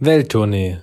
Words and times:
Welttournee, 0.00 0.78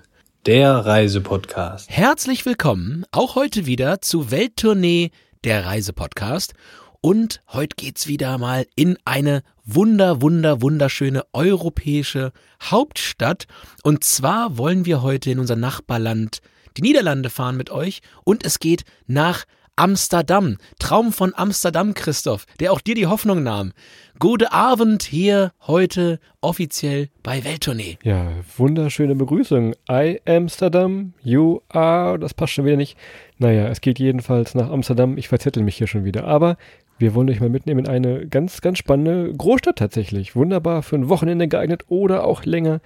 der 0.45 0.73
Reisepodcast. 0.73 1.89
Herzlich 1.89 2.45
willkommen 2.45 3.05
auch 3.13 3.35
heute 3.35 3.65
wieder 3.65 4.01
zu 4.01 4.29
Welttournee, 4.29 5.11
der 5.45 5.65
Reisepodcast. 5.65 6.53
Und 6.99 7.41
heute 7.47 7.77
geht's 7.77 8.07
wieder 8.07 8.37
mal 8.37 8.67
in 8.75 8.97
eine 9.05 9.41
wunder, 9.63 10.21
wunder, 10.21 10.61
wunderschöne 10.61 11.23
europäische 11.31 12.33
Hauptstadt. 12.61 13.45
Und 13.83 14.03
zwar 14.03 14.57
wollen 14.57 14.85
wir 14.85 15.01
heute 15.01 15.31
in 15.31 15.39
unser 15.39 15.55
Nachbarland, 15.55 16.39
die 16.75 16.81
Niederlande, 16.81 17.29
fahren 17.29 17.55
mit 17.55 17.69
euch. 17.69 18.01
Und 18.25 18.45
es 18.45 18.59
geht 18.59 18.83
nach 19.07 19.45
Amsterdam. 19.75 20.57
Traum 20.79 21.11
von 21.11 21.33
Amsterdam, 21.35 21.93
Christoph, 21.93 22.45
der 22.59 22.71
auch 22.71 22.79
dir 22.79 22.95
die 22.95 23.07
Hoffnung 23.07 23.43
nahm. 23.43 23.73
Gute 24.19 24.53
Abend 24.53 25.03
hier 25.03 25.51
heute 25.67 26.19
offiziell 26.39 27.09
bei 27.21 27.43
Welttournee. 27.43 27.97
Ja, 28.03 28.31
wunderschöne 28.55 29.15
Begrüßung. 29.15 29.75
I 29.91 30.21
Amsterdam, 30.25 31.13
you 31.21 31.59
are, 31.67 32.17
das 32.17 32.33
passt 32.33 32.53
schon 32.53 32.65
wieder 32.65 32.77
nicht. 32.77 32.97
Naja, 33.37 33.67
es 33.67 33.81
geht 33.81 33.99
jedenfalls 33.99 34.55
nach 34.55 34.69
Amsterdam. 34.69 35.17
Ich 35.17 35.27
verzettel 35.27 35.63
mich 35.63 35.75
hier 35.75 35.87
schon 35.87 36.05
wieder. 36.05 36.23
Aber 36.23 36.55
wir 36.97 37.13
wollen 37.13 37.29
euch 37.29 37.41
mal 37.41 37.49
mitnehmen 37.49 37.81
in 37.81 37.91
eine 37.91 38.25
ganz, 38.27 38.61
ganz 38.61 38.77
spannende 38.77 39.33
Großstadt 39.33 39.77
tatsächlich. 39.77 40.37
Wunderbar 40.37 40.81
für 40.81 40.95
ein 40.95 41.09
Wochenende 41.09 41.49
geeignet 41.49 41.83
oder 41.89 42.23
auch 42.23 42.45
länger. 42.45 42.79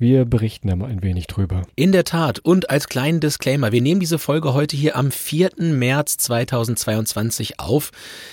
Wir 0.00 0.24
berichten 0.24 0.68
da 0.68 0.76
mal 0.76 0.88
ein 0.88 1.02
wenig 1.02 1.26
drüber. 1.26 1.60
In 1.76 1.92
der 1.92 2.04
Tat. 2.04 2.38
Und 2.38 2.70
als 2.70 2.88
kleinen 2.88 3.20
Disclaimer, 3.20 3.70
wir 3.70 3.82
nehmen 3.82 4.00
diese 4.00 4.18
Folge 4.18 4.54
heute 4.54 4.74
hier 4.74 4.96
am 4.96 5.10
4. 5.10 5.50
März 5.58 6.16
2022 6.16 7.60
auf. 7.60 7.90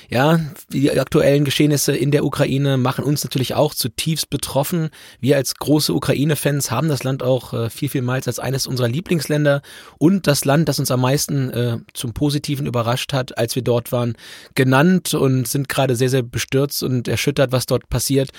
Ja, 0.10 0.40
die 0.72 0.98
aktuellen 0.98 1.44
Geschehnisse 1.44 1.94
in 1.94 2.12
der 2.12 2.24
Ukraine 2.24 2.78
machen 2.78 3.04
uns 3.04 3.26
natürlich 3.26 3.54
auch 3.54 3.74
zutiefst 3.74 4.30
betroffen. 4.30 4.92
Wir 5.20 5.36
als 5.36 5.56
große 5.56 5.94
Ukraine-Fans 5.94 6.72
haben 6.72 6.88
das 6.88 7.04
Land 7.04 7.22
auch 7.22 7.54
äh, 7.54 7.70
viel, 7.70 7.90
vielmals 7.90 8.28
als 8.28 8.40
eines 8.40 8.66
unserer 8.66 8.88
Lieblingsländer 8.88 9.62
und 9.98 10.26
das 10.26 10.46
Land, 10.46 10.70
das 10.70 10.80
uns 10.80 10.90
am 10.90 11.02
meisten 11.02 11.50
äh, 11.50 11.80
zum 11.94 12.14
Positiven 12.14 12.66
überrascht 12.66 13.12
hat, 13.12 13.38
als 13.38 13.56
wir 13.56 13.62
dort 13.62 13.92
waren, 13.92 14.16
genannt 14.56 15.14
und 15.14 15.50
sind 15.50 15.68
gerade 15.68 15.98
sehr, 15.98 16.10
sehr 16.10 16.24
bestürzt 16.24 16.82
und 16.82 17.10
erschüttert, 17.10 17.52
was 17.52 17.66
dort 17.66 17.90
passiert 17.90 18.32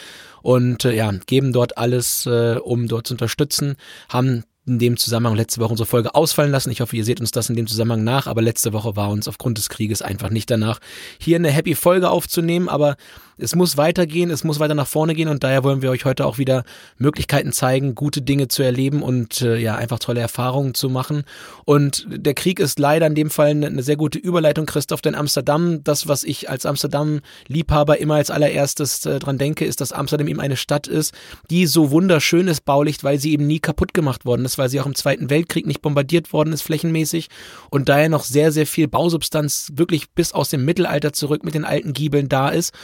und 0.43 0.85
äh, 0.85 0.95
ja, 0.95 1.13
geben 1.27 1.53
dort 1.53 1.77
alles, 1.79 2.27
äh, 2.27 2.57
um 2.63 2.89
dort 2.89 3.07
zu 3.07 3.18
unterstützen, 3.19 3.77
haben 4.09 4.45
in 4.67 4.79
dem 4.79 4.97
Zusammenhang 4.97 5.35
letzte 5.35 5.61
Woche 5.61 5.71
unsere 5.71 5.87
Folge 5.87 6.15
ausfallen 6.15 6.53
lassen. 6.53 6.71
Ich 6.71 6.81
hoffe, 6.81 6.97
ihr 6.97 7.05
seht 7.05 7.21
uns 7.21 7.31
das 7.31 7.49
in 7.49 7.57
dem 7.57 7.67
Zusammenhang 7.67 8.05
nach, 8.05 8.27
aber 8.27 8.43
letzte 8.43 8.73
Woche 8.73 8.97
war 8.97 9.11
uns 9.11 9.27
aufgrund 9.27 9.59
des 9.59 9.71
Krieges 9.71 10.03
einfach 10.03 10.31
nicht 10.31 10.51
danach, 10.51 10.79
hier 11.19 11.37
eine 11.37 11.51
Happy 11.51 11.75
Folge 11.75 12.11
aufzunehmen, 12.11 12.69
aber 12.69 12.97
es 13.39 13.55
muss 13.55 13.77
weitergehen, 13.77 14.31
es 14.31 14.45
muss 14.45 14.61
weiter 14.61 14.75
nach 14.75 14.87
vorne 14.87 15.15
gehen 15.15 15.29
und 15.29 15.45
daher 15.45 15.65
wollen 15.65 15.83
wir 15.83 15.91
euch 15.91 16.05
heute 16.05 16.27
auch 16.27 16.39
wieder 16.39 16.65
Möglichkeiten 16.99 17.53
zeigen, 17.53 17.95
gute 17.95 18.21
Dinge 18.21 18.49
zu 18.49 18.63
erleben 18.63 19.03
und 19.03 19.41
äh, 19.43 19.57
ja, 19.57 19.77
einfach 19.77 19.99
tolle 19.99 20.21
Erfahrungen 20.21 20.75
zu 20.75 20.89
machen. 20.91 21.25
Und 21.65 22.07
der 22.09 22.35
Krieg 22.35 22.61
ist 22.61 22.79
leider 22.79 23.07
in 23.07 23.15
dem 23.15 23.31
Fall 23.31 23.51
eine, 23.51 23.83
sehr 23.83 23.97
gute 23.97 24.19
Überleitung, 24.19 24.67
Christoph, 24.67 25.01
denn 25.01 25.15
Amsterdam, 25.15 25.85
das, 25.85 26.09
was 26.09 26.25
ich 26.25 26.51
als 26.51 26.67
Amsterdam-Liebhaber 26.67 27.99
immer 27.99 28.17
als 28.17 28.31
allererstes 28.31 29.07
äh, 29.07 29.19
dran 29.19 29.39
denke, 29.39 29.65
ist, 29.65 29.81
dass 29.81 29.93
Amsterdam 29.93 30.29
eben 30.29 30.41
eine 30.41 30.57
Stadt 30.57 30.87
ist, 30.87 31.15
die 31.51 31.67
so 31.67 31.91
wunderschön 31.91 32.49
ist 32.49 32.65
baulich, 32.65 33.03
weil 33.05 33.19
sie 33.19 33.33
eben 33.33 33.47
nie 33.47 33.61
kaputt 33.61 33.95
gemacht 33.95 34.25
worden 34.25 34.45
ist, 34.45 34.59
weil 34.59 34.69
sie 34.69 34.81
auch 34.81 34.87
im 34.87 34.95
Zweiten 34.95 35.31
Weltkrieg 35.31 35.67
nicht 35.67 35.83
bombardiert 35.83 36.33
worden 36.33 36.53
ist, 36.53 36.63
flächenmäßig 36.63 37.29
und 37.71 37.89
daher 37.89 38.09
noch 38.09 38.25
sehr, 38.25 38.53
sehr 38.53 38.67
viel 38.67 38.89
Bausubstanz 38.89 39.73
wirklich 39.75 40.11
bis 40.11 40.33
aus 40.33 40.49
dem 40.49 40.65
Mittelalter 40.65 41.13
zurück 41.13 41.45
mit 41.45 41.55
den 41.55 41.65
alten 41.65 41.93
Giebeln 41.93 42.29
da 42.29 42.49
ist. 42.49 42.75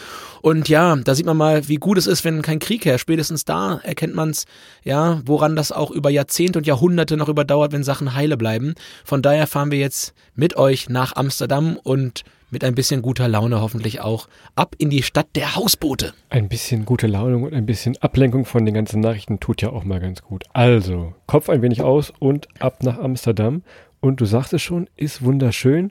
Und 0.45 0.69
ja, 0.69 0.95
da 0.97 1.15
sieht 1.15 1.25
man 1.25 1.39
mal, 1.39 1.69
wie 1.69 1.77
gut 1.77 1.97
es 1.97 2.07
ist, 2.07 2.23
wenn 2.23 2.43
kein 2.43 2.59
Krieg 2.59 2.85
herrscht. 2.85 3.01
Spätestens 3.01 3.47
da 3.47 3.81
erkennt 3.83 4.15
man 4.15 4.29
es, 4.29 4.45
ja, 4.83 5.23
woran 5.25 5.57
das 5.57 5.73
auch 5.73 5.91
über 5.91 6.11
Jahrzehnte 6.11 6.59
und 6.59 6.67
Jahrhunderte 6.67 7.17
noch 7.17 7.31
überdauert, 7.31 7.73
wenn 7.73 7.83
Sachen 7.83 8.15
heile 8.15 8.37
bleiben. 8.37 8.75
Von 9.07 9.23
daher 9.23 9.47
fahren 9.47 9.71
wir 9.71 9.79
jetzt 9.79 10.13
mit 10.35 10.59
euch 10.59 10.91
nach 10.91 11.17
Amsterdam 11.17 11.79
und 11.83 12.25
mit 12.51 12.63
ein 12.63 12.75
bisschen 12.75 13.01
guter 13.01 13.27
Laune 13.27 13.63
hoffentlich 13.63 14.03
auch 14.03 14.29
ab 14.55 14.75
in 14.77 14.91
die 14.91 15.03
Stadt 15.03 15.29
der 15.35 15.57
Hausboote. 15.57 16.13
Ein 16.29 16.51
bisschen 16.51 16.85
gute 16.85 17.07
Laune 17.07 17.39
und 17.39 17.55
ein 17.55 17.65
bisschen 17.65 17.97
Ablenkung 18.03 18.45
von 18.45 18.67
den 18.67 18.75
ganzen 18.75 19.01
Nachrichten 19.01 19.41
tut 19.41 19.63
ja 19.63 19.71
auch 19.71 19.85
mal 19.85 19.99
ganz 19.99 20.21
gut. 20.21 20.45
Also, 20.53 21.15
Kopf 21.27 21.49
ein 21.49 21.63
wenig 21.63 21.81
aus 21.81 22.13
und 22.19 22.49
ab 22.61 22.83
nach 22.83 22.99
Amsterdam. 22.99 23.63
Und 24.01 24.21
du 24.21 24.27
sagst 24.27 24.53
es 24.53 24.61
schon, 24.61 24.91
ist 24.95 25.25
wunderschön. 25.25 25.91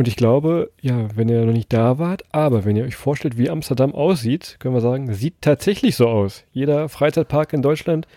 Und 0.00 0.08
ich 0.08 0.16
glaube, 0.16 0.70
ja, 0.80 1.08
wenn 1.14 1.28
ihr 1.28 1.44
noch 1.44 1.52
nicht 1.52 1.74
da 1.74 1.98
wart, 1.98 2.22
aber 2.32 2.64
wenn 2.64 2.74
ihr 2.74 2.84
euch 2.84 2.96
vorstellt, 2.96 3.36
wie 3.36 3.50
Amsterdam 3.50 3.94
aussieht, 3.94 4.56
können 4.58 4.72
wir 4.72 4.80
sagen, 4.80 5.12
sieht 5.12 5.34
tatsächlich 5.42 5.94
so 5.94 6.08
aus. 6.08 6.44
Jeder 6.52 6.88
Freizeitpark 6.88 7.52
in 7.52 7.60
Deutschland, 7.60 8.08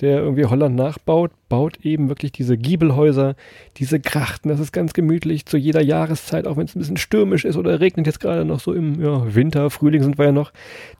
der 0.00 0.18
irgendwie 0.18 0.44
Holland 0.44 0.76
nachbaut, 0.76 1.32
baut 1.48 1.84
eben 1.84 2.08
wirklich 2.08 2.30
diese 2.30 2.56
Giebelhäuser, 2.56 3.34
diese 3.78 3.98
Grachten. 3.98 4.50
Das 4.50 4.60
ist 4.60 4.70
ganz 4.70 4.92
gemütlich 4.92 5.44
zu 5.44 5.56
jeder 5.56 5.82
Jahreszeit, 5.82 6.46
auch 6.46 6.58
wenn 6.58 6.66
es 6.66 6.76
ein 6.76 6.78
bisschen 6.78 6.96
stürmisch 6.96 7.44
ist 7.44 7.56
oder 7.56 7.80
regnet 7.80 8.06
jetzt 8.06 8.20
gerade 8.20 8.44
noch 8.44 8.60
so 8.60 8.72
im 8.72 9.02
ja, 9.02 9.34
Winter, 9.34 9.68
Frühling 9.70 10.04
sind 10.04 10.18
wir 10.18 10.26
ja 10.26 10.32
noch. 10.32 10.52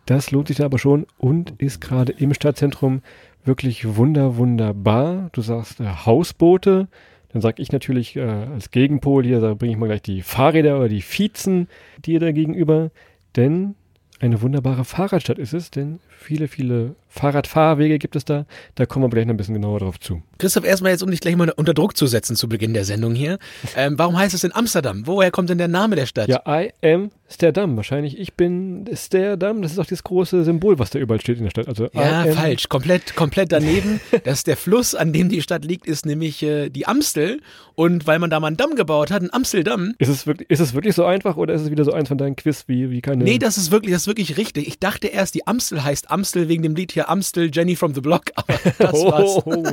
Das 0.06 0.32
lohnt 0.32 0.48
sich 0.48 0.56
da 0.56 0.64
aber 0.64 0.80
schon 0.80 1.06
und 1.18 1.54
ist 1.58 1.80
gerade 1.80 2.10
im 2.10 2.34
Stadtzentrum 2.34 3.02
wirklich 3.44 3.94
wunder, 3.96 4.36
wunderbar. 4.38 5.30
Du 5.34 5.40
sagst 5.40 5.78
äh, 5.78 5.84
Hausboote, 5.84 6.88
dann 7.32 7.42
sage 7.42 7.62
ich 7.62 7.72
natürlich 7.72 8.16
äh, 8.16 8.22
als 8.22 8.70
Gegenpol 8.70 9.24
hier, 9.24 9.40
da 9.40 9.54
bringe 9.54 9.72
ich 9.72 9.78
mal 9.78 9.86
gleich 9.86 10.02
die 10.02 10.22
Fahrräder 10.22 10.78
oder 10.78 10.88
die 10.88 11.02
Vizen 11.02 11.68
dir 12.04 12.20
da 12.20 12.32
gegenüber. 12.32 12.90
Denn 13.36 13.74
eine 14.20 14.42
wunderbare 14.42 14.84
Fahrradstadt 14.84 15.38
ist 15.38 15.54
es, 15.54 15.70
denn 15.70 15.98
viele, 16.22 16.48
viele 16.48 16.94
Fahrradfahrwege 17.08 17.98
gibt 17.98 18.16
es 18.16 18.24
da. 18.24 18.46
Da 18.74 18.86
kommen 18.86 19.04
wir 19.04 19.10
gleich 19.10 19.26
noch 19.26 19.34
ein 19.34 19.36
bisschen 19.36 19.54
genauer 19.54 19.80
drauf 19.80 20.00
zu. 20.00 20.22
Christoph, 20.38 20.64
erstmal 20.64 20.92
jetzt, 20.92 21.02
um 21.02 21.10
dich 21.10 21.20
gleich 21.20 21.36
mal 21.36 21.50
unter 21.50 21.74
Druck 21.74 21.96
zu 21.96 22.06
setzen 22.06 22.36
zu 22.36 22.48
Beginn 22.48 22.72
der 22.72 22.84
Sendung 22.84 23.14
hier. 23.14 23.38
Ähm, 23.76 23.98
warum 23.98 24.16
heißt 24.16 24.34
es 24.34 24.40
denn 24.40 24.54
Amsterdam? 24.54 25.06
Woher 25.06 25.30
kommt 25.30 25.50
denn 25.50 25.58
der 25.58 25.68
Name 25.68 25.94
der 25.94 26.06
Stadt? 26.06 26.28
Ja, 26.28 26.42
I 26.46 26.72
am 26.82 27.10
Amsterdam. 27.32 27.76
Wahrscheinlich, 27.76 28.18
ich 28.18 28.34
bin 28.34 28.86
Amsterdam. 28.90 29.62
Das 29.62 29.72
ist 29.72 29.78
auch 29.78 29.86
das 29.86 30.02
große 30.02 30.44
Symbol, 30.44 30.78
was 30.78 30.90
da 30.90 30.98
überall 30.98 31.20
steht 31.20 31.38
in 31.38 31.44
der 31.44 31.50
Stadt. 31.50 31.68
Also 31.68 31.88
ja, 31.92 32.24
falsch. 32.26 32.68
Komplett, 32.68 33.14
komplett 33.14 33.52
daneben. 33.52 34.00
das 34.24 34.38
ist 34.38 34.46
der 34.46 34.56
Fluss, 34.56 34.94
an 34.94 35.12
dem 35.12 35.28
die 35.28 35.40
Stadt 35.42 35.64
liegt, 35.64 35.86
ist 35.86 36.04
nämlich 36.04 36.42
äh, 36.42 36.68
die 36.68 36.86
Amstel. 36.86 37.40
Und 37.74 38.06
weil 38.06 38.18
man 38.18 38.28
da 38.28 38.38
mal 38.38 38.48
einen 38.48 38.58
Damm 38.58 38.74
gebaut 38.74 39.10
hat, 39.10 39.22
ein 39.22 39.32
Amsteldam. 39.32 39.94
Ist 39.98 40.08
es 40.08 40.26
wirklich, 40.26 40.50
ist 40.50 40.60
es 40.60 40.74
wirklich 40.74 40.94
so 40.94 41.06
einfach 41.06 41.36
oder 41.36 41.54
ist 41.54 41.62
es 41.62 41.70
wieder 41.70 41.84
so 41.84 41.92
eins 41.92 42.08
von 42.08 42.18
deinen 42.18 42.36
Quiz 42.36 42.64
wie, 42.66 42.90
wie 42.90 43.00
keine. 43.00 43.24
Nee, 43.24 43.38
das 43.38 43.56
ist 43.56 43.70
wirklich, 43.70 43.92
das 43.92 44.02
ist 44.02 44.08
wirklich 44.08 44.36
richtig. 44.36 44.68
Ich 44.68 44.78
dachte 44.78 45.06
erst, 45.06 45.34
die 45.34 45.46
Amstel 45.46 45.82
heißt 45.82 46.10
Amstel 46.12 46.48
wegen 46.48 46.62
dem 46.62 46.76
Lied 46.76 46.92
hier 46.92 47.08
Amstel, 47.08 47.50
Jenny 47.52 47.74
from 47.76 47.94
the 47.94 48.00
Block, 48.00 48.26
aber 48.34 48.54
das 48.78 48.92
war's. 48.92 49.42
Oh, 49.44 49.64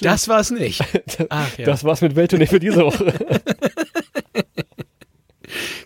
das 0.00 0.28
war's 0.28 0.50
nicht. 0.50 0.82
Ach, 1.28 1.58
ja. 1.58 1.66
Das 1.66 1.84
war's 1.84 2.00
mit 2.00 2.16
Welttournee 2.16 2.46
für 2.46 2.60
diese 2.60 2.84
Woche. 2.84 3.12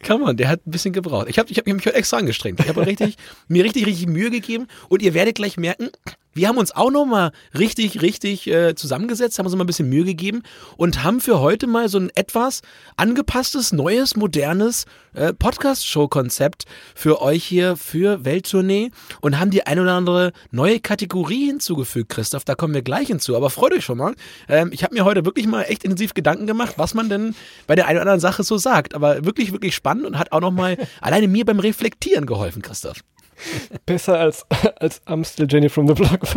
Come 0.06 0.24
on, 0.24 0.36
der 0.38 0.48
hat 0.48 0.66
ein 0.66 0.70
bisschen 0.70 0.94
gebraucht. 0.94 1.26
Ich 1.28 1.38
habe 1.38 1.50
ich 1.50 1.58
hab 1.58 1.66
mich 1.66 1.84
heute 1.84 1.94
extra 1.94 2.16
angestrengt. 2.16 2.60
Ich 2.60 2.68
habe 2.68 2.86
richtig, 2.86 3.16
mir 3.48 3.64
richtig, 3.64 3.84
richtig 3.84 4.06
Mühe 4.06 4.30
gegeben 4.30 4.66
und 4.88 5.02
ihr 5.02 5.12
werdet 5.12 5.34
gleich 5.34 5.58
merken, 5.58 5.90
wir 6.38 6.48
haben 6.48 6.56
uns 6.56 6.70
auch 6.70 6.90
nochmal 6.90 7.32
richtig, 7.58 8.00
richtig 8.00 8.46
äh, 8.46 8.76
zusammengesetzt, 8.76 9.38
haben 9.38 9.46
uns 9.46 9.56
mal 9.56 9.64
ein 9.64 9.66
bisschen 9.66 9.88
Mühe 9.88 10.04
gegeben 10.04 10.42
und 10.76 11.02
haben 11.02 11.20
für 11.20 11.40
heute 11.40 11.66
mal 11.66 11.88
so 11.88 11.98
ein 11.98 12.10
etwas 12.14 12.62
angepasstes, 12.96 13.72
neues, 13.72 14.14
modernes 14.14 14.86
äh, 15.14 15.32
Podcast-Show-Konzept 15.32 16.64
für 16.94 17.20
euch 17.20 17.44
hier 17.44 17.76
für 17.76 18.24
Welttournee 18.24 18.90
und 19.20 19.40
haben 19.40 19.50
die 19.50 19.66
ein 19.66 19.80
oder 19.80 19.94
andere 19.94 20.32
neue 20.52 20.78
Kategorie 20.78 21.46
hinzugefügt, 21.46 22.10
Christoph. 22.10 22.44
Da 22.44 22.54
kommen 22.54 22.72
wir 22.72 22.82
gleich 22.82 23.08
hinzu. 23.08 23.34
Aber 23.36 23.50
freut 23.50 23.72
euch 23.72 23.84
schon 23.84 23.98
mal. 23.98 24.14
Ähm, 24.48 24.70
ich 24.72 24.84
habe 24.84 24.94
mir 24.94 25.04
heute 25.04 25.24
wirklich 25.24 25.48
mal 25.48 25.62
echt 25.62 25.82
intensiv 25.82 26.14
Gedanken 26.14 26.46
gemacht, 26.46 26.74
was 26.76 26.94
man 26.94 27.08
denn 27.08 27.34
bei 27.66 27.74
der 27.74 27.86
einen 27.86 27.96
oder 27.96 28.02
anderen 28.02 28.20
Sache 28.20 28.44
so 28.44 28.58
sagt. 28.58 28.94
Aber 28.94 29.24
wirklich, 29.24 29.50
wirklich 29.50 29.74
spannend 29.74 30.06
und 30.06 30.18
hat 30.18 30.30
auch 30.30 30.40
nochmal 30.40 30.76
alleine 31.00 31.26
mir 31.26 31.44
beim 31.44 31.58
Reflektieren 31.58 32.26
geholfen, 32.26 32.62
Christoph. 32.62 33.02
Besser 33.86 34.18
als, 34.18 34.46
als 34.76 35.00
Amstel 35.06 35.46
Jenny 35.48 35.68
from 35.68 35.88
the 35.88 35.94
Block. 35.94 36.20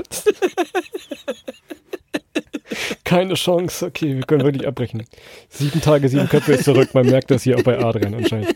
Keine 3.04 3.34
Chance. 3.34 3.86
Okay, 3.88 4.16
wir 4.16 4.24
können 4.24 4.44
wirklich 4.44 4.68
abbrechen. 4.68 5.04
Sieben 5.50 5.82
Tage, 5.82 6.08
sieben 6.08 6.30
Köpfe 6.30 6.54
ist 6.54 6.64
zurück. 6.64 6.94
Man 6.94 7.08
merkt 7.08 7.30
das 7.32 7.44
hier 7.44 7.58
auch 7.58 7.64
bei 7.64 7.78
Adrian 7.78 8.14
anscheinend. 8.14 8.56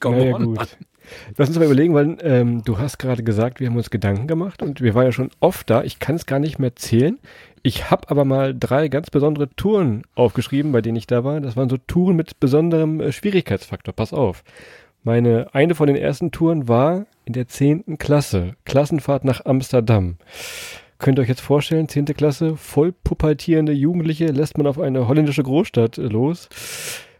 Komm 0.00 0.18
naja, 0.18 0.38
gut. 0.38 0.56
Mann. 0.56 0.68
Lass 1.36 1.48
uns 1.48 1.58
mal 1.58 1.64
überlegen, 1.66 1.94
weil 1.94 2.18
ähm, 2.22 2.62
du 2.64 2.78
hast 2.78 2.98
gerade 2.98 3.22
gesagt, 3.22 3.60
wir 3.60 3.68
haben 3.68 3.76
uns 3.76 3.90
Gedanken 3.90 4.26
gemacht 4.26 4.62
und 4.62 4.80
wir 4.80 4.94
waren 4.94 5.04
ja 5.04 5.12
schon 5.12 5.30
oft 5.40 5.68
da. 5.70 5.82
Ich 5.82 5.98
kann 5.98 6.16
es 6.16 6.26
gar 6.26 6.38
nicht 6.38 6.58
mehr 6.58 6.74
zählen. 6.76 7.18
Ich 7.62 7.90
habe 7.90 8.08
aber 8.10 8.24
mal 8.24 8.54
drei 8.58 8.88
ganz 8.88 9.10
besondere 9.10 9.48
Touren 9.56 10.02
aufgeschrieben, 10.14 10.72
bei 10.72 10.82
denen 10.82 10.96
ich 10.96 11.06
da 11.06 11.24
war. 11.24 11.40
Das 11.40 11.56
waren 11.56 11.68
so 11.68 11.76
Touren 11.76 12.16
mit 12.16 12.38
besonderem 12.38 13.00
äh, 13.00 13.12
Schwierigkeitsfaktor. 13.12 13.94
Pass 13.94 14.12
auf. 14.12 14.44
Meine 15.06 15.46
eine 15.52 15.76
von 15.76 15.86
den 15.86 15.94
ersten 15.94 16.32
Touren 16.32 16.66
war 16.66 17.06
in 17.26 17.32
der 17.32 17.46
zehnten 17.46 17.96
Klasse. 17.96 18.56
Klassenfahrt 18.64 19.24
nach 19.24 19.44
Amsterdam. 19.44 20.16
Könnt 20.98 21.20
ihr 21.20 21.22
euch 21.22 21.28
jetzt 21.28 21.42
vorstellen, 21.42 21.88
zehnte 21.88 22.12
Klasse, 22.12 22.56
voll 22.56 22.90
pubertierende 22.90 23.70
Jugendliche 23.70 24.26
lässt 24.26 24.58
man 24.58 24.66
auf 24.66 24.80
eine 24.80 25.06
holländische 25.06 25.44
Großstadt 25.44 25.98
äh, 25.98 26.02
los. 26.02 26.48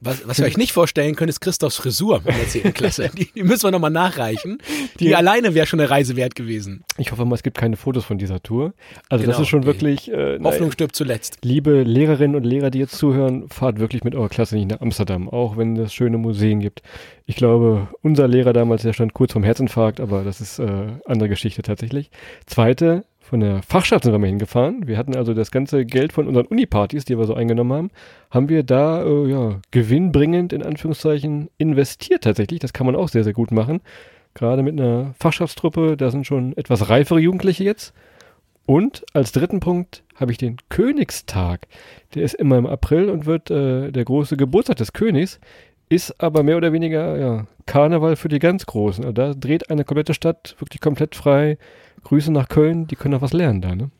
Was, 0.06 0.26
was 0.26 0.38
wir 0.38 0.46
euch 0.46 0.56
nicht 0.56 0.72
vorstellen 0.72 1.14
können, 1.16 1.28
ist 1.28 1.40
Christophs 1.40 1.76
Frisur 1.76 2.22
in 2.24 2.34
der 2.34 2.48
10. 2.48 2.74
Klasse. 2.74 3.10
Die, 3.16 3.30
die 3.32 3.42
müssen 3.42 3.64
wir 3.64 3.70
nochmal 3.70 3.90
nachreichen. 3.90 4.58
Die, 4.98 5.06
die 5.06 5.16
alleine 5.16 5.54
wäre 5.54 5.66
schon 5.66 5.80
eine 5.80 5.90
Reise 5.90 6.16
wert 6.16 6.34
gewesen. 6.34 6.84
Ich 6.98 7.12
hoffe 7.12 7.24
mal, 7.24 7.34
es 7.34 7.42
gibt 7.42 7.58
keine 7.58 7.76
Fotos 7.76 8.04
von 8.04 8.18
dieser 8.18 8.42
Tour. 8.42 8.74
Also 9.08 9.24
Genau, 9.24 9.32
das 9.32 9.42
ist 9.42 9.48
schon 9.48 9.64
wirklich... 9.64 10.10
Äh, 10.10 10.38
Hoffnung 10.42 10.70
stirbt 10.70 10.94
zuletzt. 10.96 11.38
liebe 11.42 11.82
Lehrerinnen 11.82 12.36
und 12.36 12.44
Lehrer, 12.44 12.70
die 12.70 12.78
jetzt 12.78 12.96
zuhören, 12.96 13.48
fahrt 13.48 13.78
wirklich 13.78 14.04
mit 14.04 14.14
eurer 14.14 14.28
Klasse 14.28 14.56
nicht 14.56 14.70
nach 14.70 14.80
Amsterdam, 14.80 15.28
auch 15.28 15.56
wenn 15.56 15.76
es 15.76 15.92
schöne 15.92 16.18
Museen 16.18 16.60
gibt. 16.60 16.82
Ich 17.26 17.36
glaube, 17.36 17.88
unser 18.02 18.28
Lehrer 18.28 18.52
damals, 18.52 18.82
der 18.82 18.92
stand 18.92 19.12
kurz 19.14 19.32
vorm 19.32 19.44
Herzinfarkt, 19.44 20.00
aber 20.00 20.22
das 20.22 20.40
ist 20.40 20.58
äh, 20.58 20.86
andere 21.06 21.28
Geschichte 21.28 21.62
tatsächlich. 21.62 22.10
Zweite, 22.46 23.04
von 23.26 23.40
der 23.40 23.60
Fachschaft 23.62 24.04
sind 24.04 24.12
wir 24.12 24.20
mal 24.20 24.28
hingefahren. 24.28 24.86
Wir 24.86 24.96
hatten 24.96 25.16
also 25.16 25.34
das 25.34 25.50
ganze 25.50 25.84
Geld 25.84 26.12
von 26.12 26.28
unseren 26.28 26.46
Unipartys, 26.46 27.04
die 27.04 27.18
wir 27.18 27.24
so 27.24 27.34
eingenommen 27.34 27.72
haben, 27.72 27.90
haben 28.30 28.48
wir 28.48 28.62
da 28.62 29.02
äh, 29.02 29.28
ja, 29.28 29.60
gewinnbringend 29.72 30.52
in 30.52 30.62
Anführungszeichen 30.62 31.50
investiert 31.58 32.22
tatsächlich. 32.22 32.60
Das 32.60 32.72
kann 32.72 32.86
man 32.86 32.94
auch 32.94 33.08
sehr, 33.08 33.24
sehr 33.24 33.32
gut 33.32 33.50
machen. 33.50 33.80
Gerade 34.34 34.62
mit 34.62 34.78
einer 34.78 35.14
Fachschaftstruppe, 35.18 35.96
da 35.96 36.10
sind 36.10 36.24
schon 36.24 36.56
etwas 36.56 36.88
reifere 36.88 37.18
Jugendliche 37.18 37.64
jetzt. 37.64 37.94
Und 38.64 39.04
als 39.12 39.32
dritten 39.32 39.58
Punkt 39.58 40.04
habe 40.14 40.30
ich 40.30 40.38
den 40.38 40.56
Königstag. 40.68 41.66
Der 42.14 42.22
ist 42.22 42.34
immer 42.34 42.58
im 42.58 42.66
April 42.66 43.10
und 43.10 43.26
wird 43.26 43.50
äh, 43.50 43.90
der 43.90 44.04
große 44.04 44.36
Geburtstag 44.36 44.76
des 44.76 44.92
Königs, 44.92 45.40
ist 45.88 46.20
aber 46.20 46.42
mehr 46.42 46.56
oder 46.56 46.72
weniger 46.72 47.18
ja, 47.18 47.46
Karneval 47.66 48.16
für 48.16 48.28
die 48.28 48.38
ganz 48.38 48.66
Großen. 48.66 49.04
Also 49.04 49.12
da 49.12 49.34
dreht 49.34 49.70
eine 49.70 49.84
komplette 49.84 50.14
Stadt 50.14 50.56
wirklich 50.58 50.80
komplett 50.80 51.14
frei. 51.14 51.58
Grüße 52.04 52.32
nach 52.32 52.48
Köln, 52.48 52.86
die 52.86 52.96
können 52.96 53.14
noch 53.14 53.22
was 53.22 53.32
lernen 53.32 53.60
da, 53.60 53.74
ne? 53.74 53.90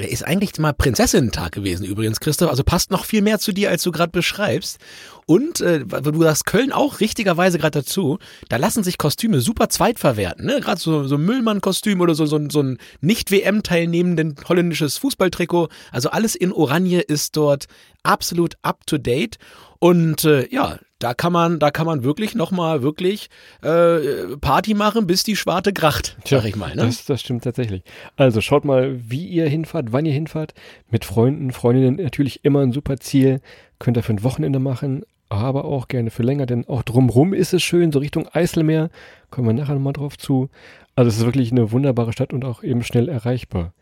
Ist 0.00 0.24
eigentlich 0.24 0.56
mal 0.58 0.72
Prinzessinnen-Tag 0.72 1.50
gewesen 1.50 1.84
übrigens, 1.84 2.20
Christoph. 2.20 2.50
Also 2.50 2.62
passt 2.62 2.92
noch 2.92 3.04
viel 3.04 3.20
mehr 3.20 3.40
zu 3.40 3.50
dir, 3.50 3.68
als 3.68 3.82
du 3.82 3.90
gerade 3.90 4.12
beschreibst. 4.12 4.78
Und 5.26 5.60
äh, 5.60 5.84
du 5.84 6.22
sagst 6.22 6.46
Köln 6.46 6.70
auch 6.70 7.00
richtigerweise 7.00 7.58
gerade 7.58 7.80
dazu. 7.80 8.20
Da 8.48 8.58
lassen 8.58 8.84
sich 8.84 8.96
Kostüme 8.96 9.40
super 9.40 9.68
zweitverwerten. 9.68 10.46
Ne? 10.46 10.60
Gerade 10.60 10.80
so, 10.80 11.02
so 11.02 11.16
ein 11.16 11.24
Müllmann-Kostüm 11.24 12.00
oder 12.00 12.14
so, 12.14 12.26
so, 12.26 12.38
so 12.48 12.62
ein 12.62 12.78
nicht-WM-teilnehmenden 13.00 14.36
holländisches 14.48 14.98
Fußballtrikot. 14.98 15.68
Also 15.90 16.10
alles 16.10 16.36
in 16.36 16.52
Oranje 16.52 17.00
ist 17.00 17.36
dort 17.36 17.66
absolut 18.04 18.54
up 18.62 18.86
to 18.86 18.98
date. 18.98 19.38
Und 19.78 20.24
äh, 20.24 20.48
ja, 20.52 20.78
da 20.98 21.14
kann 21.14 21.32
man, 21.32 21.60
da 21.60 21.70
kann 21.70 21.86
man 21.86 22.02
wirklich 22.02 22.34
nochmal 22.34 22.82
wirklich 22.82 23.30
äh, 23.62 24.36
Party 24.40 24.74
machen, 24.74 25.06
bis 25.06 25.22
die 25.22 25.36
Schwarte 25.36 25.72
kracht, 25.72 26.16
sag 26.24 26.44
ich 26.44 26.56
mal. 26.56 26.74
Ne? 26.74 26.86
Das, 26.86 27.04
das 27.04 27.20
stimmt 27.20 27.44
tatsächlich. 27.44 27.82
Also 28.16 28.40
schaut 28.40 28.64
mal, 28.64 28.98
wie 29.08 29.26
ihr 29.26 29.48
hinfahrt, 29.48 29.92
wann 29.92 30.06
ihr 30.06 30.12
hinfahrt. 30.12 30.54
Mit 30.90 31.04
Freunden, 31.04 31.52
Freundinnen 31.52 31.96
natürlich 31.96 32.44
immer 32.44 32.60
ein 32.60 32.72
super 32.72 32.96
Ziel. 32.98 33.40
Könnt 33.78 33.96
ihr 33.96 34.02
für 34.02 34.12
ein 34.12 34.24
Wochenende 34.24 34.58
machen, 34.58 35.04
aber 35.28 35.64
auch 35.64 35.86
gerne 35.86 36.10
für 36.10 36.24
länger, 36.24 36.46
denn 36.46 36.66
auch 36.66 36.82
drumrum 36.82 37.32
ist 37.32 37.54
es 37.54 37.62
schön, 37.62 37.92
so 37.92 38.00
Richtung 38.00 38.26
Eiselmeer. 38.32 38.90
Kommen 39.30 39.46
wir 39.46 39.54
nachher 39.54 39.74
nochmal 39.74 39.92
drauf 39.92 40.18
zu. 40.18 40.48
Also 40.96 41.10
es 41.10 41.18
ist 41.18 41.24
wirklich 41.24 41.52
eine 41.52 41.70
wunderbare 41.70 42.12
Stadt 42.12 42.32
und 42.32 42.44
auch 42.44 42.64
eben 42.64 42.82
schnell 42.82 43.08
erreichbar. 43.08 43.72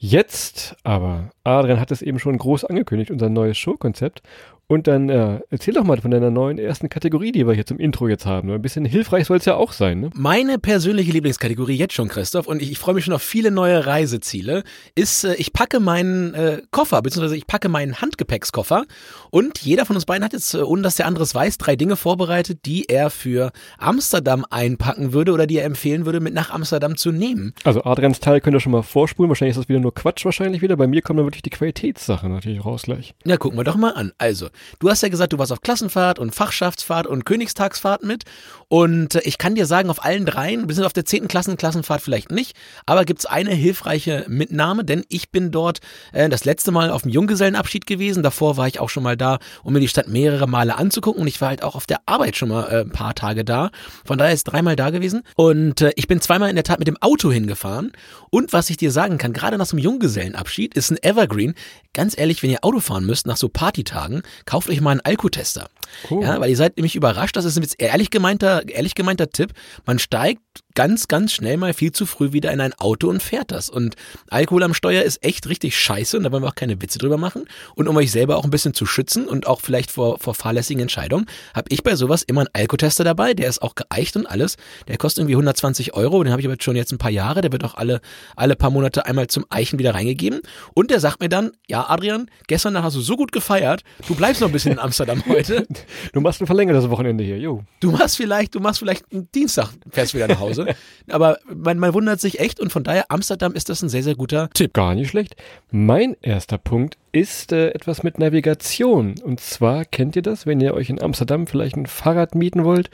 Jetzt 0.00 0.76
aber, 0.84 1.30
Adrian 1.44 1.80
hat 1.80 1.90
es 1.90 2.02
eben 2.02 2.18
schon 2.18 2.38
groß 2.38 2.64
angekündigt, 2.64 3.10
unser 3.10 3.28
neues 3.28 3.58
Showkonzept. 3.58 4.22
Und 4.70 4.86
dann 4.86 5.08
äh, 5.08 5.40
erzähl 5.48 5.72
doch 5.72 5.84
mal 5.84 5.98
von 5.98 6.10
deiner 6.10 6.30
neuen 6.30 6.58
ersten 6.58 6.90
Kategorie, 6.90 7.32
die 7.32 7.46
wir 7.46 7.54
hier 7.54 7.64
zum 7.64 7.78
Intro 7.78 8.06
jetzt 8.06 8.26
haben. 8.26 8.50
Ein 8.50 8.60
bisschen 8.60 8.84
hilfreich 8.84 9.26
soll 9.26 9.38
es 9.38 9.46
ja 9.46 9.54
auch 9.54 9.72
sein, 9.72 10.00
ne? 10.00 10.10
Meine 10.14 10.58
persönliche 10.58 11.10
Lieblingskategorie 11.10 11.74
jetzt 11.74 11.94
schon, 11.94 12.08
Christoph, 12.08 12.46
und 12.46 12.60
ich, 12.60 12.70
ich 12.70 12.78
freue 12.78 12.94
mich 12.94 13.06
schon 13.06 13.14
auf 13.14 13.22
viele 13.22 13.50
neue 13.50 13.86
Reiseziele, 13.86 14.64
ist, 14.94 15.24
äh, 15.24 15.34
ich 15.36 15.54
packe 15.54 15.80
meinen 15.80 16.34
äh, 16.34 16.60
Koffer, 16.70 17.00
beziehungsweise 17.00 17.34
ich 17.36 17.46
packe 17.46 17.70
meinen 17.70 18.02
Handgepäckskoffer 18.02 18.84
und 19.30 19.58
jeder 19.58 19.86
von 19.86 19.96
uns 19.96 20.04
beiden 20.04 20.22
hat 20.22 20.34
jetzt, 20.34 20.52
äh, 20.52 20.58
ohne 20.58 20.82
dass 20.82 20.96
der 20.96 21.06
andere 21.06 21.24
es 21.24 21.34
weiß, 21.34 21.56
drei 21.56 21.74
Dinge 21.74 21.96
vorbereitet, 21.96 22.66
die 22.66 22.90
er 22.90 23.08
für 23.08 23.52
Amsterdam 23.78 24.44
einpacken 24.50 25.14
würde 25.14 25.32
oder 25.32 25.46
die 25.46 25.56
er 25.56 25.64
empfehlen 25.64 26.04
würde, 26.04 26.20
mit 26.20 26.34
nach 26.34 26.50
Amsterdam 26.50 26.98
zu 26.98 27.10
nehmen. 27.10 27.54
Also 27.64 27.84
Adrians 27.84 28.20
Teil 28.20 28.42
könnt 28.42 28.54
ihr 28.54 28.60
schon 28.60 28.72
mal 28.72 28.82
vorspulen. 28.82 29.30
Wahrscheinlich 29.30 29.56
ist 29.56 29.62
das 29.62 29.68
wieder 29.70 29.80
nur 29.80 29.94
Quatsch 29.94 30.26
wahrscheinlich 30.26 30.60
wieder. 30.60 30.76
Bei 30.76 30.86
mir 30.86 31.00
kommen 31.00 31.16
dann 31.16 31.26
wirklich 31.26 31.42
die 31.42 31.50
Qualitätssachen 31.50 32.30
natürlich 32.30 32.64
raus 32.64 32.82
gleich. 32.82 33.14
Ja, 33.24 33.38
gucken 33.38 33.58
wir 33.58 33.64
doch 33.64 33.76
mal 33.76 33.92
an. 33.92 34.12
Also, 34.18 34.48
du 34.78 34.90
hast 34.90 35.02
ja 35.02 35.08
gesagt, 35.08 35.32
du 35.32 35.38
warst 35.38 35.52
auf 35.52 35.60
Klassenfahrt 35.60 36.18
und 36.18 36.34
Fachschaftsfahrt 36.34 37.06
und 37.06 37.24
Königstagsfahrt 37.24 38.04
mit. 38.04 38.24
Und 38.68 39.14
äh, 39.14 39.20
ich 39.24 39.38
kann 39.38 39.54
dir 39.54 39.66
sagen, 39.66 39.90
auf 39.90 40.04
allen 40.04 40.26
dreien, 40.26 40.68
wir 40.68 40.74
sind 40.74 40.84
auf 40.84 40.92
der 40.92 41.04
10. 41.04 41.28
Klassen 41.28 41.56
Klassenfahrt 41.56 42.02
vielleicht 42.02 42.30
nicht, 42.30 42.56
aber 42.86 43.04
gibt's 43.04 43.26
eine 43.26 43.54
hilfreiche 43.54 44.24
Mitnahme, 44.28 44.84
denn 44.84 45.04
ich 45.08 45.30
bin 45.30 45.50
dort 45.50 45.80
äh, 46.12 46.28
das 46.28 46.44
letzte 46.44 46.70
Mal 46.70 46.90
auf 46.90 47.02
dem 47.02 47.10
Junggesellenabschied 47.10 47.86
gewesen. 47.86 48.22
Davor 48.22 48.56
war 48.56 48.68
ich 48.68 48.80
auch 48.80 48.90
schon 48.90 49.02
mal 49.02 49.16
da, 49.16 49.38
um 49.62 49.72
mir 49.72 49.80
die 49.80 49.88
Stadt 49.88 50.08
mehrere 50.08 50.46
Male 50.46 50.76
anzugucken. 50.76 51.22
Und 51.22 51.28
ich 51.28 51.40
war 51.40 51.48
halt 51.48 51.62
auch 51.62 51.74
auf 51.74 51.86
der 51.86 52.00
Arbeit 52.06 52.36
schon 52.36 52.50
mal 52.50 52.68
äh, 52.68 52.80
ein 52.80 52.90
paar 52.90 53.14
Tage 53.14 53.44
da. 53.44 53.70
Von 54.04 54.18
daher 54.18 54.34
ist 54.34 54.44
dreimal 54.44 54.76
da 54.76 54.90
gewesen. 54.90 55.22
Und 55.36 55.80
äh, 55.80 55.92
ich 55.96 56.06
bin 56.08 56.20
zweimal 56.20 56.50
in 56.50 56.56
der 56.56 56.64
Tat 56.64 56.78
mit 56.78 56.88
dem 56.88 56.96
Auto 57.00 57.30
hingefahren. 57.30 57.92
Und 58.30 58.52
was 58.52 58.70
ich 58.70 58.76
dir 58.76 58.92
sagen 58.92 59.18
kann, 59.18 59.32
gerade 59.32 59.58
nach 59.58 59.66
so 59.66 59.76
einem 59.76 59.84
Junggesellenabschied 59.84 60.74
ist 60.74 60.90
ein 60.90 61.02
Evergreen. 61.02 61.54
Ganz 61.94 62.16
ehrlich, 62.16 62.42
wenn 62.42 62.50
ihr 62.50 62.64
Auto 62.64 62.80
fahren 62.80 63.06
müsst 63.06 63.26
nach 63.26 63.36
so 63.36 63.48
Partytagen, 63.48 64.22
kauft 64.48 64.70
euch 64.70 64.80
mal 64.80 64.92
einen 64.92 65.02
Alkotester. 65.02 65.68
Cool. 66.10 66.22
Ja, 66.24 66.40
weil 66.40 66.50
ihr 66.50 66.56
seid 66.56 66.76
nämlich 66.76 66.96
überrascht, 66.96 67.36
das 67.36 67.44
ist 67.44 67.56
ein 67.56 67.62
jetzt 67.62 67.80
ehrlich 67.80 68.10
gemeinter, 68.10 68.68
ehrlich 68.68 68.94
gemeinter 68.94 69.30
Tipp. 69.30 69.52
Man 69.86 69.98
steigt 69.98 70.40
ganz, 70.74 71.08
ganz 71.08 71.32
schnell 71.32 71.56
mal 71.56 71.74
viel 71.74 71.92
zu 71.92 72.06
früh 72.06 72.32
wieder 72.32 72.52
in 72.52 72.60
ein 72.60 72.72
Auto 72.74 73.08
und 73.08 73.22
fährt 73.22 73.50
das. 73.50 73.68
Und 73.68 73.96
Alkohol 74.30 74.62
am 74.62 74.74
Steuer 74.74 75.02
ist 75.02 75.24
echt 75.24 75.48
richtig 75.48 75.76
scheiße 75.76 76.16
und 76.16 76.22
da 76.22 76.30
wollen 76.30 76.42
wir 76.42 76.48
auch 76.48 76.54
keine 76.54 76.80
Witze 76.80 76.98
drüber 76.98 77.18
machen. 77.18 77.46
Und 77.74 77.88
um 77.88 77.96
euch 77.96 78.12
selber 78.12 78.36
auch 78.36 78.44
ein 78.44 78.50
bisschen 78.50 78.74
zu 78.74 78.86
schützen 78.86 79.26
und 79.26 79.46
auch 79.46 79.60
vielleicht 79.60 79.90
vor, 79.90 80.18
vor 80.18 80.34
fahrlässigen 80.34 80.80
Entscheidungen, 80.80 81.26
habe 81.54 81.66
ich 81.70 81.82
bei 81.82 81.96
sowas 81.96 82.22
immer 82.22 82.42
einen 82.42 82.50
Alkotester 82.52 83.02
dabei. 83.02 83.34
Der 83.34 83.48
ist 83.48 83.60
auch 83.60 83.74
geeicht 83.74 84.16
und 84.16 84.26
alles. 84.26 84.56
Der 84.86 84.98
kostet 84.98 85.22
irgendwie 85.22 85.34
120 85.34 85.94
Euro. 85.94 86.22
Den 86.22 86.30
habe 86.30 86.40
ich 86.40 86.46
aber 86.46 86.54
jetzt 86.54 86.64
schon 86.64 86.76
jetzt 86.76 86.92
ein 86.92 86.98
paar 86.98 87.10
Jahre. 87.10 87.40
Der 87.40 87.50
wird 87.50 87.64
auch 87.64 87.74
alle, 87.74 88.00
alle 88.36 88.54
paar 88.54 88.70
Monate 88.70 89.04
einmal 89.06 89.26
zum 89.26 89.46
Eichen 89.50 89.78
wieder 89.78 89.94
reingegeben. 89.94 90.40
Und 90.74 90.90
der 90.90 91.00
sagt 91.00 91.20
mir 91.20 91.28
dann, 91.28 91.52
ja 91.66 91.88
Adrian, 91.88 92.30
gestern 92.46 92.74
Nacht 92.74 92.84
hast 92.84 92.96
du 92.96 93.00
so 93.00 93.16
gut 93.16 93.32
gefeiert, 93.32 93.82
du 94.06 94.14
bleibst 94.14 94.40
noch 94.40 94.48
ein 94.48 94.52
bisschen 94.52 94.72
in 94.72 94.78
Amsterdam 94.78 95.24
heute. 95.28 95.66
Du 96.12 96.20
machst 96.20 96.40
ein 96.40 96.46
verlängertes 96.46 96.88
Wochenende 96.90 97.24
hier, 97.24 97.38
jo. 97.38 97.62
Du 97.80 97.90
machst 97.90 98.16
vielleicht, 98.16 98.54
du 98.54 98.60
machst 98.60 98.80
vielleicht 98.80 99.04
einen 99.12 99.28
Dienstag, 99.34 99.70
fährst 99.90 100.14
wieder 100.14 100.28
nach 100.28 100.40
Hause. 100.40 100.74
Aber 101.10 101.38
man, 101.54 101.78
man 101.78 101.94
wundert 101.94 102.20
sich 102.20 102.40
echt 102.40 102.60
und 102.60 102.72
von 102.72 102.84
daher 102.84 103.06
Amsterdam 103.08 103.52
ist 103.54 103.68
das 103.68 103.82
ein 103.82 103.88
sehr, 103.88 104.02
sehr 104.02 104.14
guter 104.14 104.50
Tipp. 104.54 104.74
Gar 104.74 104.94
nicht 104.94 105.10
schlecht. 105.10 105.36
Mein 105.70 106.16
erster 106.22 106.58
Punkt 106.58 106.96
ist 107.12 107.52
äh, 107.52 107.70
etwas 107.70 108.02
mit 108.02 108.18
Navigation. 108.18 109.14
Und 109.22 109.40
zwar 109.40 109.84
kennt 109.84 110.16
ihr 110.16 110.22
das, 110.22 110.46
wenn 110.46 110.60
ihr 110.60 110.74
euch 110.74 110.90
in 110.90 111.02
Amsterdam 111.02 111.46
vielleicht 111.46 111.76
ein 111.76 111.86
Fahrrad 111.86 112.34
mieten 112.34 112.64
wollt 112.64 112.90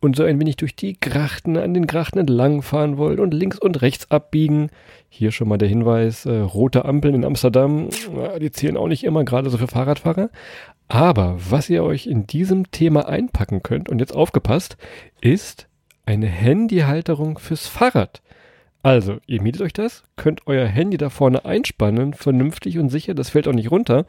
und 0.00 0.16
so 0.16 0.24
ein 0.24 0.40
wenig 0.40 0.56
durch 0.56 0.74
die 0.74 0.98
Grachten, 0.98 1.56
an 1.56 1.74
den 1.74 1.86
Grachten 1.86 2.18
entlang 2.18 2.62
fahren 2.62 2.96
wollt 2.96 3.20
und 3.20 3.34
links 3.34 3.58
und 3.58 3.82
rechts 3.82 4.10
abbiegen. 4.10 4.70
Hier 5.08 5.32
schon 5.32 5.48
mal 5.48 5.58
der 5.58 5.68
Hinweis, 5.68 6.26
äh, 6.26 6.38
rote 6.38 6.84
Ampeln 6.84 7.14
in 7.14 7.24
Amsterdam, 7.24 7.88
die 8.40 8.50
zählen 8.50 8.76
auch 8.76 8.88
nicht 8.88 9.04
immer, 9.04 9.24
gerade 9.24 9.50
so 9.50 9.58
für 9.58 9.66
Fahrradfahrer. 9.66 10.30
Aber 10.88 11.36
was 11.38 11.68
ihr 11.68 11.84
euch 11.84 12.06
in 12.06 12.26
diesem 12.26 12.70
Thema 12.70 13.08
einpacken 13.08 13.62
könnt, 13.62 13.88
und 13.88 13.98
jetzt 13.98 14.14
aufgepasst, 14.14 14.76
ist 15.20 15.68
eine 16.06 16.26
Handyhalterung 16.26 17.38
fürs 17.38 17.66
Fahrrad. 17.66 18.22
Also, 18.82 19.18
ihr 19.26 19.42
mietet 19.42 19.60
euch 19.60 19.72
das, 19.72 20.04
könnt 20.16 20.46
euer 20.46 20.66
Handy 20.66 20.96
da 20.96 21.10
vorne 21.10 21.44
einspannen, 21.44 22.14
vernünftig 22.14 22.78
und 22.78 22.88
sicher, 22.88 23.14
das 23.14 23.30
fällt 23.30 23.48
auch 23.48 23.52
nicht 23.52 23.70
runter. 23.70 24.06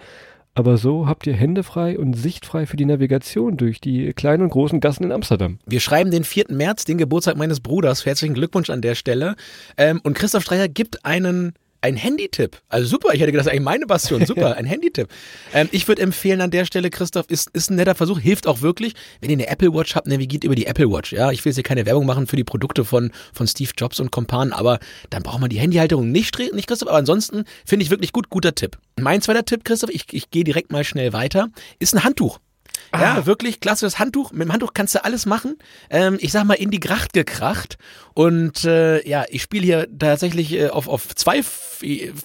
Aber 0.56 0.78
so 0.78 1.08
habt 1.08 1.28
ihr 1.28 1.34
Hände 1.34 1.64
frei 1.64 1.98
und 1.98 2.14
sichtfrei 2.14 2.66
für 2.66 2.78
die 2.78 2.86
Navigation 2.86 3.56
durch 3.58 3.82
die 3.82 4.14
kleinen 4.14 4.44
und 4.44 4.50
großen 4.50 4.80
Gassen 4.80 5.04
in 5.04 5.12
Amsterdam. 5.12 5.60
Wir 5.66 5.80
schreiben 5.80 6.12
den 6.12 6.24
4. 6.24 6.46
März, 6.50 6.86
den 6.86 6.98
Geburtstag 6.98 7.38
meines 7.38 7.60
Bruders. 7.60 8.06
Herzlichen 8.06 8.34
Glückwunsch 8.34 8.70
an 8.70 8.82
der 8.82 8.96
Stelle. 8.96 9.36
Ähm, 9.78 10.02
und 10.04 10.16
Christoph 10.16 10.44
Streicher 10.44 10.68
gibt 10.68 11.06
einen 11.06 11.54
ein 11.82 11.96
Handytipp. 11.96 12.58
Also 12.68 12.88
super, 12.88 13.14
ich 13.14 13.22
hätte 13.22 13.32
gedacht, 13.32 13.46
das 13.46 13.48
ist 13.48 13.52
eigentlich 13.52 13.66
meine 13.66 13.86
Passion. 13.86 14.26
Super, 14.26 14.56
ein 14.58 14.66
Handytipp. 14.66 15.08
Ähm, 15.54 15.70
ich 15.72 15.88
würde 15.88 16.02
empfehlen 16.02 16.42
an 16.42 16.52
der 16.52 16.66
Stelle, 16.66 16.90
Christoph, 16.90 17.28
ist, 17.30 17.50
ist 17.54 17.70
ein 17.70 17.76
netter 17.76 17.96
Versuch, 17.96 18.20
hilft 18.20 18.48
auch 18.48 18.62
wirklich. 18.62 18.94
Wenn 19.22 19.30
ihr 19.30 19.38
eine 19.38 19.48
Apple 19.48 19.74
Watch 19.74 19.96
habt, 19.96 20.08
navigiert 20.08 20.44
über 20.44 20.56
die 20.56 20.66
Apple 20.66 20.90
Watch. 20.92 21.14
Ja, 21.14 21.32
ich 21.32 21.44
will 21.44 21.52
jetzt 21.52 21.58
hier 21.58 21.64
keine 21.64 21.86
Werbung 21.86 22.06
machen 22.06 22.28
für 22.28 22.36
die 22.36 22.44
Produkte 22.44 22.86
von, 22.86 23.12
von 23.34 23.48
Steve 23.48 23.72
Jobs 23.78 24.00
und 24.00 24.12
Kompan, 24.12 24.52
aber 24.52 24.80
dann 25.10 25.24
braucht 25.24 25.40
man 25.40 25.50
die 25.50 25.60
Handyhalterung 25.60 26.12
nicht, 26.12 26.38
nicht 26.38 26.68
Christoph. 26.68 26.90
Aber 26.90 26.98
ansonsten 26.98 27.46
finde 27.66 27.84
ich 27.84 27.90
wirklich 27.90 28.12
gut, 28.12 28.30
guter 28.30 28.56
Tipp. 28.56 28.78
Mein 29.00 29.22
zweiter 29.22 29.46
Tipp, 29.46 29.64
Christoph, 29.64 29.90
ich, 29.92 30.06
ich 30.12 30.30
gehe 30.32 30.44
direkt 30.44 30.72
mal 30.72 30.84
schnell 30.84 31.14
weiter, 31.14 31.50
ist 31.80 31.96
ein 31.96 32.04
Handtuch. 32.04 32.40
Ja, 32.94 33.26
wirklich 33.26 33.60
klassisches 33.60 34.00
Handtuch. 34.00 34.32
Mit 34.32 34.48
dem 34.48 34.52
Handtuch 34.52 34.74
kannst 34.74 34.96
du 34.96 35.04
alles 35.04 35.26
machen. 35.26 35.58
Ähm, 35.90 36.18
ich 36.20 36.32
sag 36.32 36.46
mal, 36.46 36.56
in 36.56 36.72
die 36.72 36.80
Gracht 36.80 37.14
gekracht. 37.14 37.78
Und 38.16 38.66
äh, 38.66 39.08
ja, 39.08 39.26
ich 39.30 39.44
spiele 39.44 39.64
hier 39.64 39.88
tatsächlich 39.98 40.54
äh, 40.54 40.70
auf, 40.70 40.88
auf 40.88 41.16
zwei 41.16 41.40
F 41.40 41.66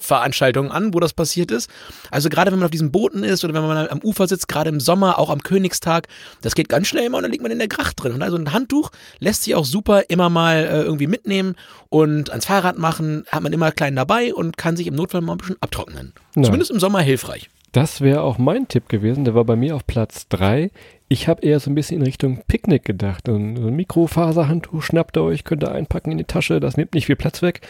Veranstaltungen 0.01 0.73
an, 0.73 0.95
wo 0.95 0.99
das 0.99 1.13
passiert 1.13 1.53
ist. 1.53 1.71
Also 2.11 2.29
gerade 2.29 2.51
wenn 2.51 2.59
man 2.59 2.67
auf 2.67 2.73
diesen 2.73 2.91
Booten 2.91 3.23
ist 3.23 3.45
oder 3.45 3.55
wenn 3.55 3.63
man 3.63 3.87
am 3.87 4.01
Ufer 4.01 4.27
sitzt, 4.27 4.49
gerade 4.49 4.69
im 4.69 4.81
Sommer, 4.81 5.21
auch 5.21 5.31
am 5.31 5.45
Königstag, 5.45 6.09
das 6.43 6.57
geht 6.57 6.69
ganz 6.69 6.89
schnell 6.89 7.05
immer 7.05 7.19
und 7.19 7.23
dann 7.23 7.31
liegt 7.31 7.43
man 7.45 7.53
in 7.53 7.61
der 7.61 7.69
Gracht 7.69 8.03
drin. 8.03 8.13
Und 8.13 8.23
also 8.23 8.37
ein 8.37 8.53
Handtuch 8.53 8.91
lässt 9.21 9.45
sich 9.45 9.55
auch 9.55 9.65
super 9.65 10.11
immer 10.11 10.29
mal 10.29 10.65
äh, 10.65 10.83
irgendwie 10.83 11.07
mitnehmen 11.07 11.55
und 11.89 12.31
ans 12.31 12.47
Fahrrad 12.47 12.79
machen, 12.79 13.25
hat 13.31 13.45
man 13.45 13.53
immer 13.53 13.71
klein 13.71 13.95
dabei 13.95 14.35
und 14.35 14.57
kann 14.57 14.77
sich 14.77 14.89
im 14.89 14.95
Notfall 14.95 15.21
mal 15.21 15.35
ein 15.35 15.39
bisschen 15.39 15.59
abtrocknen. 15.61 16.15
Ja. 16.35 16.43
Zumindest 16.43 16.73
im 16.73 16.81
Sommer 16.81 17.01
hilfreich. 17.01 17.49
Das 17.75 18.01
wäre 18.01 18.23
auch 18.23 18.39
mein 18.39 18.69
Tipp 18.69 18.89
gewesen. 18.89 19.25
Der 19.25 19.35
war 19.35 19.45
bei 19.45 19.57
mir 19.57 19.75
auf 19.75 19.85
Platz 19.85 20.29
3. 20.29 20.71
Ich 21.09 21.27
habe 21.27 21.43
eher 21.43 21.59
so 21.59 21.73
ein 21.73 21.75
bisschen 21.75 21.97
in 21.99 22.07
Richtung 22.07 22.41
Picknick 22.47 22.85
gedacht. 22.85 23.25
So 23.27 23.35
ein 23.35 23.75
Mikrofaserhandtuch 23.75 24.81
schnappt 24.81 25.17
ihr 25.17 25.25
euch, 25.25 25.43
könnt 25.43 25.65
ihr 25.65 25.73
einpacken 25.73 26.13
in 26.13 26.19
die 26.19 26.25
Tasche. 26.25 26.61
Das 26.61 26.77
nimmt 26.77 26.95
nicht 26.95 27.07
viel 27.07 27.17
Platz 27.17 27.43
weg. 27.43 27.63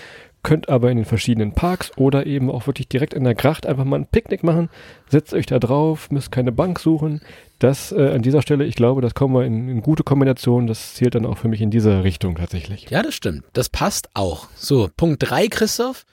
Könnt 0.43 0.69
aber 0.69 0.91
in 0.91 0.99
den 0.99 1.07
verschiedenen 1.07 1.53
Parks 1.53 1.91
oder 1.97 2.27
eben 2.27 2.51
auch 2.51 2.67
wirklich 2.67 2.87
direkt 2.87 3.15
in 3.15 3.25
der 3.25 3.35
Gracht 3.35 3.65
einfach 3.65 3.87
mal 3.87 3.99
ein 3.99 4.07
Picknick 4.07 4.45
machen. 4.45 4.69
Setzt 5.09 5.33
euch 5.33 5.47
da 5.47 5.59
drauf, 5.59 6.11
müsst 6.11 6.31
keine 6.31 6.53
Bank 6.53 6.81
suchen. 6.81 7.23
Das 7.59 7.91
äh, 7.91 8.11
an 8.11 8.21
dieser 8.21 8.43
Stelle, 8.43 8.67
ich 8.67 8.75
glaube, 8.75 9.01
das 9.01 9.15
kommen 9.15 9.35
wir 9.35 9.47
in, 9.47 9.71
in 9.71 9.81
gute 9.81 10.03
Kombination. 10.03 10.67
Das 10.67 10.97
zählt 10.97 11.15
dann 11.15 11.25
auch 11.25 11.39
für 11.39 11.49
mich 11.49 11.63
in 11.63 11.71
diese 11.71 12.05
Richtung 12.05 12.35
tatsächlich. 12.35 12.91
Ja, 12.91 13.03
das 13.03 13.15
stimmt. 13.15 13.45
Das 13.55 13.71
passt 13.71 14.11
auch. 14.13 14.49
So, 14.55 14.91
Punkt 14.99 15.23
3, 15.31 15.49
Christoph. 15.49 16.05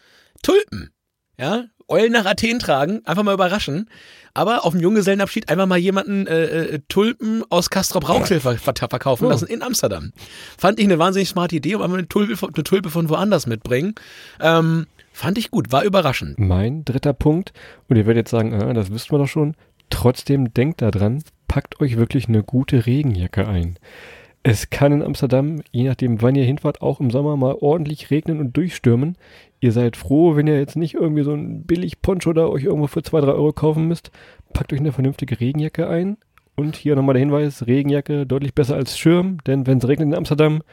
Tulpen. 0.42 0.92
Ja, 1.42 1.66
Eulen 1.88 2.14
nach 2.14 2.26
Athen 2.26 2.60
tragen, 2.60 3.02
einfach 3.04 3.24
mal 3.24 3.34
überraschen. 3.34 3.90
Aber 4.34 4.64
auf 4.64 4.72
dem 4.72 4.80
Junggesellenabschied 4.82 5.50
einfach 5.50 5.66
mal 5.66 5.78
jemanden 5.78 6.26
äh, 6.26 6.44
äh, 6.46 6.80
Tulpen 6.88 7.44
aus 7.50 7.70
Castrop 7.70 8.08
Rauxel 8.08 8.40
ver 8.40 8.56
verkaufen 8.58 9.28
lassen 9.28 9.48
in 9.48 9.62
Amsterdam. 9.62 10.14
Fand 10.58 10.80
ich 10.80 10.86
eine 10.86 11.00
wahnsinnig 11.00 11.28
smarte 11.28 11.58
Idee, 11.58 11.76
um 11.76 11.82
einfach 11.82 11.98
eine 11.98 12.08
Tulpe, 12.08 12.38
von- 12.38 12.54
eine 12.56 12.64
Tulpe 12.64 12.90
von 12.90 13.10
woanders 13.10 13.46
mitbringen. 13.46 13.96
Ähm, 14.40 14.86
fand 15.12 15.38
ich 15.38 15.52
gut, 15.52 15.74
war 15.74 15.84
überraschend. 15.84 16.40
Mein 16.40 16.86
dritter 16.86 17.12
Punkt, 17.12 17.52
und 17.90 17.98
ihr 17.98 18.06
werdet 18.06 18.22
jetzt 18.28 18.32
sagen, 18.32 18.54
ah, 18.54 18.72
das 18.72 18.90
wüssten 18.90 19.12
wir 19.14 19.18
doch 19.20 19.28
schon, 19.28 19.56
trotzdem 19.90 20.54
denkt 20.54 20.82
da 20.82 20.92
dran, 20.92 21.24
packt 21.50 21.82
euch 21.82 21.98
wirklich 21.98 22.30
eine 22.30 22.42
gute 22.44 22.86
Regenjacke 22.86 23.46
ein. 23.48 23.78
Es 24.44 24.70
kann 24.70 24.94
in 24.94 25.04
Amsterdam, 25.04 25.62
je 25.72 25.84
nachdem 25.84 26.22
wann 26.22 26.36
ihr 26.36 26.46
hinfahrt, 26.46 26.82
auch 26.82 27.00
im 27.02 27.12
Sommer 27.12 27.36
mal 27.36 27.56
ordentlich 27.60 28.10
regnen 28.12 28.40
und 28.40 28.56
durchstürmen. 28.56 29.18
Ihr 29.62 29.72
seid 29.72 29.96
froh, 29.96 30.36
wenn 30.36 30.48
ihr 30.48 30.58
jetzt 30.58 30.76
nicht 30.76 30.96
irgendwie 30.96 31.24
so 31.24 31.34
ein 31.34 31.64
billig 31.64 32.02
Poncho 32.02 32.34
da 32.34 32.48
euch 32.48 32.64
irgendwo 32.64 32.88
für 32.88 33.04
zwei 33.04 33.22
drei 33.22 33.32
Euro 33.32 33.54
kaufen 33.54 33.88
müsst. 33.88 34.12
Packt 34.54 34.74
euch 34.74 34.80
eine 34.80 34.92
vernünftige 34.92 35.40
Regenjacke 35.40 35.88
ein. 35.88 36.18
Und 36.56 36.76
hier 36.76 36.96
nochmal 36.96 37.14
der 37.14 37.22
Hinweis, 37.22 37.68
Regenjacke 37.68 38.26
deutlich 38.26 38.56
besser 38.56 38.76
als 38.76 38.98
Schirm, 38.98 39.38
denn 39.46 39.68
wenn 39.68 39.78
es 39.78 39.88
regnet 39.88 40.08
in 40.08 40.16
Amsterdam, 40.16 40.64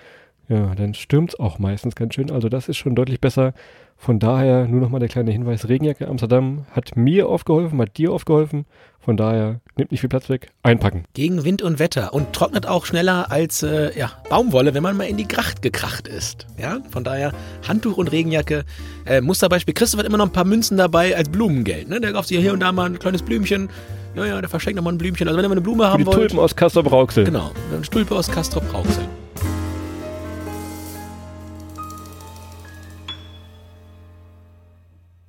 ja, 0.48 0.74
dann 0.74 0.94
stürmt's 0.94 1.38
auch 1.38 1.58
meistens 1.58 1.94
ganz 1.94 2.14
schön. 2.14 2.30
Also 2.30 2.48
das 2.48 2.68
ist 2.68 2.78
schon 2.78 2.94
deutlich 2.94 3.20
besser. 3.20 3.52
Von 4.00 4.18
daher 4.20 4.66
nur 4.68 4.80
nochmal 4.80 5.00
der 5.00 5.08
kleine 5.08 5.32
Hinweis, 5.32 5.68
Regenjacke 5.68 6.06
Amsterdam 6.06 6.66
hat 6.70 6.96
mir 6.96 7.28
aufgeholfen, 7.28 7.80
hat 7.80 7.98
dir 7.98 8.12
aufgeholfen. 8.12 8.64
Von 9.00 9.16
daher 9.16 9.60
nimmt 9.76 9.90
nicht 9.90 10.00
viel 10.00 10.08
Platz 10.08 10.28
weg, 10.28 10.50
einpacken. 10.62 11.04
Gegen 11.14 11.44
Wind 11.44 11.62
und 11.62 11.78
Wetter 11.78 12.14
und 12.14 12.32
trocknet 12.32 12.66
auch 12.66 12.86
schneller 12.86 13.30
als 13.30 13.62
äh, 13.62 13.98
ja, 13.98 14.12
Baumwolle, 14.30 14.72
wenn 14.72 14.82
man 14.82 14.96
mal 14.96 15.04
in 15.04 15.16
die 15.16 15.26
Gracht 15.26 15.62
gekracht 15.62 16.06
ist. 16.06 16.46
Ja, 16.58 16.78
von 16.90 17.04
daher 17.04 17.32
Handtuch 17.66 17.98
und 17.98 18.12
Regenjacke. 18.12 18.64
Äh, 19.04 19.20
Musterbeispiel, 19.20 19.74
Christoph 19.74 19.98
hat 20.00 20.06
immer 20.06 20.18
noch 20.18 20.26
ein 20.26 20.32
paar 20.32 20.44
Münzen 20.44 20.76
dabei 20.76 21.16
als 21.16 21.28
Blumengeld. 21.28 21.88
Ne? 21.88 22.00
Der 22.00 22.12
kauft 22.12 22.28
sich 22.28 22.38
hier 22.38 22.52
und 22.52 22.60
da 22.60 22.70
mal 22.70 22.86
ein 22.86 22.98
kleines 22.98 23.22
Blümchen. 23.22 23.68
Ja, 24.14 24.24
ja, 24.24 24.40
der 24.40 24.48
verschenkt 24.48 24.76
nochmal 24.76 24.94
ein 24.94 24.98
Blümchen. 24.98 25.26
Also 25.26 25.36
wenn 25.36 25.44
ihr 25.44 25.48
mal 25.48 25.54
eine 25.54 25.60
Blume 25.60 25.84
Für 25.84 25.90
haben 25.90 25.98
die 25.98 26.06
wollt. 26.06 26.16
Tulpen 26.16 26.38
aus 26.38 26.54
Castrop 26.54 26.90
Rauxel. 26.90 27.24
Genau, 27.24 27.50
eine 27.72 27.84
Stulpe 27.84 28.14
aus 28.14 28.30
Castrop 28.30 28.64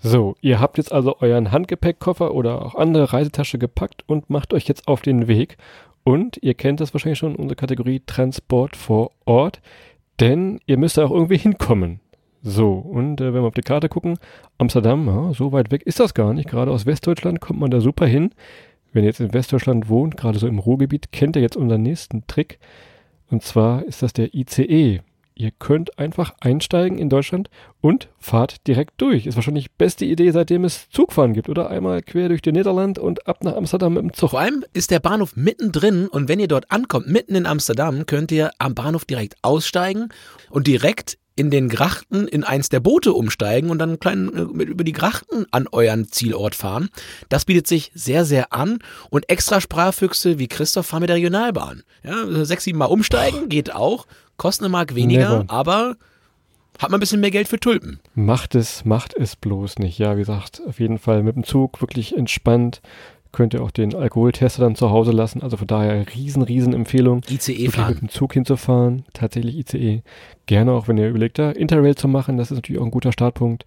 So, 0.01 0.35
ihr 0.41 0.59
habt 0.59 0.77
jetzt 0.77 0.93
also 0.93 1.17
euren 1.19 1.51
Handgepäckkoffer 1.51 2.33
oder 2.33 2.65
auch 2.65 2.75
andere 2.75 3.11
Reisetasche 3.11 3.57
gepackt 3.57 4.03
und 4.07 4.29
macht 4.29 4.53
euch 4.53 4.67
jetzt 4.67 4.87
auf 4.87 5.01
den 5.01 5.27
Weg. 5.27 5.57
Und 6.05 6.37
ihr 6.41 6.53
kennt 6.53 6.79
das 6.79 6.93
wahrscheinlich 6.93 7.19
schon, 7.19 7.35
unsere 7.35 7.57
Kategorie 7.57 8.01
Transport 8.05 8.77
vor 8.77 9.11
Ort, 9.25 9.61
denn 10.19 10.59
ihr 10.65 10.77
müsst 10.77 10.97
da 10.97 11.05
auch 11.05 11.11
irgendwie 11.11 11.37
hinkommen. 11.37 11.99
So, 12.41 12.71
und 12.71 13.19
äh, 13.19 13.33
wenn 13.33 13.41
wir 13.41 13.47
auf 13.47 13.53
die 13.53 13.61
Karte 13.61 13.89
gucken, 13.89 14.17
Amsterdam, 14.57 15.07
ja, 15.07 15.33
so 15.33 15.51
weit 15.51 15.71
weg 15.71 15.83
ist 15.83 15.99
das 15.99 16.13
gar 16.13 16.33
nicht. 16.33 16.49
Gerade 16.49 16.71
aus 16.71 16.85
Westdeutschland 16.85 17.41
kommt 17.41 17.59
man 17.59 17.69
da 17.69 17.81
super 17.81 18.05
hin. 18.05 18.31
Wenn 18.93 19.03
ihr 19.03 19.09
jetzt 19.09 19.19
in 19.19 19.33
Westdeutschland 19.33 19.89
wohnt, 19.89 20.15
gerade 20.15 20.39
so 20.39 20.47
im 20.47 20.59
Ruhrgebiet, 20.59 21.11
kennt 21.11 21.35
ihr 21.35 21.41
jetzt 21.41 21.57
unseren 21.57 21.83
nächsten 21.83 22.25
Trick. 22.27 22.59
Und 23.29 23.43
zwar 23.43 23.83
ist 23.83 24.01
das 24.01 24.13
der 24.13 24.33
ICE. 24.33 25.01
Ihr 25.39 25.51
könnt 25.58 25.98
einfach 25.98 26.34
einsteigen 26.41 26.98
in 26.98 27.08
Deutschland 27.08 27.50
und 27.79 28.10
fahrt 28.17 28.67
direkt 28.67 29.00
durch. 29.00 29.25
Ist 29.25 29.38
wahrscheinlich 29.38 29.67
die 29.67 29.75
beste 29.77 30.03
Idee, 30.03 30.31
seitdem 30.31 30.65
es 30.65 30.89
Zugfahren 30.89 31.34
gibt. 31.34 31.48
Oder 31.48 31.69
einmal 31.69 32.01
quer 32.01 32.27
durch 32.27 32.41
den 32.41 32.55
Niederland 32.55 33.00
und 33.00 33.25
ab 33.25 33.41
nach 33.46 33.55
Amsterdam 33.55 33.93
mit 33.93 34.03
dem 34.03 34.12
Zug. 34.12 34.31
Vor 34.31 34.41
allem 34.41 34.65
ist 34.74 34.91
der 34.91 35.00
Bahnhof 35.00 35.38
mittendrin 35.38 36.10
und 36.10 36.27
wenn 36.27 36.41
ihr 36.41 36.50
dort 36.50 36.69
ankommt, 36.72 37.08
mitten 37.08 37.36
in 37.36 37.46
Amsterdam, 37.46 38.05
könnt 38.05 38.34
ihr 38.34 38.51
am 38.60 38.75
Bahnhof 38.75 39.05
direkt 39.05 39.38
aussteigen 39.41 40.10
und 40.50 40.67
direkt 40.67 41.17
in 41.39 41.50
den 41.51 41.69
Grachten 41.69 42.27
in 42.27 42.43
eins 42.43 42.67
der 42.67 42.81
Boote 42.81 43.13
umsteigen 43.13 43.69
und 43.69 43.79
dann 43.79 43.98
klein, 43.98 44.29
äh, 44.36 44.63
über 44.63 44.84
die 44.84 44.91
Grachten 44.91 45.46
an 45.51 45.67
euren 45.72 46.12
Zielort 46.12 46.53
fahren. 46.53 46.89
Das 47.29 47.46
bietet 47.46 47.65
sich 47.65 47.91
sehr, 47.96 48.25
sehr 48.25 48.51
an 48.51 48.79
und 49.10 49.29
extra 49.29 49.62
Sprachfüchse 49.62 50.38
wie 50.38 50.50
Christoph 50.50 50.88
fahren 50.88 51.00
mit 51.00 51.10
der 51.10 51.15
Regionalbahn. 51.15 51.84
Ja, 52.03 52.43
sechs, 52.43 52.65
sieben 52.65 52.77
Mal 52.77 52.88
umsteigen 52.88 53.48
geht 53.48 53.74
auch, 53.74 54.05
kostet 54.36 54.65
eine 54.65 54.72
Mark 54.74 54.96
weniger, 54.96 55.39
Never. 55.39 55.46
aber 55.48 55.96
hat 56.77 56.91
man 56.91 56.98
ein 56.98 57.00
bisschen 57.00 57.22
mehr 57.22 57.31
Geld 57.31 57.48
für 57.48 57.60
Tulpen. 57.60 58.01
Macht 58.15 58.53
es, 58.55 58.84
macht 58.84 59.13
es 59.13 59.38
bloß 59.38 59.79
nicht. 59.79 59.98
Ja, 59.98 60.15
wie 60.15 60.22
gesagt, 60.22 60.62
auf 60.67 60.81
jeden 60.81 61.00
Fall 61.00 61.24
mit 61.24 61.38
dem 61.38 61.46
Zug 61.46 61.79
wirklich 61.79 62.17
entspannt. 62.17 62.81
Könnt 63.31 63.53
ihr 63.53 63.62
auch 63.62 63.71
den 63.71 63.93
Alkoholtester 63.93 64.63
dann 64.63 64.75
zu 64.75 64.89
Hause 64.89 65.12
lassen. 65.12 65.43
Also 65.43 65.57
von 65.57 65.67
daher 65.67 66.05
riesen, 66.15 66.41
riesen 66.41 66.74
Empfehlung. 66.74 67.21
ICE 67.29 67.48
wirklich 67.48 67.65
mit 67.67 67.75
fahren. 67.75 67.98
dem 68.00 68.09
Zug 68.09 68.33
hinzufahren, 68.33 69.05
tatsächlich 69.13 69.57
ICE. 69.57 70.01
Gerne 70.48 70.71
auch, 70.71 70.88
wenn 70.88 70.98
ihr 70.98 71.09
überlegt, 71.09 71.38
da 71.38 71.51
Interrail 71.51 71.95
zu 71.95 72.07
machen, 72.07 72.38
das 72.38 72.50
ist 72.50 72.55
natürlich 72.55 72.81
auch 72.81 72.86
ein 72.86 72.91
guter 72.91 73.12
Startpunkt 73.12 73.65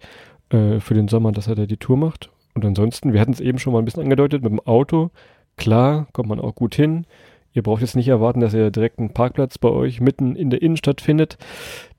äh, 0.49 0.79
für 0.79 0.93
den 0.93 1.07
Sommer, 1.07 1.31
dass 1.31 1.47
er 1.47 1.55
da 1.55 1.65
die 1.65 1.77
Tour 1.77 1.97
macht. 1.97 2.29
Und 2.55 2.65
ansonsten, 2.65 3.13
wir 3.13 3.21
hatten 3.21 3.31
es 3.33 3.39
eben 3.39 3.57
schon 3.57 3.73
mal 3.73 3.79
ein 3.79 3.85
bisschen 3.85 4.03
angedeutet, 4.03 4.43
mit 4.43 4.51
dem 4.51 4.59
Auto, 4.59 5.11
klar, 5.57 6.07
kommt 6.11 6.29
man 6.29 6.39
auch 6.39 6.55
gut 6.55 6.75
hin. 6.75 7.05
Ihr 7.53 7.61
braucht 7.61 7.81
jetzt 7.81 7.95
nicht 7.95 8.07
erwarten, 8.07 8.39
dass 8.39 8.53
ihr 8.53 8.71
direkt 8.71 8.99
einen 8.99 9.13
Parkplatz 9.13 9.57
bei 9.59 9.69
euch 9.69 10.01
mitten 10.01 10.35
in 10.35 10.49
der 10.49 10.61
Innenstadt 10.61 11.01
findet. 11.01 11.37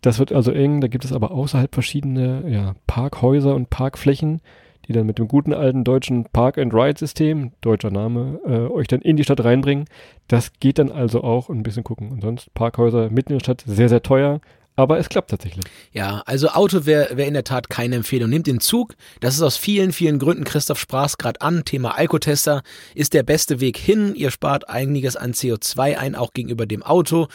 Das 0.00 0.18
wird 0.18 0.32
also 0.32 0.50
eng. 0.50 0.80
Da 0.80 0.88
gibt 0.88 1.04
es 1.04 1.12
aber 1.12 1.30
außerhalb 1.30 1.72
verschiedene 1.72 2.44
ja, 2.48 2.74
Parkhäuser 2.88 3.54
und 3.54 3.70
Parkflächen, 3.70 4.40
die 4.86 4.92
dann 4.92 5.06
mit 5.06 5.18
dem 5.18 5.28
guten 5.28 5.52
alten 5.52 5.84
deutschen 5.84 6.24
Park-and-Ride-System, 6.24 7.52
deutscher 7.60 7.90
Name, 7.90 8.40
äh, 8.46 8.72
euch 8.72 8.88
dann 8.88 9.00
in 9.00 9.16
die 9.16 9.24
Stadt 9.24 9.44
reinbringen. 9.44 9.86
Das 10.28 10.52
geht 10.60 10.78
dann 10.78 10.90
also 10.90 11.22
auch 11.22 11.48
ein 11.48 11.62
bisschen 11.62 11.84
gucken. 11.84 12.10
Und 12.10 12.22
sonst 12.22 12.52
Parkhäuser 12.54 13.10
mitten 13.10 13.32
in 13.32 13.38
der 13.38 13.44
Stadt 13.44 13.64
sehr, 13.66 13.88
sehr 13.88 14.02
teuer. 14.02 14.40
Aber 14.76 14.98
es 14.98 15.08
klappt 15.08 15.30
tatsächlich. 15.30 15.64
Ja, 15.92 16.22
also 16.26 16.48
Auto 16.48 16.84
wäre 16.84 17.16
wär 17.16 17.26
in 17.26 17.34
der 17.34 17.44
Tat 17.44 17.70
keine 17.70 17.94
Empfehlung. 17.94 18.28
Nehmt 18.28 18.48
den 18.48 18.60
Zug. 18.60 18.94
Das 19.20 19.34
ist 19.34 19.42
aus 19.42 19.56
vielen, 19.56 19.92
vielen 19.92 20.18
Gründen. 20.18 20.42
Christoph 20.42 20.80
sprach 20.80 21.06
es 21.06 21.18
gerade 21.18 21.40
an. 21.42 21.64
Thema 21.64 21.96
Alkotester 21.96 22.62
ist 22.94 23.14
der 23.14 23.22
beste 23.22 23.60
Weg 23.60 23.76
hin. 23.76 24.16
Ihr 24.16 24.32
spart 24.32 24.68
einiges 24.68 25.14
an 25.14 25.32
CO2 25.32 25.96
ein, 25.96 26.16
auch 26.16 26.32
gegenüber 26.32 26.66
dem 26.66 26.82
Auto. 26.82 27.28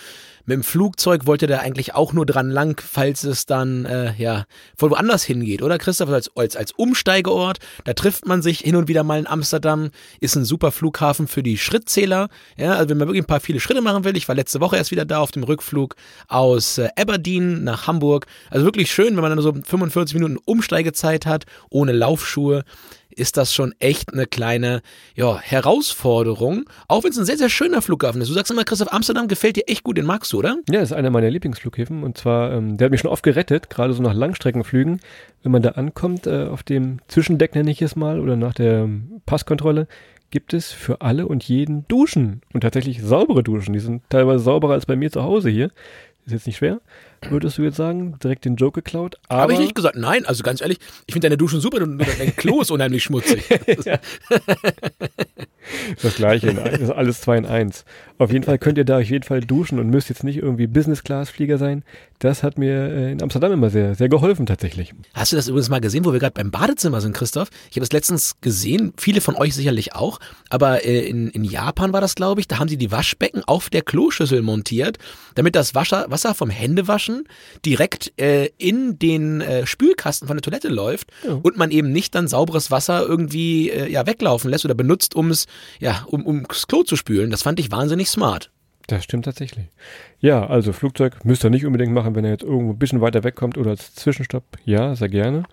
Mit 0.49 0.55
dem 0.55 0.63
Flugzeug 0.63 1.27
wollt 1.27 1.43
ihr 1.43 1.47
da 1.47 1.59
eigentlich 1.59 1.93
auch 1.93 2.11
nur 2.11 2.25
dran 2.25 2.49
lang, 2.49 2.81
falls 2.83 3.23
es 3.23 3.45
dann 3.45 3.85
äh, 3.85 4.15
ja 4.17 4.45
von 4.75 4.89
woanders 4.89 5.23
hingeht, 5.23 5.61
oder 5.61 5.77
Christoph? 5.77 6.09
Als, 6.09 6.35
als, 6.35 6.55
als 6.55 6.71
Umsteigeort, 6.71 7.59
da 7.83 7.93
trifft 7.93 8.25
man 8.25 8.41
sich 8.41 8.61
hin 8.61 8.75
und 8.75 8.87
wieder 8.87 9.03
mal 9.03 9.19
in 9.19 9.27
Amsterdam, 9.27 9.91
ist 10.19 10.35
ein 10.35 10.45
super 10.45 10.71
Flughafen 10.71 11.27
für 11.27 11.43
die 11.43 11.59
Schrittzähler. 11.59 12.29
Ja, 12.57 12.71
also 12.71 12.89
wenn 12.89 12.97
man 12.97 13.07
wirklich 13.07 13.21
ein 13.21 13.27
paar 13.27 13.41
viele 13.41 13.59
Schritte 13.59 13.81
machen 13.81 14.03
will, 14.05 14.17
ich 14.17 14.27
war 14.27 14.33
letzte 14.33 14.59
Woche 14.59 14.77
erst 14.77 14.89
wieder 14.89 15.05
da 15.05 15.19
auf 15.19 15.29
dem 15.29 15.43
Rückflug 15.43 15.95
aus 16.27 16.79
äh, 16.79 16.89
Aberdeen 16.97 17.28
nach 17.37 17.87
Hamburg. 17.87 18.25
Also 18.49 18.65
wirklich 18.65 18.91
schön, 18.91 19.15
wenn 19.15 19.21
man 19.21 19.31
dann 19.31 19.41
so 19.41 19.53
45 19.53 20.15
Minuten 20.15 20.37
Umsteigezeit 20.45 21.25
hat, 21.25 21.45
ohne 21.69 21.91
Laufschuhe 21.91 22.63
ist 23.19 23.37
das 23.37 23.53
schon 23.53 23.73
echt 23.79 24.13
eine 24.13 24.25
kleine 24.25 24.81
ja, 25.15 25.39
Herausforderung. 25.39 26.65
Auch 26.87 27.03
wenn 27.03 27.11
es 27.11 27.17
ein 27.17 27.25
sehr, 27.25 27.37
sehr 27.37 27.49
schöner 27.49 27.81
Flughafen 27.81 28.21
ist. 28.21 28.29
Du 28.29 28.33
sagst 28.33 28.51
immer, 28.51 28.63
Christoph, 28.63 28.93
Amsterdam 28.93 29.27
gefällt 29.27 29.57
dir 29.57 29.67
echt 29.67 29.83
gut, 29.83 29.97
den 29.97 30.05
magst 30.05 30.31
du, 30.31 30.39
oder? 30.39 30.57
Ja, 30.69 30.79
das 30.79 30.91
ist 30.91 30.97
einer 30.97 31.09
meiner 31.09 31.29
Lieblingsflughäfen. 31.29 32.03
Und 32.03 32.17
zwar, 32.17 32.53
ähm, 32.53 32.77
der 32.77 32.85
hat 32.85 32.91
mich 32.91 33.01
schon 33.01 33.11
oft 33.11 33.23
gerettet, 33.23 33.69
gerade 33.69 33.93
so 33.93 34.01
nach 34.01 34.13
Langstreckenflügen. 34.13 35.01
Wenn 35.43 35.51
man 35.51 35.61
da 35.61 35.71
ankommt, 35.71 36.27
äh, 36.27 36.45
auf 36.45 36.63
dem 36.63 36.99
Zwischendeck 37.07 37.55
nenne 37.55 37.71
ich 37.71 37.81
es 37.81 37.95
mal, 37.95 38.19
oder 38.19 38.35
nach 38.35 38.53
der 38.53 38.83
ähm, 38.83 39.21
Passkontrolle, 39.25 39.87
gibt 40.31 40.53
es 40.53 40.71
für 40.71 41.01
alle 41.01 41.27
und 41.27 41.43
jeden 41.43 41.87
Duschen. 41.87 42.41
Und 42.53 42.61
tatsächlich 42.61 43.01
saubere 43.01 43.43
Duschen. 43.43 43.73
Die 43.73 43.79
sind 43.79 44.03
teilweise 44.09 44.43
sauberer 44.43 44.73
als 44.73 44.85
bei 44.85 44.95
mir 44.95 45.11
zu 45.11 45.23
Hause 45.23 45.49
hier. 45.49 45.71
Ist 46.25 46.33
jetzt 46.33 46.47
nicht 46.47 46.57
schwer, 46.57 46.79
würdest 47.29 47.57
du 47.57 47.63
jetzt 47.63 47.77
sagen. 47.77 48.17
Direkt 48.23 48.45
den 48.45 48.55
Joke 48.55 48.81
geklaut. 48.81 49.17
Aber 49.27 49.41
Habe 49.41 49.53
ich 49.53 49.59
nicht 49.59 49.75
gesagt. 49.75 49.95
Nein, 49.95 50.25
also 50.25 50.43
ganz 50.43 50.61
ehrlich, 50.61 50.79
ich 51.07 51.13
finde 51.13 51.27
deine 51.27 51.37
Duschen 51.37 51.61
super 51.61 51.81
und 51.81 51.97
dein 51.97 52.35
Klo 52.35 52.61
ist 52.61 52.71
unheimlich 52.71 53.03
schmutzig. 53.03 53.43
das 56.01 56.15
gleiche, 56.15 56.53
das 56.53 56.79
ist 56.79 56.91
alles 56.91 57.21
zwei 57.21 57.37
in 57.37 57.45
eins. 57.45 57.85
Auf 58.19 58.33
jeden 58.33 58.43
Fall 58.43 58.57
könnt 58.57 58.77
ihr 58.77 58.83
da 58.83 58.99
auf 58.99 59.09
jeden 59.09 59.23
Fall 59.23 59.39
duschen 59.39 59.79
und 59.79 59.89
müsst 59.89 60.09
jetzt 60.09 60.25
nicht 60.25 60.35
irgendwie 60.35 60.67
Business-Class-Flieger 60.67 61.57
sein. 61.57 61.83
Das 62.19 62.43
hat 62.43 62.57
mir 62.57 62.73
äh, 62.73 63.11
in 63.13 63.23
Amsterdam 63.23 63.53
immer 63.53 63.69
sehr, 63.69 63.95
sehr 63.95 64.09
geholfen 64.09 64.45
tatsächlich. 64.45 64.93
Hast 65.13 65.31
du 65.31 65.37
das 65.37 65.47
übrigens 65.47 65.69
mal 65.69 65.79
gesehen, 65.79 66.03
wo 66.03 66.11
wir 66.11 66.19
gerade 66.19 66.33
beim 66.33 66.51
Badezimmer 66.51 66.99
sind, 66.99 67.15
Christoph? 67.15 67.47
Ich 67.69 67.77
habe 67.77 67.85
es 67.85 67.93
letztens 67.93 68.35
gesehen, 68.41 68.91
viele 68.97 69.21
von 69.21 69.37
euch 69.37 69.55
sicherlich 69.55 69.95
auch, 69.95 70.19
aber 70.49 70.83
äh, 70.83 71.07
in, 71.07 71.29
in 71.29 71.45
Japan 71.45 71.93
war 71.93 72.01
das, 72.01 72.15
glaube 72.15 72.41
ich, 72.41 72.49
da 72.49 72.59
haben 72.59 72.67
sie 72.67 72.75
die 72.75 72.91
Waschbecken 72.91 73.41
auf 73.45 73.69
der 73.69 73.83
Kloschüssel 73.83 74.41
montiert, 74.41 74.97
damit 75.35 75.55
das 75.55 75.73
Wasser, 75.73 76.07
Wasser 76.09 76.35
vom 76.35 76.49
Händewaschen 76.49 77.23
direkt 77.65 78.11
äh, 78.19 78.49
in 78.57 78.99
den 78.99 79.39
äh, 79.39 79.65
Spülkasten 79.65 80.27
von 80.27 80.35
der 80.35 80.41
Toilette 80.41 80.67
läuft 80.67 81.07
ja. 81.25 81.39
und 81.41 81.55
man 81.55 81.71
eben 81.71 81.93
nicht 81.93 82.15
dann 82.15 82.27
sauberes 82.27 82.69
Wasser 82.69 83.01
irgendwie 83.07 83.69
äh, 83.69 83.89
ja, 83.89 84.05
weglaufen 84.05 84.49
lässt 84.49 84.65
oder 84.65 84.75
benutzt, 84.75 85.15
um 85.15 85.31
es, 85.31 85.45
ja, 85.79 86.03
um, 86.07 86.27
ums 86.27 86.67
Klo 86.67 86.83
zu 86.83 86.97
spülen. 86.97 87.31
Das 87.31 87.43
fand 87.43 87.61
ich 87.61 87.71
wahnsinnig 87.71 88.08
smart. 88.11 88.51
Das 88.87 89.03
stimmt 89.03 89.25
tatsächlich. 89.25 89.67
Ja, 90.19 90.47
also 90.47 90.73
Flugzeug 90.73 91.23
müsst 91.23 91.43
ihr 91.43 91.51
nicht 91.51 91.65
unbedingt 91.65 91.93
machen, 91.93 92.15
wenn 92.15 92.25
er 92.25 92.31
jetzt 92.31 92.43
irgendwo 92.43 92.73
ein 92.73 92.79
bisschen 92.79 93.01
weiter 93.01 93.23
wegkommt 93.23 93.57
oder 93.57 93.71
als 93.71 93.93
Zwischenstopp. 93.93 94.43
Ja, 94.65 94.95
sehr 94.95 95.09
gerne. 95.09 95.43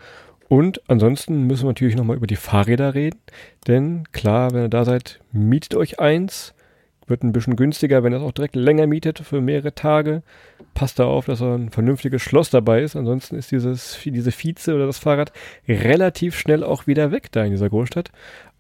Und 0.49 0.81
ansonsten 0.89 1.43
müssen 1.47 1.65
wir 1.65 1.71
natürlich 1.71 1.97
nochmal 1.97 2.17
über 2.17 2.27
die 2.27 2.37
Fahrräder 2.37 2.95
reden. 2.95 3.21
Denn 3.67 4.05
klar, 4.13 4.53
wenn 4.53 4.63
ihr 4.63 4.69
da 4.69 4.85
seid, 4.85 5.21
mietet 5.33 5.75
euch 5.75 6.01
eins. 6.01 6.55
Wird 7.07 7.23
ein 7.23 7.33
bisschen 7.33 7.57
günstiger, 7.57 8.03
wenn 8.03 8.13
ihr 8.13 8.19
es 8.19 8.23
auch 8.23 8.33
direkt 8.33 8.57
länger 8.57 8.87
mietet 8.87 9.21
für 9.21 9.41
mehrere 9.41 9.75
Tage. 9.75 10.23
Passt 10.75 10.99
da 10.99 11.05
auf, 11.05 11.27
dass 11.27 11.41
ein 11.41 11.71
vernünftiges 11.71 12.21
Schloss 12.21 12.51
dabei 12.51 12.83
ist. 12.83 12.97
Ansonsten 12.97 13.37
ist 13.37 13.53
dieses, 13.53 13.99
diese 14.05 14.33
Vize 14.33 14.75
oder 14.75 14.87
das 14.87 14.99
Fahrrad 14.99 15.33
relativ 15.69 16.37
schnell 16.37 16.65
auch 16.65 16.87
wieder 16.87 17.13
weg 17.13 17.31
da 17.31 17.45
in 17.45 17.53
dieser 17.53 17.69
Großstadt. 17.69 18.11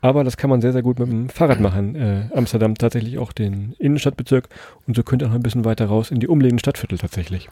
Aber 0.00 0.22
das 0.22 0.36
kann 0.36 0.50
man 0.50 0.60
sehr, 0.60 0.72
sehr 0.72 0.82
gut 0.82 0.98
mit 0.98 1.08
dem 1.08 1.28
Fahrrad 1.28 1.60
machen. 1.60 1.96
Äh, 1.96 2.28
Amsterdam 2.34 2.76
tatsächlich 2.76 3.18
auch 3.18 3.32
den 3.32 3.74
Innenstadtbezirk 3.78 4.48
und 4.86 4.94
so 4.94 5.02
könnt 5.02 5.22
ihr 5.22 5.28
auch 5.28 5.34
ein 5.34 5.42
bisschen 5.42 5.64
weiter 5.64 5.86
raus 5.86 6.10
in 6.10 6.20
die 6.20 6.28
umliegenden 6.28 6.60
Stadtviertel 6.60 6.98
tatsächlich. 6.98 7.48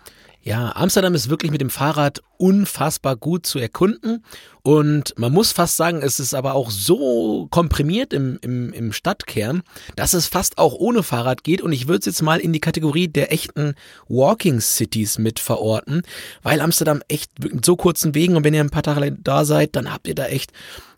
Ja, 0.46 0.76
Amsterdam 0.76 1.14
ist 1.14 1.30
wirklich 1.30 1.50
mit 1.50 1.62
dem 1.62 1.70
Fahrrad 1.70 2.20
unfassbar 2.36 3.16
gut 3.16 3.46
zu 3.46 3.58
erkunden. 3.58 4.22
Und 4.62 5.18
man 5.18 5.32
muss 5.32 5.52
fast 5.52 5.78
sagen, 5.78 6.02
es 6.02 6.20
ist 6.20 6.34
aber 6.34 6.52
auch 6.52 6.70
so 6.70 7.48
komprimiert 7.50 8.12
im, 8.12 8.38
im, 8.42 8.70
im 8.74 8.92
Stadtkern, 8.92 9.62
dass 9.96 10.12
es 10.12 10.26
fast 10.26 10.58
auch 10.58 10.74
ohne 10.74 11.02
Fahrrad 11.02 11.44
geht. 11.44 11.62
Und 11.62 11.72
ich 11.72 11.88
würde 11.88 12.00
es 12.00 12.06
jetzt 12.06 12.22
mal 12.22 12.40
in 12.40 12.52
die 12.52 12.60
Kategorie 12.60 13.08
der 13.08 13.32
echten 13.32 13.74
Walking 14.06 14.60
Cities 14.60 15.16
mit 15.18 15.40
verorten, 15.40 16.02
weil 16.42 16.60
Amsterdam 16.60 17.00
echt 17.08 17.30
mit 17.42 17.64
so 17.64 17.74
kurzen 17.74 18.14
Wegen 18.14 18.36
und 18.36 18.44
wenn 18.44 18.52
ihr 18.52 18.60
ein 18.60 18.70
paar 18.70 18.82
Tage 18.82 19.12
da 19.12 19.46
seid, 19.46 19.74
dann 19.76 19.90
habt 19.90 20.06
ihr 20.06 20.14
da 20.14 20.26
echt 20.26 20.52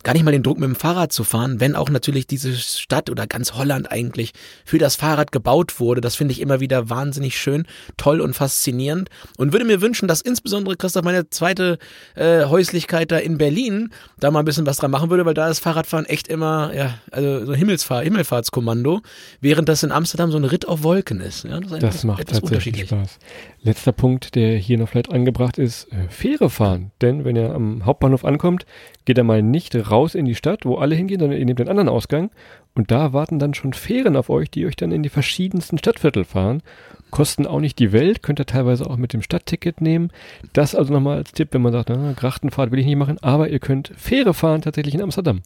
gar 0.06 0.12
nicht 0.12 0.22
mal 0.22 0.30
den 0.30 0.44
Druck 0.44 0.60
mit 0.60 0.68
dem 0.68 0.76
Fahrrad 0.76 1.12
zu 1.12 1.24
fahren, 1.24 1.58
wenn 1.58 1.74
auch 1.74 1.90
natürlich 1.90 2.28
diese 2.28 2.54
Stadt 2.54 3.10
oder 3.10 3.26
ganz 3.26 3.54
Holland 3.54 3.90
eigentlich 3.90 4.34
für 4.64 4.78
das 4.78 4.94
Fahrrad 4.94 5.32
gebaut 5.32 5.80
wurde. 5.80 6.00
Das 6.00 6.14
finde 6.14 6.30
ich 6.30 6.40
immer 6.40 6.60
wieder 6.60 6.88
wahnsinnig 6.88 7.36
schön, 7.36 7.66
toll 7.96 8.20
und 8.20 8.34
faszinierend 8.34 9.08
und 9.36 9.52
würde 9.52 9.64
mir 9.64 9.80
wünschen, 9.80 10.06
dass 10.06 10.20
insbesondere 10.20 10.76
Christoph 10.76 11.02
meine 11.02 11.28
zweite 11.30 11.78
äh, 12.14 12.44
Häuslichkeit 12.44 13.10
da 13.10 13.18
in 13.18 13.36
Berlin 13.36 13.90
da 14.20 14.30
mal 14.30 14.38
ein 14.38 14.44
bisschen 14.44 14.64
was 14.64 14.76
dran 14.76 14.92
machen 14.92 15.10
würde, 15.10 15.26
weil 15.26 15.34
da 15.34 15.48
ist 15.48 15.58
Fahrradfahren 15.58 16.06
echt 16.06 16.28
immer, 16.28 16.72
ja, 16.72 16.94
also 17.10 17.44
so 17.44 17.54
Himmelsfahr 17.54 18.04
Himmelfahrtskommando, 18.04 19.00
während 19.40 19.68
das 19.68 19.82
in 19.82 19.90
Amsterdam 19.90 20.30
so 20.30 20.38
ein 20.38 20.44
Ritt 20.44 20.68
auf 20.68 20.84
Wolken 20.84 21.20
ist. 21.20 21.42
Ja, 21.42 21.58
das, 21.58 21.72
ist 21.72 21.82
das 21.82 22.04
macht 22.04 22.28
tatsächlich 22.28 22.86
Spaß. 22.86 23.18
Letzter 23.62 23.90
Punkt, 23.90 24.36
der 24.36 24.56
hier 24.56 24.78
noch 24.78 24.88
vielleicht 24.88 25.10
angebracht 25.10 25.58
ist, 25.58 25.92
äh, 25.92 26.08
Fähre 26.10 26.48
fahren. 26.48 26.92
Denn 27.00 27.24
wenn 27.24 27.34
ihr 27.34 27.52
am 27.52 27.84
Hauptbahnhof 27.84 28.24
ankommt, 28.24 28.66
geht 29.04 29.18
er 29.18 29.24
mal 29.24 29.42
nicht 29.42 29.74
raus 29.74 29.95
in 30.14 30.24
die 30.24 30.34
Stadt, 30.34 30.64
wo 30.64 30.76
alle 30.76 30.94
hingehen, 30.94 31.20
sondern 31.20 31.38
ihr 31.38 31.44
nehmt 31.44 31.58
den 31.58 31.68
anderen 31.68 31.88
Ausgang 31.88 32.30
und 32.74 32.90
da 32.90 33.12
warten 33.12 33.38
dann 33.38 33.54
schon 33.54 33.72
Fähren 33.72 34.16
auf 34.16 34.30
euch, 34.30 34.50
die 34.50 34.66
euch 34.66 34.76
dann 34.76 34.92
in 34.92 35.02
die 35.02 35.08
verschiedensten 35.08 35.78
Stadtviertel 35.78 36.24
fahren. 36.24 36.62
Kosten 37.10 37.46
auch 37.46 37.60
nicht 37.60 37.78
die 37.78 37.92
Welt, 37.92 38.22
könnt 38.22 38.40
ihr 38.40 38.46
teilweise 38.46 38.88
auch 38.88 38.96
mit 38.96 39.12
dem 39.12 39.22
Stadtticket 39.22 39.80
nehmen. 39.80 40.10
Das 40.52 40.74
also 40.74 40.92
nochmal 40.92 41.16
als 41.16 41.32
Tipp, 41.32 41.48
wenn 41.52 41.62
man 41.62 41.72
sagt, 41.72 41.88
na, 41.88 42.12
Grachtenfahrt 42.12 42.70
will 42.70 42.78
ich 42.78 42.86
nicht 42.86 42.96
machen, 42.96 43.18
aber 43.22 43.48
ihr 43.48 43.60
könnt 43.60 43.92
Fähre 43.96 44.34
fahren 44.34 44.62
tatsächlich 44.62 44.94
in 44.94 45.02
Amsterdam 45.02 45.40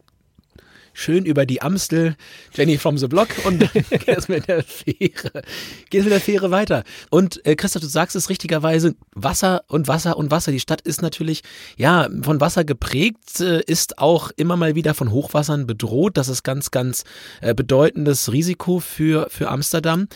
schön 0.93 1.25
über 1.25 1.47
die 1.47 1.63
Amstel, 1.63 2.17
Jenny 2.55 2.79
from 2.79 2.99
the 2.99 3.07
Block 3.07 3.29
und 3.45 3.61
dann 3.61 3.71
geht's 4.07 4.29
mit 4.29 4.49
der 4.49 4.63
Fähre, 4.63 5.43
geht's 5.91 6.05
mit 6.05 6.13
der 6.13 6.21
Fähre 6.21 6.51
weiter. 6.51 6.85
Und 7.11 7.45
äh, 7.47 7.57
Christoph, 7.57 7.83
du 7.83 7.89
sagst 7.89 8.17
es 8.17 8.29
richtigerweise, 8.29 8.95
Wasser 9.15 9.63
und 9.69 9.89
Wasser 9.89 10.17
und 10.17 10.31
Wasser. 10.31 10.53
Die 10.53 10.61
Stadt 10.61 10.81
ist 10.81 11.03
natürlich, 11.03 11.43
ja, 11.77 12.09
von 12.23 12.41
Wasser 12.41 12.65
geprägt, 12.65 13.41
äh, 13.41 13.63
ist 13.67 13.99
auch 13.99 14.31
immer 14.37 14.57
mal 14.57 14.75
wieder 14.75 14.95
von 14.95 15.11
Hochwassern 15.11 15.67
bedroht. 15.67 16.17
Das 16.17 16.29
ist 16.29 16.43
ganz, 16.43 16.71
ganz 16.71 17.05
äh, 17.41 17.55
bedeutendes 17.55 18.33
Risiko 18.33 18.81
für, 18.81 19.29
für 19.31 19.49
Amsterdam. 19.49 20.09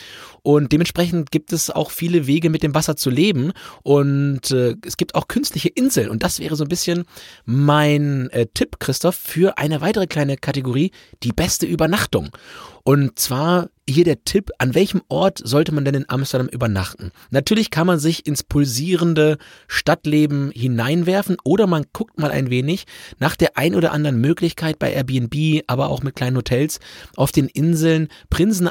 Und 0.44 0.72
dementsprechend 0.72 1.30
gibt 1.30 1.54
es 1.54 1.70
auch 1.70 1.90
viele 1.90 2.26
Wege, 2.26 2.50
mit 2.50 2.62
dem 2.62 2.74
Wasser 2.74 2.96
zu 2.96 3.08
leben. 3.08 3.52
Und 3.82 4.50
äh, 4.50 4.76
es 4.84 4.98
gibt 4.98 5.14
auch 5.14 5.26
künstliche 5.26 5.70
Inseln. 5.70 6.10
Und 6.10 6.22
das 6.22 6.38
wäre 6.38 6.54
so 6.54 6.64
ein 6.64 6.68
bisschen 6.68 7.04
mein 7.46 8.28
äh, 8.28 8.46
Tipp, 8.52 8.78
Christoph, 8.78 9.16
für 9.16 9.56
eine 9.56 9.80
weitere 9.80 10.06
kleine 10.06 10.36
Kategorie, 10.36 10.90
die 11.22 11.32
beste 11.32 11.64
Übernachtung. 11.64 12.28
Und 12.84 13.18
zwar 13.18 13.70
hier 13.88 14.04
der 14.04 14.24
Tipp, 14.24 14.50
an 14.58 14.74
welchem 14.74 15.02
Ort 15.08 15.40
sollte 15.44 15.72
man 15.72 15.84
denn 15.84 15.94
in 15.94 16.08
Amsterdam 16.08 16.48
übernachten? 16.48 17.12
Natürlich 17.30 17.70
kann 17.70 17.86
man 17.86 17.98
sich 17.98 18.26
ins 18.26 18.42
pulsierende 18.42 19.36
Stadtleben 19.68 20.50
hineinwerfen 20.52 21.36
oder 21.44 21.66
man 21.66 21.84
guckt 21.92 22.18
mal 22.18 22.30
ein 22.30 22.48
wenig 22.48 22.86
nach 23.18 23.36
der 23.36 23.58
ein 23.58 23.74
oder 23.74 23.92
anderen 23.92 24.20
Möglichkeit 24.20 24.78
bei 24.78 24.92
Airbnb, 24.92 25.64
aber 25.66 25.90
auch 25.90 26.02
mit 26.02 26.16
kleinen 26.16 26.36
Hotels 26.36 26.80
auf 27.16 27.30
den 27.30 27.48
Inseln 27.48 28.08
Prinsen 28.30 28.70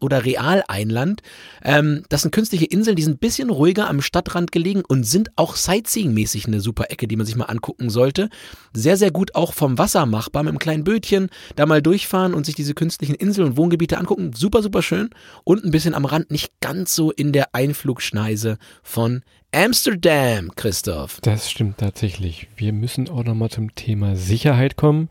oder 0.00 0.24
Real 0.24 0.62
Eiland. 0.68 1.20
Ähm, 1.62 2.02
das 2.08 2.22
sind 2.22 2.30
künstliche 2.30 2.64
Inseln, 2.64 2.96
die 2.96 3.02
sind 3.02 3.16
ein 3.16 3.18
bisschen 3.18 3.50
ruhiger 3.50 3.88
am 3.88 4.00
Stadtrand 4.00 4.52
gelegen 4.52 4.82
und 4.86 5.04
sind 5.04 5.30
auch 5.36 5.56
Sightseeing-mäßig 5.56 6.46
eine 6.46 6.60
super 6.60 6.90
Ecke, 6.90 7.08
die 7.08 7.16
man 7.16 7.26
sich 7.26 7.36
mal 7.36 7.44
angucken 7.44 7.90
sollte. 7.90 8.30
Sehr, 8.72 8.96
sehr 8.96 9.10
gut 9.10 9.34
auch 9.34 9.52
vom 9.52 9.76
Wasser 9.76 10.06
machbar 10.06 10.42
mit 10.42 10.50
einem 10.50 10.58
kleinen 10.58 10.84
Bötchen, 10.84 11.28
da 11.56 11.66
mal 11.66 11.82
durchfahren 11.82 12.32
und 12.32 12.46
sich 12.46 12.54
diese 12.54 12.74
künstlichen 12.74 13.14
Inseln 13.14 13.45
und 13.46 13.56
Wohngebiete 13.56 13.98
angucken 13.98 14.32
super, 14.34 14.62
super 14.62 14.82
schön 14.82 15.10
und 15.44 15.64
ein 15.64 15.70
bisschen 15.70 15.94
am 15.94 16.04
Rand 16.04 16.30
nicht 16.30 16.52
ganz 16.60 16.94
so 16.94 17.10
in 17.10 17.32
der 17.32 17.54
Einflugschneise 17.54 18.58
von 18.82 19.22
Amsterdam, 19.52 20.50
Christoph. 20.54 21.20
Das 21.22 21.50
stimmt 21.50 21.78
tatsächlich. 21.78 22.48
Wir 22.56 22.72
müssen 22.72 23.08
auch 23.08 23.24
nochmal 23.24 23.50
zum 23.50 23.74
Thema 23.74 24.16
Sicherheit 24.16 24.76
kommen. 24.76 25.08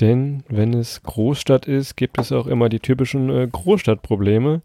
Denn 0.00 0.42
wenn 0.48 0.74
es 0.74 1.02
Großstadt 1.02 1.66
ist, 1.66 1.96
gibt 1.96 2.18
es 2.18 2.32
auch 2.32 2.46
immer 2.46 2.68
die 2.68 2.80
typischen 2.80 3.30
äh, 3.30 3.46
Großstadtprobleme. 3.46 4.62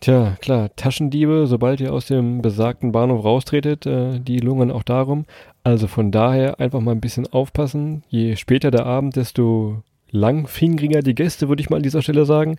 Tja, 0.00 0.36
klar, 0.40 0.70
Taschendiebe, 0.76 1.46
sobald 1.46 1.80
ihr 1.80 1.92
aus 1.92 2.06
dem 2.06 2.42
besagten 2.42 2.92
Bahnhof 2.92 3.24
raustretet, 3.24 3.86
äh, 3.86 4.20
die 4.20 4.38
lungern 4.38 4.70
auch 4.70 4.82
darum. 4.82 5.24
Also 5.62 5.86
von 5.86 6.12
daher 6.12 6.60
einfach 6.60 6.80
mal 6.80 6.92
ein 6.92 7.00
bisschen 7.00 7.26
aufpassen. 7.26 8.04
Je 8.08 8.36
später 8.36 8.70
der 8.70 8.86
Abend, 8.86 9.16
desto 9.16 9.82
langfingeriger 10.14 11.02
die 11.02 11.14
Gäste, 11.14 11.48
würde 11.48 11.60
ich 11.60 11.68
mal 11.68 11.76
an 11.76 11.82
dieser 11.82 12.02
Stelle 12.02 12.24
sagen. 12.24 12.56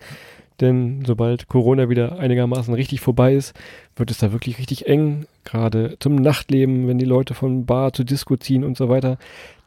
Denn 0.62 1.04
sobald 1.06 1.48
Corona 1.48 1.90
wieder 1.90 2.18
einigermaßen 2.20 2.74
richtig 2.74 3.02
vorbei 3.02 3.34
ist, 3.34 3.54
wird 3.96 4.12
es 4.12 4.20
da 4.20 4.32
wirklich 4.32 4.58
richtig 4.58 4.88
eng. 4.88 5.26
Gerade 5.44 5.98
zum 6.00 6.16
Nachtleben, 6.16 6.88
wenn 6.88 6.98
die 6.98 7.06
Leute 7.06 7.34
von 7.34 7.66
Bar 7.66 7.94
zu 7.94 8.04
Disco 8.04 8.38
ziehen 8.38 8.64
und 8.64 8.78
so 8.78 8.88
weiter. 8.88 9.18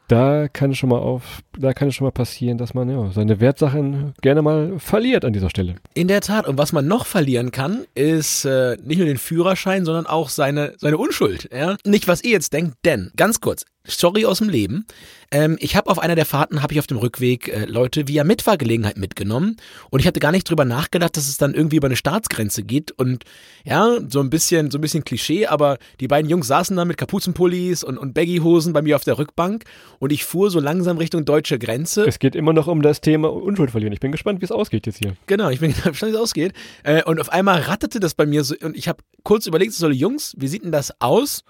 Da 0.07 0.47
kann 0.47 0.71
es 0.71 0.79
schon 0.79 0.89
mal 0.89 0.97
auf, 0.97 1.41
da 1.55 1.73
kann 1.73 1.89
es 1.89 1.95
schon 1.95 2.05
mal 2.05 2.11
passieren, 2.11 2.57
dass 2.57 2.73
man 2.73 2.89
ja, 2.89 3.11
seine 3.11 3.39
Wertsachen 3.39 4.13
gerne 4.21 4.41
mal 4.41 4.79
verliert 4.79 5.23
an 5.23 5.33
dieser 5.33 5.51
Stelle. 5.51 5.75
In 5.93 6.07
der 6.07 6.21
Tat. 6.21 6.47
Und 6.47 6.57
was 6.57 6.73
man 6.73 6.87
noch 6.87 7.05
verlieren 7.05 7.51
kann, 7.51 7.85
ist 7.93 8.43
äh, 8.45 8.75
nicht 8.83 8.97
nur 8.97 9.05
den 9.05 9.19
Führerschein, 9.19 9.85
sondern 9.85 10.07
auch 10.07 10.29
seine, 10.29 10.73
seine 10.77 10.97
Unschuld. 10.97 11.49
Ja? 11.53 11.77
Nicht, 11.85 12.07
was 12.07 12.23
ihr 12.23 12.31
jetzt 12.31 12.53
denkt, 12.53 12.77
denn, 12.85 13.11
ganz 13.17 13.39
kurz, 13.39 13.65
Story 13.89 14.25
aus 14.25 14.39
dem 14.39 14.49
Leben. 14.49 14.85
Ähm, 15.31 15.57
ich 15.59 15.75
habe 15.75 15.89
auf 15.89 15.99
einer 15.99 16.15
der 16.15 16.25
Fahrten, 16.25 16.63
habe 16.63 16.73
ich 16.73 16.79
auf 16.79 16.87
dem 16.87 16.97
Rückweg 16.97 17.47
äh, 17.47 17.65
Leute 17.65 18.07
via 18.07 18.23
Mitfahrgelegenheit 18.23 18.97
mitgenommen 18.97 19.57
und 19.89 19.99
ich 19.99 20.07
hatte 20.07 20.19
gar 20.19 20.31
nicht 20.31 20.49
drüber 20.49 20.65
nachgedacht, 20.65 21.15
dass 21.17 21.27
es 21.27 21.37
dann 21.37 21.53
irgendwie 21.53 21.75
über 21.75 21.87
eine 21.87 21.95
Staatsgrenze 21.95 22.63
geht 22.63 22.91
und 22.91 23.25
ja, 23.63 23.99
so 24.07 24.19
ein 24.21 24.29
bisschen, 24.29 24.71
so 24.71 24.77
ein 24.77 24.81
bisschen 24.81 25.03
Klischee, 25.03 25.45
aber 25.45 25.77
die 25.99 26.07
beiden 26.07 26.29
Jungs 26.29 26.47
saßen 26.47 26.75
da 26.75 26.85
mit 26.85 26.97
Kapuzenpullis 26.97 27.83
und, 27.83 27.97
und 27.97 28.13
Baggyhosen 28.13 28.73
bei 28.73 28.81
mir 28.81 28.95
auf 28.95 29.03
der 29.03 29.19
Rückbank 29.19 29.65
und 29.99 30.11
ich 30.11 30.25
fuhr 30.25 30.49
so 30.49 30.59
langsam 30.59 30.97
Richtung 30.97 31.25
deutsche 31.25 31.59
Grenze. 31.59 32.05
Es 32.07 32.19
geht 32.19 32.35
immer 32.35 32.53
noch 32.53 32.67
um 32.67 32.81
das 32.81 33.01
Thema 33.01 33.31
Unschuld 33.31 33.71
verlieren. 33.71 33.93
Ich 33.93 33.99
bin 33.99 34.11
gespannt, 34.11 34.41
wie 34.41 34.45
es 34.45 34.51
ausgeht 34.51 34.87
jetzt 34.87 34.97
hier. 34.97 35.15
Genau, 35.27 35.49
ich 35.49 35.59
bin 35.59 35.73
gespannt, 35.73 36.01
wie 36.01 36.15
es 36.15 36.15
ausgeht. 36.15 36.53
Äh, 36.83 37.03
und 37.03 37.19
auf 37.19 37.29
einmal 37.29 37.61
ratterte 37.61 37.99
das 37.99 38.15
bei 38.15 38.25
mir 38.25 38.43
so 38.43 38.55
und 38.61 38.75
ich 38.75 38.87
habe 38.87 39.03
kurz 39.23 39.45
überlegt, 39.45 39.73
so 39.73 39.89
Jungs, 39.89 40.35
wie 40.37 40.47
sieht 40.47 40.63
denn 40.63 40.71
das 40.71 40.99
aus? 41.01 41.43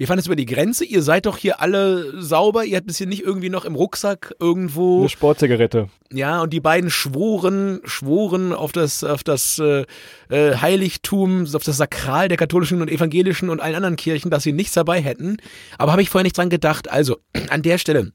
Wir 0.00 0.06
fahren 0.06 0.16
jetzt 0.16 0.28
über 0.28 0.36
die 0.36 0.46
Grenze. 0.46 0.86
Ihr 0.86 1.02
seid 1.02 1.26
doch 1.26 1.36
hier 1.36 1.60
alle 1.60 2.22
sauber. 2.22 2.64
Ihr 2.64 2.78
habt 2.78 2.86
bisher 2.86 3.06
nicht 3.06 3.22
irgendwie 3.22 3.50
noch 3.50 3.66
im 3.66 3.74
Rucksack 3.74 4.34
irgendwo. 4.40 5.00
Eine 5.00 5.10
Sportzigarette. 5.10 5.90
Ja, 6.10 6.40
und 6.40 6.54
die 6.54 6.60
beiden 6.60 6.88
schworen, 6.88 7.80
schworen 7.84 8.54
auf 8.54 8.72
das, 8.72 9.04
auf 9.04 9.22
das 9.22 9.58
äh, 9.58 9.84
äh, 10.30 10.56
Heiligtum, 10.56 11.46
auf 11.54 11.64
das 11.64 11.76
Sakral 11.76 12.28
der 12.28 12.38
katholischen 12.38 12.80
und 12.80 12.90
evangelischen 12.90 13.50
und 13.50 13.60
allen 13.60 13.74
anderen 13.74 13.96
Kirchen, 13.96 14.30
dass 14.30 14.42
sie 14.42 14.54
nichts 14.54 14.72
dabei 14.72 15.02
hätten. 15.02 15.36
Aber 15.76 15.92
habe 15.92 16.00
ich 16.00 16.08
vorher 16.08 16.24
nicht 16.24 16.38
dran 16.38 16.48
gedacht. 16.48 16.90
Also, 16.90 17.18
an 17.50 17.60
der 17.60 17.76
Stelle 17.76 18.12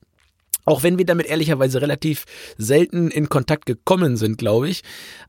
Auch 0.65 0.81
wenn 0.81 0.97
wir 0.97 1.05
damit 1.05 1.27
ehrlicherweise 1.27 1.81
relativ 1.81 2.25
selten 2.57 3.11
in 3.11 3.29
Kontakt 3.29 3.67
gekommen 3.67 4.17
sind, 4.17 4.37
glaube 4.37 4.67
ich. 4.67 4.81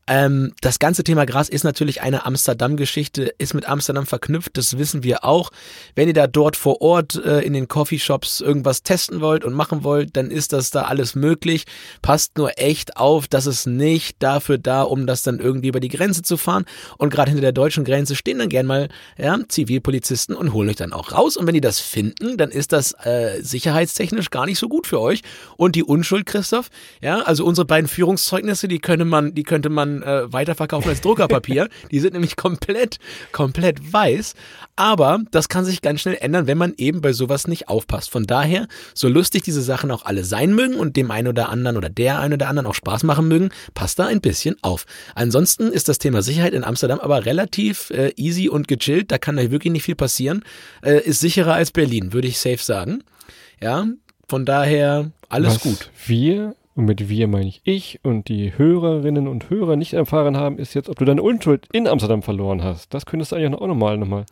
Ähm, 0.09 0.53
das 0.61 0.79
ganze 0.79 1.05
Thema 1.05 1.27
Gras 1.27 1.49
ist 1.49 1.65
natürlich 1.65 2.01
eine 2.01 2.25
Amsterdam-Geschichte, 2.25 3.35
ist 3.39 3.55
mit 3.55 3.69
Amsterdam 3.69 4.07
verknüpft, 4.07 4.57
das 4.57 4.79
wissen 4.79 5.03
wir 5.03 5.25
auch. 5.25 5.51
Wenn 5.95 6.09
ihr 6.09 6.15
da 6.15 6.27
dort 6.27 6.57
vor 6.57 6.81
Ort 6.81 7.17
äh, 7.17 7.41
in 7.41 7.53
den 7.53 7.69
Coffeeshops 7.69 8.41
irgendwas 8.41 8.83
testen 8.83 9.21
wollt 9.21 9.45
und 9.45 9.53
machen 9.53 9.85
wollt, 9.85 10.17
dann 10.17 10.31
ist 10.31 10.53
das 10.53 10.71
da 10.71 10.83
alles 10.83 11.15
möglich. 11.15 11.65
Passt 12.03 12.39
nur 12.39 12.59
echt 12.59 12.97
auf, 12.97 13.27
dass 13.27 13.47
es 13.47 13.67
nicht 13.67 14.23
dafür 14.23 14.59
da, 14.59 14.83
um 14.83 15.07
das 15.07 15.23
dann 15.23 15.41
irgendwie 15.41 15.69
über 15.69 15.81
die 15.81 15.89
Grenze 15.89 16.23
zu 16.23 16.37
fahren. 16.37 16.65
Und 16.99 17.11
gerade 17.11 17.31
hinter 17.31 17.43
der 17.43 17.53
deutschen 17.53 17.85
Grenze 17.85 18.15
stehen 18.15 18.39
dann 18.39 18.49
gern 18.49 18.67
mal 18.67 18.89
ja, 19.19 19.39
Zivilpolizisten 19.49 20.37
und 20.37 20.53
holen 20.53 20.69
euch 20.69 20.77
dann 20.77 20.93
auch 20.93 21.13
raus. 21.13 21.37
Und 21.37 21.47
wenn 21.47 21.55
die 21.55 21.61
das 21.61 21.81
finden, 21.81 22.37
dann 22.37 22.51
ist 22.51 22.73
das 22.73 22.93
äh, 23.05 23.43
sicherheitstechnisch 23.43 24.31
gar 24.31 24.47
nicht 24.47 24.59
so 24.59 24.69
gut 24.69 24.87
für 24.87 25.01
euch 25.01 25.23
und 25.57 25.75
die 25.75 25.85
Unschuld, 25.85 26.27
Christoph. 26.27 26.71
Ja, 27.01 27.21
also 27.23 27.45
unsere 27.45 27.65
beiden 27.65 27.89
Führungszeugnisse, 27.89 28.69
die 28.69 28.79
könnte 28.79 29.05
man, 29.05 29.35
die 29.35 29.43
könnte 29.43 29.69
man 29.69 30.03
äh, 30.03 30.33
weiterverkaufen 30.33 30.91
als 30.91 31.01
Druckerpapier. 31.01 31.69
die 31.91 32.01
sind 32.01 32.13
nämlich 32.13 32.37
komplett, 32.37 32.99
komplett 33.33 33.93
weiß. 33.93 34.35
Aber 34.77 35.21
das 35.31 35.49
kann 35.49 35.65
sich 35.65 35.81
ganz 35.81 36.03
schnell 36.03 36.19
ändern, 36.21 36.47
wenn 36.47 36.59
man 36.59 36.75
eben 36.77 37.01
bei 37.01 37.13
sowas 37.13 37.47
nicht 37.47 37.69
aufpasst. 37.69 38.11
Von 38.11 38.27
daher, 38.27 38.69
so 38.95 39.09
lustig 39.09 39.43
diese 39.43 39.63
Sachen 39.63 39.91
auch 39.91 40.05
alle 40.05 40.25
sein 40.25 40.55
mögen 40.55 40.75
und 40.75 40.97
dem 40.97 41.11
einen 41.11 41.29
oder 41.29 41.49
anderen 41.49 41.77
oder 41.77 41.89
der 41.89 42.21
einen 42.21 42.35
oder 42.35 42.49
anderen 42.49 42.67
auch 42.67 42.75
Spaß 42.75 43.03
machen 43.05 43.29
mögen, 43.29 43.51
passt 43.75 43.99
da 43.99 44.07
ein 44.07 44.21
bisschen 44.21 44.57
auf. 44.63 44.85
Ansonsten 45.15 45.69
ist 45.69 45.89
das 45.89 45.99
Thema 45.99 46.23
Sicherheit 46.23 46.53
in 46.53 46.65
Amsterdam 46.65 47.01
aber 47.01 47.25
relativ 47.25 47.91
äh, 47.91 48.13
easy 48.17 48.49
und 48.49 48.69
gechillt. 48.69 49.11
Da 49.11 49.19
kann 49.19 49.37
da 49.37 49.51
wirklich 49.51 49.73
nicht 49.73 49.85
viel 49.85 49.95
passieren. 49.95 50.45
Äh, 50.83 51.01
ist 51.01 51.21
sicherer 51.21 51.55
als 51.55 51.71
Berlin, 51.71 52.13
würde 52.13 52.29
ich 52.29 52.39
safe 52.39 52.59
sagen. 52.59 53.03
Ja, 53.63 53.87
von 54.29 54.45
daher 54.45 55.13
alles 55.29 55.57
Was 55.57 55.63
gut. 55.63 55.91
Wir, 56.07 56.55
und 56.75 56.85
mit 56.85 57.09
wir 57.09 57.29
meine 57.29 57.49
ich 57.49 57.61
ich 57.65 58.01
und 58.03 58.29
die 58.29 58.57
Hörerinnen 58.57 59.29
und 59.29 59.51
Hörer 59.51 59.77
nicht 59.77 59.95
erfahren 59.95 60.37
haben, 60.37 60.59
ist 60.59 60.75
jetzt, 60.75 60.89
ob 60.89 60.99
du 60.99 61.05
deine 61.05 61.23
Unschuld 61.23 61.67
in 61.73 61.87
Amsterdam 61.87 62.23
verloren 62.23 62.63
hast. 62.63 62.93
Das 62.95 63.07
könntest 63.07 63.33
du 63.33 63.37
eigentlich 63.37 63.61
auch 63.61 63.67
nochmal 63.67 63.99
nochmal. 63.99 64.27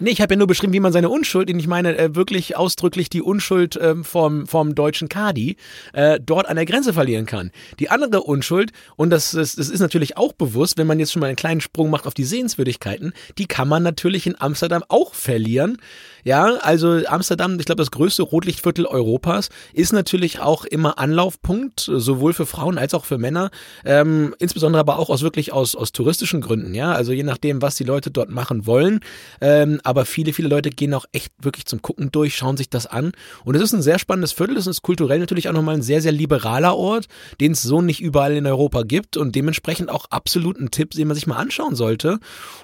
Nee, 0.00 0.10
ich 0.10 0.20
habe 0.20 0.34
ja 0.34 0.38
nur 0.38 0.46
beschrieben, 0.46 0.72
wie 0.72 0.80
man 0.80 0.92
seine 0.92 1.08
Unschuld, 1.08 1.50
ich 1.50 1.66
meine 1.66 1.98
äh, 1.98 2.14
wirklich 2.14 2.56
ausdrücklich 2.56 3.10
die 3.10 3.20
Unschuld 3.20 3.76
ähm, 3.82 4.04
vom, 4.04 4.46
vom 4.46 4.76
deutschen 4.76 5.08
Kadi, 5.08 5.56
äh, 5.92 6.20
dort 6.24 6.48
an 6.48 6.54
der 6.54 6.66
Grenze 6.66 6.92
verlieren 6.92 7.26
kann. 7.26 7.50
Die 7.80 7.90
andere 7.90 8.22
Unschuld, 8.22 8.70
und 8.94 9.10
das, 9.10 9.32
das, 9.32 9.56
das 9.56 9.68
ist 9.68 9.80
natürlich 9.80 10.16
auch 10.16 10.32
bewusst, 10.32 10.78
wenn 10.78 10.86
man 10.86 11.00
jetzt 11.00 11.12
schon 11.12 11.20
mal 11.20 11.26
einen 11.26 11.36
kleinen 11.36 11.60
Sprung 11.60 11.90
macht 11.90 12.06
auf 12.06 12.14
die 12.14 12.22
Sehenswürdigkeiten, 12.22 13.12
die 13.38 13.46
kann 13.46 13.66
man 13.66 13.82
natürlich 13.82 14.26
in 14.28 14.40
Amsterdam 14.40 14.84
auch 14.88 15.14
verlieren. 15.14 15.78
Ja, 16.24 16.56
also 16.60 17.00
Amsterdam, 17.06 17.58
ich 17.58 17.66
glaube, 17.66 17.80
das 17.80 17.90
größte 17.90 18.22
Rotlichtviertel 18.22 18.86
Europas, 18.86 19.48
ist 19.72 19.92
natürlich 19.92 20.40
auch 20.40 20.64
immer 20.64 20.98
Anlaufpunkt, 20.98 21.80
sowohl 21.80 22.34
für 22.34 22.46
Frauen 22.46 22.78
als 22.78 22.94
auch 22.94 23.04
für 23.04 23.18
Männer, 23.18 23.50
ähm, 23.84 24.34
insbesondere 24.38 24.80
aber 24.80 24.98
auch 24.98 25.10
aus 25.10 25.22
wirklich 25.22 25.52
aus, 25.52 25.74
aus 25.74 25.90
touristischen 25.90 26.40
Gründen, 26.40 26.74
ja, 26.74 26.92
also 26.92 27.12
je 27.12 27.22
nachdem, 27.22 27.62
was 27.62 27.76
die 27.76 27.84
Leute 27.84 28.10
dort 28.10 28.30
machen 28.30 28.66
wollen. 28.66 29.00
Ähm, 29.40 29.80
aber 29.88 30.04
viele, 30.04 30.34
viele 30.34 30.48
Leute 30.48 30.68
gehen 30.68 30.92
auch 30.92 31.06
echt 31.12 31.32
wirklich 31.40 31.64
zum 31.64 31.80
Gucken 31.80 32.12
durch, 32.12 32.36
schauen 32.36 32.58
sich 32.58 32.68
das 32.68 32.86
an. 32.86 33.12
Und 33.46 33.54
es 33.54 33.62
ist 33.62 33.72
ein 33.72 33.80
sehr 33.80 33.98
spannendes 33.98 34.32
Viertel, 34.32 34.58
es 34.58 34.66
ist 34.66 34.82
kulturell 34.82 35.18
natürlich 35.18 35.48
auch 35.48 35.54
nochmal 35.54 35.76
ein 35.76 35.82
sehr, 35.82 36.02
sehr 36.02 36.12
liberaler 36.12 36.76
Ort, 36.76 37.08
den 37.40 37.52
es 37.52 37.62
so 37.62 37.80
nicht 37.80 38.02
überall 38.02 38.36
in 38.36 38.46
Europa 38.46 38.82
gibt 38.82 39.16
und 39.16 39.34
dementsprechend 39.34 39.88
auch 39.88 40.04
absolut 40.10 40.60
ein 40.60 40.70
Tipp, 40.70 40.90
den 40.90 41.08
man 41.08 41.14
sich 41.14 41.26
mal 41.26 41.36
anschauen 41.36 41.74
sollte 41.74 42.18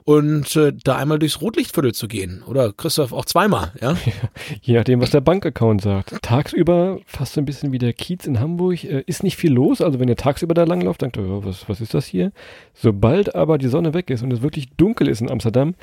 und 0.04 0.54
äh, 0.54 0.74
da 0.84 0.96
einmal 0.96 1.18
durchs 1.18 1.40
Rotlichtviertel 1.40 1.94
zu 1.94 2.08
gehen. 2.08 2.42
Oder 2.46 2.74
Christoph 2.74 3.14
auch 3.14 3.24
zweimal, 3.24 3.72
ja? 3.80 3.96
Je 4.60 4.74
nachdem, 4.74 5.00
was 5.00 5.08
der 5.08 5.22
Bankaccount 5.22 5.80
sagt. 5.80 6.20
Tagsüber, 6.20 7.00
fast 7.06 7.32
so 7.32 7.40
ein 7.40 7.46
bisschen 7.46 7.72
wie 7.72 7.78
der 7.78 7.94
Kiez 7.94 8.26
in 8.26 8.38
Hamburg, 8.38 8.84
äh, 8.84 9.02
ist 9.06 9.22
nicht 9.22 9.36
viel 9.36 9.50
los. 9.52 9.80
Also 9.80 9.98
wenn 9.98 10.08
ihr 10.08 10.16
tagsüber 10.16 10.52
da 10.52 10.64
langlauft, 10.64 11.00
denkt 11.00 11.16
ihr, 11.16 11.24
oh, 11.24 11.42
was, 11.42 11.70
was 11.70 11.80
ist 11.80 11.94
das 11.94 12.04
hier? 12.04 12.32
Sobald 12.74 13.34
aber 13.34 13.56
die 13.56 13.68
Sonne 13.68 13.94
weg 13.94 14.10
ist 14.10 14.22
und 14.22 14.30
es 14.30 14.42
wirklich 14.42 14.68
dunkel 14.76 15.08
ist 15.08 15.22
in 15.22 15.30
Amsterdam, 15.30 15.74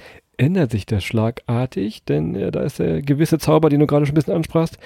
ändert 0.42 0.72
sich 0.72 0.88
das 0.88 1.04
schlagartig, 1.04 2.04
denn 2.04 2.36
äh, 2.36 2.52
da 2.52 2.62
ist 2.62 2.80
der 2.80 3.02
gewisse 3.04 3.38
Zauber, 3.38 3.70
den 3.70 3.80
du 3.80 3.86
gerade 3.86 4.06
schon 4.06 4.14
ein 4.14 4.16
bisschen 4.16 4.34
ansprachst, 4.34 4.80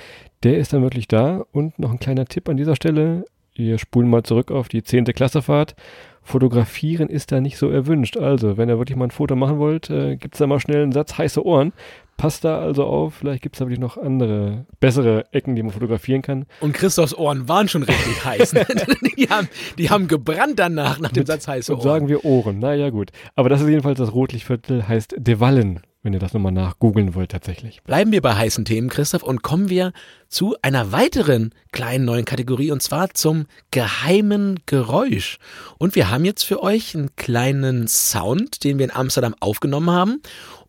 der 0.43 0.57
ist 0.57 0.73
dann 0.73 0.81
wirklich 0.81 1.07
da. 1.07 1.45
Und 1.53 1.79
noch 1.79 1.91
ein 1.91 1.99
kleiner 1.99 2.25
Tipp 2.25 2.49
an 2.49 2.57
dieser 2.57 2.75
Stelle, 2.75 3.25
wir 3.55 3.77
spulen 3.77 4.09
mal 4.09 4.23
zurück 4.23 4.51
auf 4.51 4.67
die 4.67 4.83
10. 4.83 5.05
Klassefahrt. 5.05 5.75
Fotografieren 6.21 7.07
ist 7.07 7.31
da 7.31 7.39
nicht 7.39 7.57
so 7.57 7.69
erwünscht. 7.69 8.17
Also, 8.17 8.57
wenn 8.57 8.67
ihr 8.67 8.77
wirklich 8.77 8.97
mal 8.97 9.05
ein 9.05 9.11
Foto 9.11 9.37
machen 9.37 9.57
wollt, 9.57 9.89
äh, 9.89 10.17
gibt's 10.17 10.39
da 10.39 10.47
mal 10.47 10.59
schnell 10.59 10.83
einen 10.83 10.91
Satz 10.91 11.17
heiße 11.17 11.45
Ohren. 11.45 11.71
Passt 12.17 12.45
da 12.45 12.59
also 12.59 12.85
auf, 12.85 13.15
vielleicht 13.15 13.43
gibt's 13.43 13.59
da 13.59 13.65
wirklich 13.65 13.79
noch 13.79 13.97
andere, 13.97 14.65
bessere 14.79 15.25
Ecken, 15.33 15.55
die 15.55 15.63
man 15.63 15.73
fotografieren 15.73 16.21
kann. 16.21 16.45
Und 16.61 16.73
Christophs 16.73 17.13
Ohren 17.13 17.49
waren 17.49 17.67
schon 17.67 17.83
richtig 17.83 18.23
heiß. 18.23 18.53
Ne? 18.53 18.65
Die 19.17 19.29
haben, 19.29 19.47
die 19.77 19.89
haben 19.89 20.07
gebrannt 20.07 20.59
danach, 20.59 20.99
nach 20.99 21.11
dem 21.11 21.25
Satz 21.25 21.47
heiße 21.47 21.71
Und 21.73 21.79
Ohren. 21.79 21.87
sagen 21.87 22.07
wir 22.09 22.23
Ohren. 22.25 22.59
Naja, 22.59 22.89
gut. 22.89 23.11
Aber 23.35 23.49
das 23.49 23.61
ist 23.61 23.67
jedenfalls 23.67 23.97
das 23.97 24.13
Rotlichtviertel, 24.13 24.87
heißt 24.87 25.15
De 25.17 25.39
Wallen, 25.39 25.79
wenn 26.03 26.13
ihr 26.13 26.19
das 26.19 26.33
nochmal 26.33 26.51
nachgoogeln 26.51 27.15
wollt 27.15 27.31
tatsächlich. 27.31 27.81
Bleiben 27.83 28.11
wir 28.11 28.21
bei 28.21 28.35
heißen 28.35 28.65
Themen, 28.65 28.89
Christoph, 28.89 29.23
und 29.23 29.41
kommen 29.41 29.69
wir 29.69 29.93
zu 30.27 30.55
einer 30.61 30.91
weiteren 30.91 31.51
kleinen 31.71 32.05
neuen 32.05 32.25
Kategorie, 32.25 32.71
und 32.71 32.83
zwar 32.83 33.09
zum 33.13 33.45
geheimen 33.71 34.59
Geräusch. 34.65 35.37
Und 35.77 35.95
wir 35.95 36.09
haben 36.11 36.25
jetzt 36.25 36.43
für 36.43 36.61
euch 36.61 36.95
einen 36.95 37.15
kleinen 37.15 37.87
Sound, 37.87 38.63
den 38.63 38.77
wir 38.77 38.85
in 38.85 38.95
Amsterdam 38.95 39.35
aufgenommen 39.39 39.91
haben. 39.91 40.21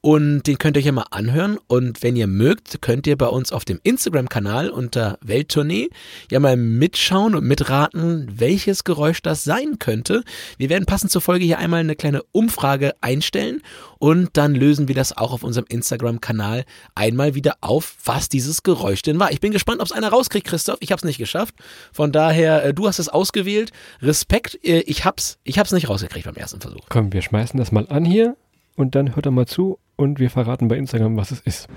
Und 0.07 0.45
den 0.45 0.57
könnt 0.59 0.77
ihr 0.77 0.83
euch 0.83 0.87
ja 0.87 0.92
mal 0.92 1.07
anhören. 1.11 1.59
Und 1.66 2.05
wenn 2.05 2.14
ihr 2.14 2.29
mögt, 2.29 2.81
könnt 2.81 3.09
ihr 3.09 3.19
bei 3.19 3.27
uns 3.27 3.51
auf 3.51 3.64
dem 3.64 3.81
Instagram-Kanal 3.83 4.71
unter 4.71 5.19
Welttournee 5.21 5.88
ja 6.31 6.38
mal 6.38 6.57
mitschauen 6.57 7.35
und 7.35 7.45
mitraten, 7.45 8.29
welches 8.31 8.85
Geräusch 8.85 9.21
das 9.21 9.42
sein 9.42 9.81
könnte. 9.81 10.23
Wir 10.59 10.69
werden 10.69 10.87
passend 10.87 11.11
zur 11.11 11.23
Folge 11.23 11.45
hier 11.45 11.59
einmal 11.59 11.81
eine 11.81 11.97
kleine 11.97 12.23
Umfrage 12.31 12.95
einstellen 13.01 13.62
und 13.99 14.37
dann 14.37 14.55
lösen 14.55 14.87
wir 14.87 14.95
das 14.95 15.16
auch 15.16 15.33
auf 15.33 15.42
unserem 15.42 15.66
Instagram-Kanal 15.69 16.66
einmal 16.95 17.35
wieder 17.35 17.57
auf, 17.61 17.97
was 18.05 18.29
dieses 18.29 18.62
Geräusch 18.62 19.03
denn 19.03 19.19
war. 19.19 19.33
Ich 19.33 19.40
bin 19.40 19.51
gespannt, 19.51 19.81
ob 19.81 19.87
es 19.87 19.92
einer 19.92 20.11
rauskriegt, 20.11 20.47
Christoph. 20.47 20.77
Ich 20.79 20.92
habe 20.92 21.01
es 21.01 21.05
nicht 21.05 21.19
geschafft. 21.19 21.57
Von 21.92 22.12
daher, 22.12 22.64
äh, 22.64 22.73
du 22.73 22.87
hast 22.87 23.01
es 23.01 23.09
ausgewählt. 23.09 23.73
Respekt, 24.01 24.57
äh, 24.64 24.83
ich 24.83 25.05
hab's, 25.05 25.38
ich 25.42 25.59
hab's 25.59 25.73
nicht 25.73 25.88
rausgekriegt 25.88 26.27
beim 26.27 26.37
ersten 26.37 26.61
Versuch. 26.61 26.83
Komm, 26.90 27.12
wir 27.12 27.23
schmeißen 27.23 27.59
das 27.59 27.73
mal 27.73 27.88
an 27.88 28.05
hier 28.05 28.37
und 28.76 28.94
dann 28.94 29.16
hört 29.16 29.26
er 29.26 29.32
mal 29.32 29.46
zu 29.46 29.78
und 29.96 30.20
wir 30.20 30.30
verraten 30.30 30.68
bei 30.68 30.76
Instagram, 30.76 31.16
was 31.16 31.30
es 31.30 31.40
ist. 31.40 31.68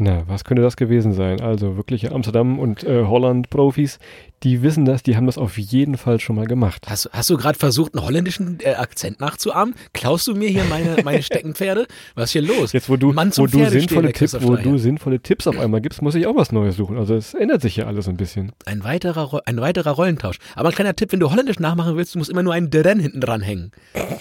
Na, 0.00 0.22
was 0.28 0.44
könnte 0.44 0.62
das 0.62 0.76
gewesen 0.76 1.12
sein? 1.12 1.40
Also 1.40 1.76
wirkliche 1.76 2.12
Amsterdam- 2.12 2.60
und 2.60 2.84
äh, 2.84 3.04
Holland-Profis, 3.04 3.98
die 4.42 4.62
wissen 4.62 4.84
das, 4.84 5.02
die 5.02 5.16
haben 5.16 5.26
das 5.26 5.38
auf 5.38 5.58
jeden 5.58 5.96
Fall 5.96 6.20
schon 6.20 6.36
mal 6.36 6.46
gemacht. 6.46 6.86
Hast, 6.88 7.10
hast 7.12 7.30
du 7.30 7.36
gerade 7.36 7.58
versucht, 7.58 7.94
einen 7.94 8.04
holländischen 8.04 8.58
äh, 8.62 8.74
Akzent 8.74 9.20
nachzuahmen? 9.20 9.74
Klaust 9.92 10.26
du 10.26 10.34
mir 10.34 10.48
hier 10.48 10.64
meine, 10.64 11.02
meine 11.04 11.22
Steckenpferde? 11.22 11.86
Was 12.14 12.26
ist 12.26 12.32
hier 12.32 12.42
los? 12.42 12.72
Jetzt, 12.72 12.88
wo 12.88 12.96
du, 12.96 13.14
wo 13.14 13.46
du, 13.46 13.68
sinnvolle, 13.68 14.12
Tipp, 14.12 14.30
wo 14.40 14.56
du 14.56 14.78
sinnvolle 14.78 15.20
Tipps 15.20 15.46
auf 15.46 15.58
einmal 15.58 15.80
gibst, 15.80 16.02
muss 16.02 16.14
ich 16.14 16.26
auch 16.26 16.36
was 16.36 16.52
Neues 16.52 16.76
suchen. 16.76 16.98
Also 16.98 17.14
es 17.14 17.34
ändert 17.34 17.62
sich 17.62 17.76
ja 17.76 17.86
alles 17.86 18.08
ein 18.08 18.16
bisschen. 18.16 18.52
Ein 18.64 18.84
weiterer, 18.84 19.42
ein 19.46 19.60
weiterer 19.60 19.90
Rollentausch. 19.90 20.38
Aber 20.54 20.68
ein 20.68 20.74
kleiner 20.74 20.94
Tipp, 20.94 21.12
wenn 21.12 21.20
du 21.20 21.30
holländisch 21.30 21.58
nachmachen 21.58 21.96
willst, 21.96 22.14
du 22.14 22.18
musst 22.18 22.30
immer 22.30 22.42
nur 22.42 22.54
einen 22.54 22.70
deren 22.70 23.00
hinten 23.00 23.20
dran 23.20 23.40
hängen. 23.40 23.72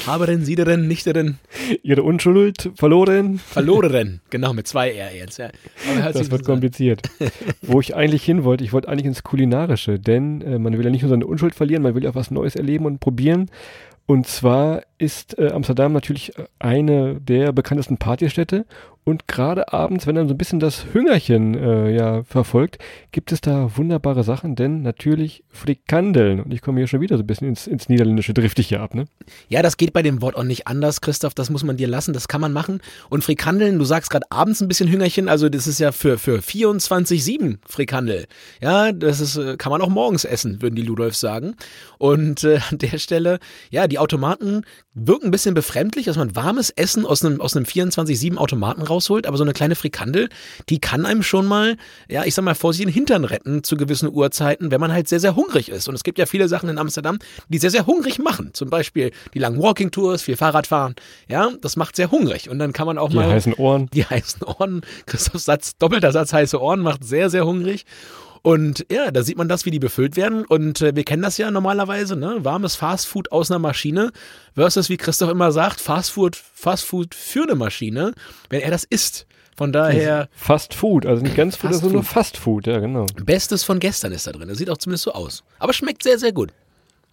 Haberen, 0.05 0.43
siederen, 0.43 0.87
nichteren, 0.87 1.39
Ihre 1.83 2.03
Unschuld 2.03 2.71
verloren, 2.75 3.39
verlorenen. 3.39 4.21
Genau, 4.29 4.53
mit 4.53 4.67
zwei 4.67 4.91
R 4.91 5.13
jetzt. 5.13 5.37
Ja. 5.37 5.49
Das 6.11 6.31
wird 6.31 6.45
so 6.45 6.51
kompliziert. 6.51 7.01
Wo 7.61 7.79
ich 7.79 7.95
eigentlich 7.95 8.23
hin 8.23 8.43
wollte, 8.43 8.63
ich 8.63 8.73
wollte 8.73 8.89
eigentlich 8.89 9.05
ins 9.05 9.23
Kulinarische, 9.23 9.99
denn 10.07 10.41
äh, 10.41 10.59
man 10.59 10.77
will 10.77 10.85
ja 10.85 10.91
nicht 10.91 11.03
nur 11.03 11.09
seine 11.09 11.27
Unschuld 11.27 11.55
verlieren, 11.55 11.83
man 11.83 11.95
will 11.95 12.03
ja 12.03 12.11
auch 12.11 12.15
was 12.15 12.31
Neues 12.31 12.55
erleben 12.55 12.85
und 12.85 12.99
probieren. 12.99 13.49
Und 14.07 14.25
zwar 14.25 14.83
ist 14.97 15.37
äh, 15.37 15.51
Amsterdam 15.51 15.91
natürlich 15.91 16.37
äh, 16.37 16.45
eine 16.59 17.19
der 17.19 17.51
bekanntesten 17.51 17.97
Partystädte 17.97 18.65
und 19.07 19.25
gerade 19.25 19.71
abends, 19.71 20.05
wenn 20.05 20.15
dann 20.15 20.27
so 20.27 20.33
ein 20.33 20.37
bisschen 20.37 20.59
das 20.59 20.87
Hüngerchen 20.91 21.55
äh, 21.55 21.95
ja 21.95 22.23
verfolgt, 22.23 22.77
gibt 23.13 23.31
es 23.31 23.39
da 23.39 23.77
wunderbare 23.77 24.21
Sachen, 24.25 24.57
denn 24.57 24.81
natürlich 24.81 25.45
Frikandeln. 25.47 26.41
Und 26.41 26.53
ich 26.53 26.61
komme 26.61 26.81
hier 26.81 26.87
schon 26.87 26.99
wieder 26.99 27.15
so 27.15 27.23
ein 27.23 27.27
bisschen 27.27 27.47
ins, 27.47 27.67
ins 27.67 27.87
Niederländische 27.87 28.33
driftig 28.33 28.67
hier 28.67 28.81
ab, 28.81 28.95
ne? 28.95 29.05
Ja, 29.47 29.61
das 29.61 29.77
geht 29.77 29.93
bei 29.93 30.01
dem 30.01 30.21
Wort 30.21 30.35
auch 30.35 30.43
nicht 30.43 30.67
anders, 30.67 30.99
Christoph. 30.99 31.33
Das 31.33 31.49
muss 31.49 31.63
man 31.63 31.77
dir 31.77 31.87
lassen. 31.87 32.11
Das 32.11 32.27
kann 32.27 32.41
man 32.41 32.51
machen. 32.51 32.81
Und 33.09 33.23
Frikandeln, 33.23 33.79
du 33.79 33.85
sagst 33.85 34.09
gerade 34.09 34.29
abends 34.29 34.59
ein 34.59 34.67
bisschen 34.67 34.91
Hüngerchen. 34.91 35.29
Also 35.29 35.47
das 35.47 35.67
ist 35.67 35.79
ja 35.79 35.93
für, 35.93 36.17
für 36.17 36.39
24-7 36.39 37.59
Frikandel. 37.65 38.27
Ja, 38.59 38.91
das 38.91 39.21
ist, 39.21 39.37
äh, 39.37 39.55
kann 39.55 39.71
man 39.71 39.81
auch 39.81 39.87
morgens 39.87 40.25
essen, 40.25 40.61
würden 40.61 40.75
die 40.75 40.81
Ludolfs 40.81 41.21
sagen. 41.21 41.55
Und 41.97 42.43
äh, 42.43 42.59
an 42.69 42.79
der 42.79 42.97
Stelle, 42.97 43.39
ja, 43.69 43.87
die 43.87 43.99
Automaten 43.99 44.63
wirken 44.93 45.27
ein 45.27 45.31
bisschen 45.31 45.53
befremdlich, 45.53 46.07
dass 46.07 46.17
man 46.17 46.35
warmes 46.35 46.71
Essen 46.71 47.05
aus 47.05 47.23
einem, 47.23 47.39
aus 47.39 47.55
einem 47.55 47.65
24-7 47.65 48.35
Automaten 48.35 48.81
raus 48.81 48.96
rausholt, 48.97 49.27
aber 49.27 49.37
so 49.37 49.43
eine 49.43 49.53
kleine 49.53 49.75
Frikandel, 49.75 50.29
die 50.69 50.79
kann 50.79 51.05
einem 51.05 51.23
schon 51.23 51.45
mal, 51.45 51.77
ja, 52.09 52.23
ich 52.25 52.33
sag 52.33 52.43
mal, 52.43 52.55
vor 52.55 52.73
sich 52.73 52.85
den 52.85 52.93
Hintern 52.93 53.23
retten 53.25 53.63
zu 53.63 53.77
gewissen 53.77 54.09
Uhrzeiten, 54.11 54.71
wenn 54.71 54.81
man 54.81 54.91
halt 54.91 55.07
sehr, 55.07 55.19
sehr 55.19 55.35
hungrig 55.35 55.69
ist. 55.69 55.87
Und 55.87 55.95
es 55.95 56.03
gibt 56.03 56.17
ja 56.19 56.25
viele 56.25 56.47
Sachen 56.47 56.69
in 56.69 56.77
Amsterdam, 56.77 57.19
die 57.49 57.57
sehr, 57.57 57.69
sehr 57.71 57.85
hungrig 57.85 58.19
machen. 58.19 58.51
Zum 58.53 58.69
Beispiel 58.69 59.11
die 59.33 59.39
langen 59.39 59.61
Walking-Tours, 59.61 60.21
viel 60.21 60.35
Fahrradfahren. 60.37 60.95
Ja, 61.29 61.49
das 61.61 61.75
macht 61.75 61.95
sehr 61.95 62.11
hungrig. 62.11 62.49
Und 62.49 62.59
dann 62.59 62.73
kann 62.73 62.87
man 62.87 62.97
auch 62.97 63.09
Die 63.09 63.15
mal. 63.15 63.29
heißen 63.29 63.53
Ohren. 63.53 63.89
Die 63.93 64.05
heißen 64.09 64.43
Ohren. 64.43 64.81
Christophs 65.05 65.45
Satz, 65.45 65.77
doppelter 65.77 66.11
Satz 66.11 66.33
heiße 66.33 66.59
Ohren 66.61 66.79
macht 66.81 67.03
sehr, 67.03 67.29
sehr 67.29 67.45
hungrig. 67.45 67.85
Und 68.41 68.85
ja, 68.91 69.11
da 69.11 69.23
sieht 69.23 69.37
man 69.37 69.47
das, 69.47 69.65
wie 69.65 69.71
die 69.71 69.79
befüllt 69.79 70.15
werden. 70.15 70.45
Und 70.45 70.81
äh, 70.81 70.95
wir 70.95 71.03
kennen 71.03 71.23
das 71.23 71.37
ja 71.37 71.51
normalerweise, 71.51 72.15
ne? 72.15 72.37
Warmes 72.41 72.75
Fastfood 72.75 73.31
aus 73.31 73.51
einer 73.51 73.59
Maschine 73.59 74.11
versus, 74.55 74.89
wie 74.89 74.97
Christoph 74.97 75.29
immer 75.29 75.51
sagt, 75.51 75.81
Fastfood, 75.81 76.35
Fastfood 76.35 77.15
für 77.15 77.43
eine 77.43 77.55
Maschine, 77.55 78.13
wenn 78.49 78.61
er 78.61 78.71
das 78.71 78.83
isst. 78.83 79.27
Von 79.57 79.71
daher, 79.71 80.29
Fast 80.33 80.75
Food, 80.75 81.07
also 81.07 81.23
nicht 81.23 81.35
ganz 81.35 81.55
Food, 81.55 81.73
sondern 81.73 81.93
nur. 81.93 82.03
Fast 82.03 82.37
Food, 82.37 82.67
ja 82.67 82.77
genau. 82.77 83.07
Bestes 83.25 83.63
von 83.63 83.79
gestern 83.79 84.11
ist 84.11 84.27
da 84.27 84.31
drin. 84.31 84.47
Das 84.47 84.59
sieht 84.59 84.69
auch 84.69 84.77
zumindest 84.77 85.05
so 85.05 85.13
aus. 85.13 85.43
Aber 85.57 85.73
schmeckt 85.73 86.03
sehr, 86.03 86.19
sehr 86.19 86.31
gut. 86.31 86.53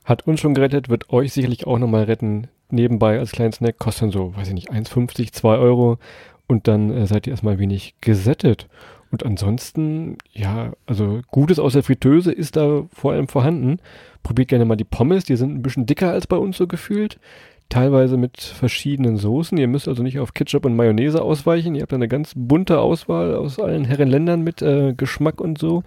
Hat 0.04 0.26
uns 0.26 0.40
schon 0.40 0.52
gerettet, 0.52 0.90
wird 0.90 1.08
euch 1.08 1.32
sicherlich 1.32 1.66
auch 1.66 1.78
nochmal 1.78 2.04
retten. 2.04 2.48
Nebenbei 2.68 3.18
als 3.18 3.32
kleinen 3.32 3.54
Snack 3.54 3.78
kostet 3.78 4.02
dann 4.02 4.10
so, 4.10 4.36
weiß 4.36 4.48
ich 4.48 4.54
nicht, 4.54 4.70
1,50, 4.70 5.32
2 5.32 5.56
Euro 5.56 5.98
und 6.46 6.68
dann 6.68 6.90
äh, 6.90 7.06
seid 7.06 7.26
ihr 7.26 7.30
erstmal 7.30 7.58
wenig 7.58 7.94
gesättet. 8.02 8.68
Und 9.14 9.24
ansonsten, 9.24 10.18
ja, 10.32 10.72
also 10.86 11.20
Gutes 11.30 11.60
aus 11.60 11.74
der 11.74 11.84
Fritteuse 11.84 12.32
ist 12.32 12.56
da 12.56 12.82
vor 12.92 13.12
allem 13.12 13.28
vorhanden. 13.28 13.76
Probiert 14.24 14.48
gerne 14.48 14.64
mal 14.64 14.74
die 14.74 14.82
Pommes, 14.82 15.22
die 15.22 15.36
sind 15.36 15.54
ein 15.54 15.62
bisschen 15.62 15.86
dicker 15.86 16.10
als 16.10 16.26
bei 16.26 16.36
uns 16.36 16.56
so 16.56 16.66
gefühlt. 16.66 17.20
Teilweise 17.68 18.16
mit 18.16 18.40
verschiedenen 18.40 19.16
Soßen. 19.16 19.58
Ihr 19.58 19.68
müsst 19.68 19.88
also 19.88 20.02
nicht 20.02 20.18
auf 20.18 20.32
Ketchup 20.32 20.64
und 20.64 20.76
Mayonnaise 20.76 21.20
ausweichen. 21.20 21.74
Ihr 21.74 21.82
habt 21.82 21.92
eine 21.92 22.08
ganz 22.08 22.32
bunte 22.36 22.78
Auswahl 22.78 23.34
aus 23.34 23.58
allen 23.58 23.84
Herrenländern 23.84 24.42
mit 24.42 24.62
äh, 24.62 24.94
Geschmack 24.94 25.40
und 25.40 25.58
so. 25.58 25.82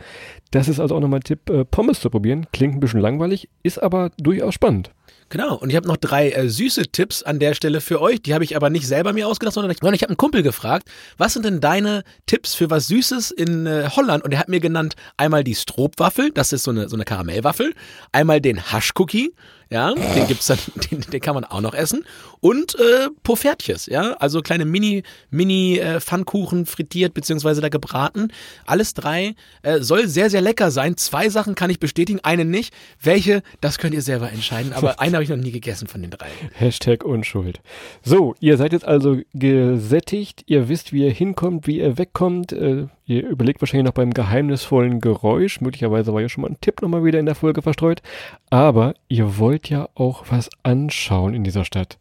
Das 0.52 0.68
ist 0.68 0.80
also 0.80 0.96
auch 0.96 1.00
nochmal 1.00 1.20
ein 1.20 1.24
Tipp, 1.24 1.50
äh, 1.50 1.64
Pommes 1.64 2.02
zu 2.02 2.10
probieren. 2.10 2.48
Klingt 2.52 2.76
ein 2.76 2.80
bisschen 2.80 3.00
langweilig, 3.00 3.50
ist 3.64 3.82
aber 3.82 4.12
durchaus 4.18 4.54
spannend. 4.54 4.92
Genau, 5.30 5.56
und 5.56 5.70
ich 5.70 5.76
habe 5.76 5.88
noch 5.88 5.98
drei 5.98 6.32
äh, 6.32 6.48
süße 6.48 6.84
Tipps 6.94 7.22
an 7.22 7.40
der 7.40 7.54
Stelle 7.54 7.82
für 7.82 8.02
euch. 8.02 8.22
Die 8.22 8.34
habe 8.34 8.46
ich 8.46 8.56
aber 8.56 8.70
nicht 8.70 8.88
selber 8.88 9.12
mir 9.12 9.28
ausgedacht, 9.28 9.56
sondern 9.56 9.72
ich, 9.72 9.78
ich 9.82 10.02
habe 10.02 10.10
einen 10.10 10.18
Kumpel 10.18 10.42
gefragt, 10.42 10.90
was 11.18 11.34
sind 11.34 11.44
denn 11.46 11.60
deine 11.60 12.04
Tipps 12.28 12.56
für 12.56 12.70
was 12.70 12.88
Süßes 12.88 13.32
in 13.32 13.66
äh, 13.66 13.90
Holland? 13.94 14.24
Und 14.24 14.34
er 14.34 14.40
hat 14.40 14.48
mir 14.48 14.62
genannt 14.62 14.96
einmal 15.18 15.44
die 15.44 15.56
Stroopwaffel, 15.56 16.32
das 16.32 16.54
ist 16.54 16.64
so 16.64 16.72
eine, 16.72 16.88
so 16.88 16.96
eine 16.96 17.04
Karamellwaffel, 17.04 17.74
einmal 18.14 18.40
den 18.40 18.72
Haschcookie, 18.72 19.34
ja, 19.70 19.94
den 19.94 20.28
gibt's 20.28 20.48
dann, 20.48 20.58
den, 20.92 21.02
den 21.02 21.22
kann 21.22 21.36
man 21.36 21.44
auch 21.44 21.62
noch 21.62 21.74
essen. 21.74 22.06
Und 22.40 22.76
äh, 22.76 23.10
Poffertjes, 23.24 23.88
ja, 23.88 24.14
also 24.14 24.42
kleine 24.42 24.66
Mini, 24.66 25.04
Mini 25.30 25.80
äh, 25.80 26.00
Pfannkuchen 26.00 26.66
frittiert 26.66 27.14
beziehungsweise 27.14 27.62
da 27.62 27.70
gebraten. 27.70 28.32
Alles 28.66 28.94
drei 28.94 29.36
äh, 29.64 29.80
soll 29.80 30.08
sehr, 30.08 30.30
sehr 30.30 30.42
lecker 30.42 30.72
sein. 30.72 30.98
Zwei 30.98 31.30
Sachen 31.30 31.56
kann 31.56 31.70
ich 31.70 31.80
bestätigen, 31.80 32.20
eine 32.24 32.46
nicht. 32.46 32.74
Welche, 33.02 33.42
das 33.62 33.78
könnt 33.78 33.94
ihr 33.94 34.02
selber 34.02 34.32
entscheiden. 34.32 34.74
Aber 34.74 35.00
eine 35.00 35.14
habe 35.14 35.24
ich 35.24 35.30
noch 35.30 35.38
nie 35.38 35.52
gegessen 35.52 35.88
von 35.88 36.02
den 36.02 36.12
drei. 36.12 36.30
Hashtag 36.54 37.04
Unschuld. 37.04 37.60
So, 38.04 38.36
ihr 38.40 38.58
seid 38.58 38.74
jetzt 38.74 38.86
also 38.86 39.18
gesättigt, 39.34 40.44
ihr 40.48 40.70
wisst, 40.70 40.94
wie 40.94 41.04
ihr 41.04 41.12
hinkommt, 41.12 41.68
wie 41.68 41.80
ihr 41.80 41.98
wegkommt. 41.98 42.54
Äh, 42.54 42.88
ihr 43.08 43.28
überlegt 43.28 43.62
wahrscheinlich 43.62 43.86
noch 43.86 43.94
beim 43.94 44.14
geheimnisvollen 44.14 45.02
Geräusch. 45.02 45.62
Möglicherweise 45.62 46.14
war 46.14 46.22
ja 46.22 46.30
schon 46.30 46.44
mal 46.44 46.50
ein 46.50 46.62
Tipp 46.62 46.82
nochmal 46.82 47.04
wieder 47.04 47.20
in 47.20 47.26
der 47.26 47.36
Folge 47.36 47.62
verstreut. 47.62 48.02
Aber 48.50 48.94
ihr 49.08 49.38
wollt 49.38 49.70
ja 49.70 49.90
auch 49.96 50.26
was 50.30 50.50
anschauen 50.64 51.34
in 51.34 51.44
dieser 51.44 51.66
Stadt. 51.66 51.98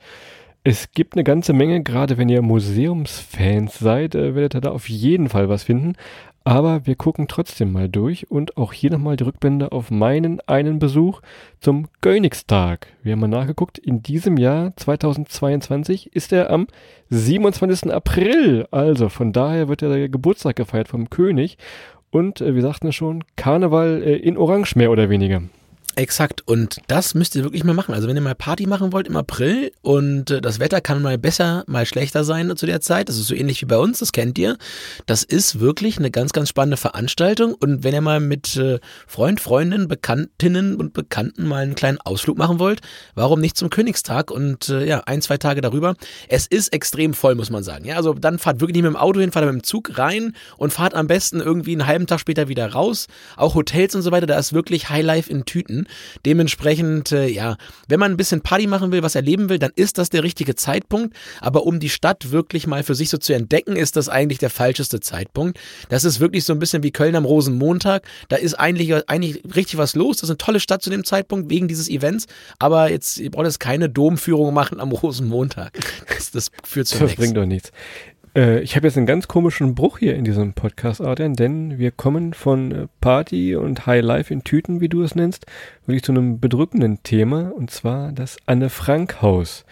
Es 0.64 0.90
gibt 0.90 1.14
eine 1.14 1.22
ganze 1.22 1.52
Menge, 1.52 1.82
gerade 1.84 2.18
wenn 2.18 2.28
ihr 2.28 2.42
Museumsfans 2.42 3.78
seid, 3.78 4.16
äh, 4.16 4.34
werdet 4.34 4.56
ihr 4.56 4.60
da 4.60 4.72
auf 4.72 4.88
jeden 4.88 5.28
Fall 5.28 5.48
was 5.48 5.62
finden. 5.62 5.94
Aber 6.46 6.86
wir 6.86 6.94
gucken 6.94 7.26
trotzdem 7.26 7.72
mal 7.72 7.88
durch 7.88 8.30
und 8.30 8.56
auch 8.56 8.72
hier 8.72 8.92
nochmal 8.92 9.16
die 9.16 9.24
Rückblende 9.24 9.72
auf 9.72 9.90
meinen 9.90 10.38
einen 10.46 10.78
Besuch 10.78 11.20
zum 11.58 11.88
Königstag. 12.00 12.86
Wir 13.02 13.14
haben 13.14 13.18
mal 13.18 13.26
nachgeguckt, 13.26 13.78
in 13.78 14.04
diesem 14.04 14.36
Jahr 14.36 14.72
2022 14.76 16.14
ist 16.14 16.32
er 16.32 16.50
am 16.50 16.68
27. 17.10 17.92
April. 17.92 18.68
Also 18.70 19.08
von 19.08 19.32
daher 19.32 19.66
wird 19.66 19.82
ja 19.82 19.88
der 19.88 20.08
Geburtstag 20.08 20.54
gefeiert 20.54 20.86
vom 20.86 21.10
König. 21.10 21.58
Und 22.10 22.40
äh, 22.40 22.54
wir 22.54 22.62
sagten 22.62 22.86
es 22.86 22.94
schon, 22.94 23.24
Karneval 23.34 24.04
äh, 24.04 24.14
in 24.14 24.38
Orange 24.38 24.76
mehr 24.76 24.92
oder 24.92 25.10
weniger. 25.10 25.42
Exakt. 25.98 26.42
Und 26.46 26.76
das 26.88 27.14
müsst 27.14 27.34
ihr 27.36 27.42
wirklich 27.42 27.64
mal 27.64 27.72
machen. 27.72 27.94
Also 27.94 28.06
wenn 28.06 28.16
ihr 28.16 28.22
mal 28.22 28.34
Party 28.34 28.66
machen 28.66 28.92
wollt 28.92 29.08
im 29.08 29.16
April 29.16 29.72
und 29.80 30.30
äh, 30.30 30.42
das 30.42 30.60
Wetter 30.60 30.82
kann 30.82 31.00
mal 31.00 31.16
besser, 31.16 31.64
mal 31.68 31.86
schlechter 31.86 32.22
sein 32.22 32.54
zu 32.54 32.66
der 32.66 32.82
Zeit. 32.82 33.08
Das 33.08 33.16
ist 33.16 33.28
so 33.28 33.34
ähnlich 33.34 33.62
wie 33.62 33.66
bei 33.66 33.78
uns, 33.78 34.00
das 34.00 34.12
kennt 34.12 34.38
ihr. 34.38 34.58
Das 35.06 35.22
ist 35.22 35.58
wirklich 35.58 35.96
eine 35.96 36.10
ganz, 36.10 36.34
ganz 36.34 36.50
spannende 36.50 36.76
Veranstaltung. 36.76 37.54
Und 37.54 37.82
wenn 37.82 37.94
ihr 37.94 38.02
mal 38.02 38.20
mit 38.20 38.56
äh, 38.58 38.78
Freund, 39.06 39.40
Freundinnen, 39.40 39.88
Bekanntinnen 39.88 40.76
und 40.76 40.92
Bekannten 40.92 41.48
mal 41.48 41.62
einen 41.62 41.74
kleinen 41.74 41.98
Ausflug 41.98 42.36
machen 42.36 42.58
wollt, 42.58 42.82
warum 43.14 43.40
nicht 43.40 43.56
zum 43.56 43.70
Königstag 43.70 44.30
und 44.30 44.68
äh, 44.68 44.84
ja, 44.86 45.00
ein, 45.06 45.22
zwei 45.22 45.38
Tage 45.38 45.62
darüber. 45.62 45.94
Es 46.28 46.46
ist 46.46 46.74
extrem 46.74 47.14
voll, 47.14 47.36
muss 47.36 47.48
man 47.48 47.62
sagen. 47.62 47.86
Ja, 47.86 47.96
also 47.96 48.12
dann 48.12 48.38
fahrt 48.38 48.60
wirklich 48.60 48.74
nicht 48.74 48.82
mit 48.82 48.92
dem 48.92 48.96
Auto 48.96 49.20
hin, 49.20 49.32
fahrt 49.32 49.46
mit 49.46 49.54
dem 49.54 49.64
Zug 49.64 49.96
rein 49.96 50.36
und 50.58 50.74
fahrt 50.74 50.92
am 50.92 51.06
besten 51.06 51.40
irgendwie 51.40 51.72
einen 51.72 51.86
halben 51.86 52.06
Tag 52.06 52.20
später 52.20 52.48
wieder 52.48 52.70
raus. 52.70 53.06
Auch 53.38 53.54
Hotels 53.54 53.94
und 53.94 54.02
so 54.02 54.10
weiter, 54.10 54.26
da 54.26 54.38
ist 54.38 54.52
wirklich 54.52 54.90
Highlife 54.90 55.30
in 55.30 55.46
Tüten. 55.46 55.85
Dementsprechend, 56.24 57.12
äh, 57.12 57.26
ja, 57.28 57.56
wenn 57.88 58.00
man 58.00 58.12
ein 58.12 58.16
bisschen 58.16 58.40
Party 58.40 58.66
machen 58.66 58.92
will, 58.92 59.02
was 59.02 59.14
erleben 59.14 59.48
will, 59.48 59.58
dann 59.58 59.72
ist 59.76 59.98
das 59.98 60.10
der 60.10 60.22
richtige 60.22 60.54
Zeitpunkt. 60.54 61.16
Aber 61.40 61.64
um 61.64 61.80
die 61.80 61.88
Stadt 61.88 62.30
wirklich 62.30 62.66
mal 62.66 62.82
für 62.82 62.94
sich 62.94 63.10
so 63.10 63.18
zu 63.18 63.32
entdecken, 63.34 63.76
ist 63.76 63.96
das 63.96 64.08
eigentlich 64.08 64.38
der 64.38 64.50
falscheste 64.50 65.00
Zeitpunkt. 65.00 65.58
Das 65.88 66.04
ist 66.04 66.20
wirklich 66.20 66.44
so 66.44 66.52
ein 66.52 66.58
bisschen 66.58 66.82
wie 66.82 66.90
Köln 66.90 67.16
am 67.16 67.24
Rosenmontag. 67.24 68.04
Da 68.28 68.36
ist 68.36 68.54
eigentlich, 68.54 68.92
eigentlich 69.08 69.42
richtig 69.54 69.78
was 69.78 69.94
los. 69.94 70.16
Das 70.18 70.24
ist 70.24 70.30
eine 70.30 70.38
tolle 70.38 70.60
Stadt 70.60 70.82
zu 70.82 70.90
dem 70.90 71.04
Zeitpunkt 71.04 71.50
wegen 71.50 71.68
dieses 71.68 71.88
Events. 71.88 72.26
Aber 72.58 72.90
jetzt, 72.90 73.18
ihr 73.18 73.30
braucht 73.30 73.46
jetzt 73.46 73.60
keine 73.60 73.88
Domführung 73.88 74.52
machen 74.54 74.80
am 74.80 74.92
Rosenmontag. 74.92 75.78
Das, 76.08 76.30
das 76.30 76.50
führt 76.64 76.86
zu 76.86 76.94
Das 76.98 77.02
nichts. 77.02 77.16
bringt 77.20 77.36
doch 77.36 77.46
nichts. 77.46 77.70
Äh, 78.36 78.60
ich 78.60 78.76
habe 78.76 78.86
jetzt 78.86 78.96
einen 78.98 79.06
ganz 79.06 79.26
komischen 79.26 79.74
Bruch 79.74 79.98
hier 79.98 80.14
in 80.14 80.24
diesem 80.24 80.52
Podcast, 80.52 81.00
Adrian, 81.00 81.34
denn 81.34 81.78
wir 81.78 81.90
kommen 81.90 82.34
von 82.34 82.70
äh, 82.70 82.86
Party 83.00 83.56
und 83.56 83.86
High 83.86 84.04
Life 84.04 84.32
in 84.32 84.44
Tüten, 84.44 84.80
wie 84.80 84.90
du 84.90 85.02
es 85.02 85.14
nennst, 85.14 85.46
wirklich 85.86 86.04
zu 86.04 86.12
einem 86.12 86.38
bedrückenden 86.38 87.02
Thema, 87.02 87.50
und 87.56 87.70
zwar 87.70 88.12
das 88.12 88.36
Anne-Frank-Haus. 88.44 89.64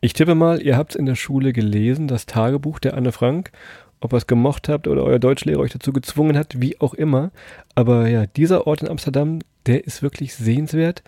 Ich 0.00 0.12
tippe 0.12 0.34
mal, 0.34 0.60
ihr 0.60 0.76
habt 0.76 0.92
es 0.92 0.96
in 0.96 1.06
der 1.06 1.14
Schule 1.14 1.52
gelesen, 1.52 2.08
das 2.08 2.26
Tagebuch 2.26 2.80
der 2.80 2.96
Anne 2.96 3.12
Frank, 3.12 3.52
ob 4.00 4.12
ihr 4.12 4.16
es 4.16 4.26
gemocht 4.26 4.68
habt 4.68 4.88
oder 4.88 5.04
euer 5.04 5.18
Deutschlehrer 5.18 5.60
euch 5.60 5.72
dazu 5.72 5.92
gezwungen 5.92 6.36
hat, 6.36 6.60
wie 6.60 6.80
auch 6.80 6.94
immer. 6.94 7.30
Aber 7.74 8.08
ja, 8.08 8.26
dieser 8.26 8.66
Ort 8.66 8.80
in 8.80 8.88
Amsterdam, 8.88 9.40
der 9.66 9.84
ist 9.84 10.02
wirklich 10.02 10.34
sehenswert. 10.34 11.02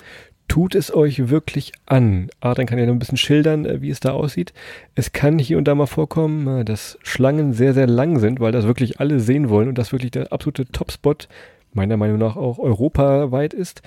Tut 0.53 0.75
es 0.75 0.95
euch 0.95 1.31
wirklich 1.31 1.73
an? 1.87 2.29
Adrian 2.41 2.67
kann 2.67 2.79
ja 2.79 2.85
noch 2.85 2.93
ein 2.93 2.99
bisschen 2.99 3.17
schildern, 3.17 3.65
äh, 3.65 3.81
wie 3.81 3.88
es 3.88 4.01
da 4.01 4.12
aussieht. 4.12 4.53
Es 4.95 5.12
kann 5.12 5.38
hier 5.38 5.57
und 5.57 5.67
da 5.67 5.75
mal 5.75 5.87
vorkommen, 5.87 6.61
äh, 6.61 6.62
dass 6.62 6.99
Schlangen 7.03 7.55
sehr, 7.55 7.73
sehr 7.73 7.87
lang 7.87 8.19
sind, 8.19 8.38
weil 8.38 8.53
das 8.53 8.67
wirklich 8.67 9.01
alle 9.01 9.19
sehen 9.19 9.49
wollen 9.49 9.71
und 9.71 9.79
das 9.79 9.93
wirklich 9.93 10.11
der 10.11 10.31
absolute 10.31 10.67
Topspot, 10.67 11.27
meiner 11.73 11.97
Meinung 11.97 12.19
nach 12.19 12.37
auch 12.37 12.59
europaweit 12.59 13.55
ist. 13.55 13.81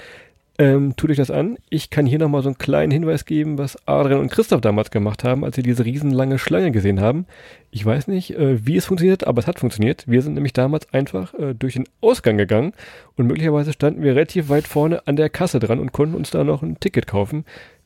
Ähm, 0.57 0.95
tut 0.95 1.09
euch 1.09 1.17
das 1.17 1.31
an. 1.31 1.57
Ich 1.69 1.89
kann 1.89 2.05
hier 2.05 2.17
nochmal 2.17 2.41
so 2.41 2.47
einen 2.47 2.57
kleinen 2.57 2.91
Hinweis 2.91 3.25
geben, 3.25 3.57
was 3.57 3.77
Adrian 3.87 4.21
und 4.21 4.31
Christoph 4.31 4.61
damals 4.61 4.89
gemacht 4.89 5.25
haben, 5.25 5.43
als 5.43 5.57
sie 5.57 5.63
diese 5.63 5.83
riesenlange 5.83 6.39
Schlange 6.39 6.71
gesehen 6.71 7.01
haben. 7.01 7.25
Ich 7.71 7.85
weiß 7.85 8.07
nicht, 8.07 8.31
äh, 8.35 8.65
wie 8.65 8.77
es 8.77 8.85
funktioniert, 8.85 9.27
aber 9.27 9.39
es 9.39 9.47
hat 9.47 9.59
funktioniert. 9.59 10.05
Wir 10.07 10.21
sind 10.21 10.35
nämlich 10.35 10.53
damals 10.53 10.93
einfach 10.93 11.33
äh, 11.33 11.53
durch 11.53 11.73
den 11.73 11.89
Ausgang 11.99 12.37
gegangen 12.37 12.71
und 13.17 13.27
möglicherweise 13.27 13.73
standen 13.73 14.01
wir 14.01 14.15
relativ 14.15 14.47
weit 14.47 14.65
vorne 14.65 15.05
an 15.07 15.17
der 15.17 15.29
Kasse 15.29 15.59
dran 15.59 15.79
und 15.79 15.91
konnten 15.91 16.15
uns 16.15 16.31
da 16.31 16.45
noch 16.45 16.63
ein 16.63 16.79
Ticket 16.79 17.05
kaufen. 17.05 17.43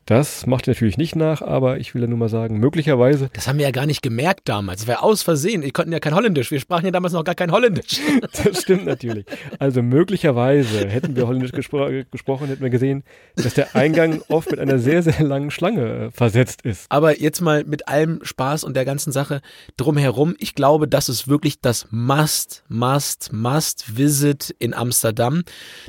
Das 0.09 0.47
macht 0.47 0.65
ihr 0.65 0.73
natürlich 0.73 0.97
nicht 0.97 1.15
nach, 1.15 1.43
aber 1.43 1.77
ich 1.77 1.93
will 1.93 2.01
ja 2.01 2.07
nur 2.07 2.17
mal 2.17 2.29
sagen, 2.29 2.57
möglicherweise, 2.57 3.29
Das 3.33 3.47
haben 3.47 3.59
wir 3.59 3.65
ja 3.65 3.71
gar 3.71 3.85
nicht 3.85 4.01
gemerkt 4.01 4.49
damals. 4.49 4.79
Das 4.79 4.87
war 4.87 5.03
aus 5.03 5.21
Versehen. 5.21 5.61
Wir 5.61 5.71
konnten 5.71 5.91
ja 5.91 5.99
kein 5.99 6.15
Holländisch. 6.15 6.49
Wir 6.49 6.59
sprachen 6.59 6.85
ja 6.85 6.89
damals 6.89 7.13
noch 7.13 7.23
gar 7.23 7.35
kein 7.35 7.51
Holländisch. 7.51 8.01
das 8.43 8.63
stimmt 8.63 8.87
natürlich. 8.87 9.27
Also 9.59 9.83
möglicherweise 9.83 10.87
hätten 10.87 11.15
wir 11.15 11.27
Holländisch 11.27 11.51
gespro 11.51 11.91
gesprochen, 12.09 12.47
hätten 12.47 12.63
wir 12.63 12.71
gesehen, 12.71 13.03
dass 13.35 13.53
der 13.53 13.75
Eingang 13.75 14.23
oft 14.29 14.49
mit 14.49 14.59
einer 14.59 14.79
sehr, 14.79 15.03
sehr 15.03 15.21
langen 15.23 15.51
Schlange 15.51 16.07
äh, 16.07 16.09
versetzt 16.11 16.63
ist. 16.63 16.87
Aber 16.89 17.21
jetzt 17.21 17.41
mal 17.41 17.63
mit 17.65 17.87
allem 17.87 18.19
Spaß 18.23 18.63
und 18.63 18.75
der 18.75 18.85
ganzen 18.85 19.11
Sache 19.11 19.41
drumherum. 19.77 20.33
Ich 20.39 20.55
glaube, 20.55 20.87
das 20.87 21.09
ist 21.09 21.27
wirklich 21.27 21.61
das 21.61 21.85
Must, 21.91 22.63
Must, 22.67 23.31
Must 23.31 23.95
Visit 23.95 24.55
in 24.57 24.73
Amsterdam. 24.73 25.43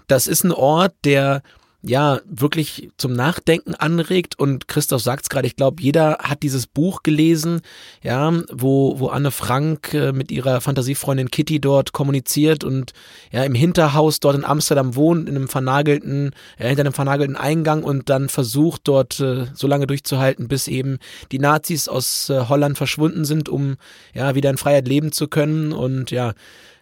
Das 0.09 0.27
ist 0.27 0.45
ein 0.45 0.53
Ort, 0.53 0.93
der 1.07 1.41
ja 1.83 2.21
wirklich 2.27 2.91
zum 2.97 3.13
Nachdenken 3.13 3.75
anregt. 3.75 4.39
Und 4.39 4.69
Christoph 4.69 5.03
sagt 5.03 5.25
es 5.25 5.29
gerade, 5.29 5.47
ich 5.47 5.57
glaube, 5.57 5.83
jeder 5.83 6.19
hat 6.21 6.43
dieses 6.43 6.67
Buch 6.67 7.03
gelesen, 7.03 7.63
ja, 8.03 8.33
wo, 8.53 8.99
wo 8.99 9.09
Anne 9.09 9.31
Frank 9.31 9.95
äh, 9.95 10.13
mit 10.13 10.31
ihrer 10.31 10.61
Fantasiefreundin 10.61 11.31
Kitty 11.31 11.61
dort 11.61 11.93
kommuniziert 11.93 12.65
und 12.65 12.93
ja 13.33 13.45
im 13.45 13.55
Hinterhaus 13.55 14.21
dort 14.21 14.37
in 14.37 14.45
Amsterdam 14.45 14.95
wohnt, 14.95 15.29
in 15.29 15.37
einem 15.37 15.49
vernagelten, 15.49 16.33
äh, 16.59 16.69
hinter 16.69 16.83
einem 16.83 16.93
vernagelten 16.93 17.37
Eingang 17.37 17.83
und 17.83 18.11
dann 18.11 18.29
versucht 18.29 18.83
dort 18.85 19.21
äh, 19.21 19.47
so 19.55 19.67
lange 19.67 19.87
durchzuhalten, 19.87 20.49
bis 20.49 20.69
eben 20.69 20.99
die 21.33 21.39
Nazis 21.39 21.89
aus 21.89 22.29
äh, 22.29 22.47
Holland 22.49 22.77
verschwunden 22.77 23.25
sind, 23.25 23.49
um 23.49 23.77
ja 24.13 24.35
wieder 24.35 24.51
in 24.51 24.59
Freiheit 24.59 24.87
leben 24.87 25.13
zu 25.13 25.29
können. 25.29 25.73
Und 25.73 26.11
ja, 26.11 26.35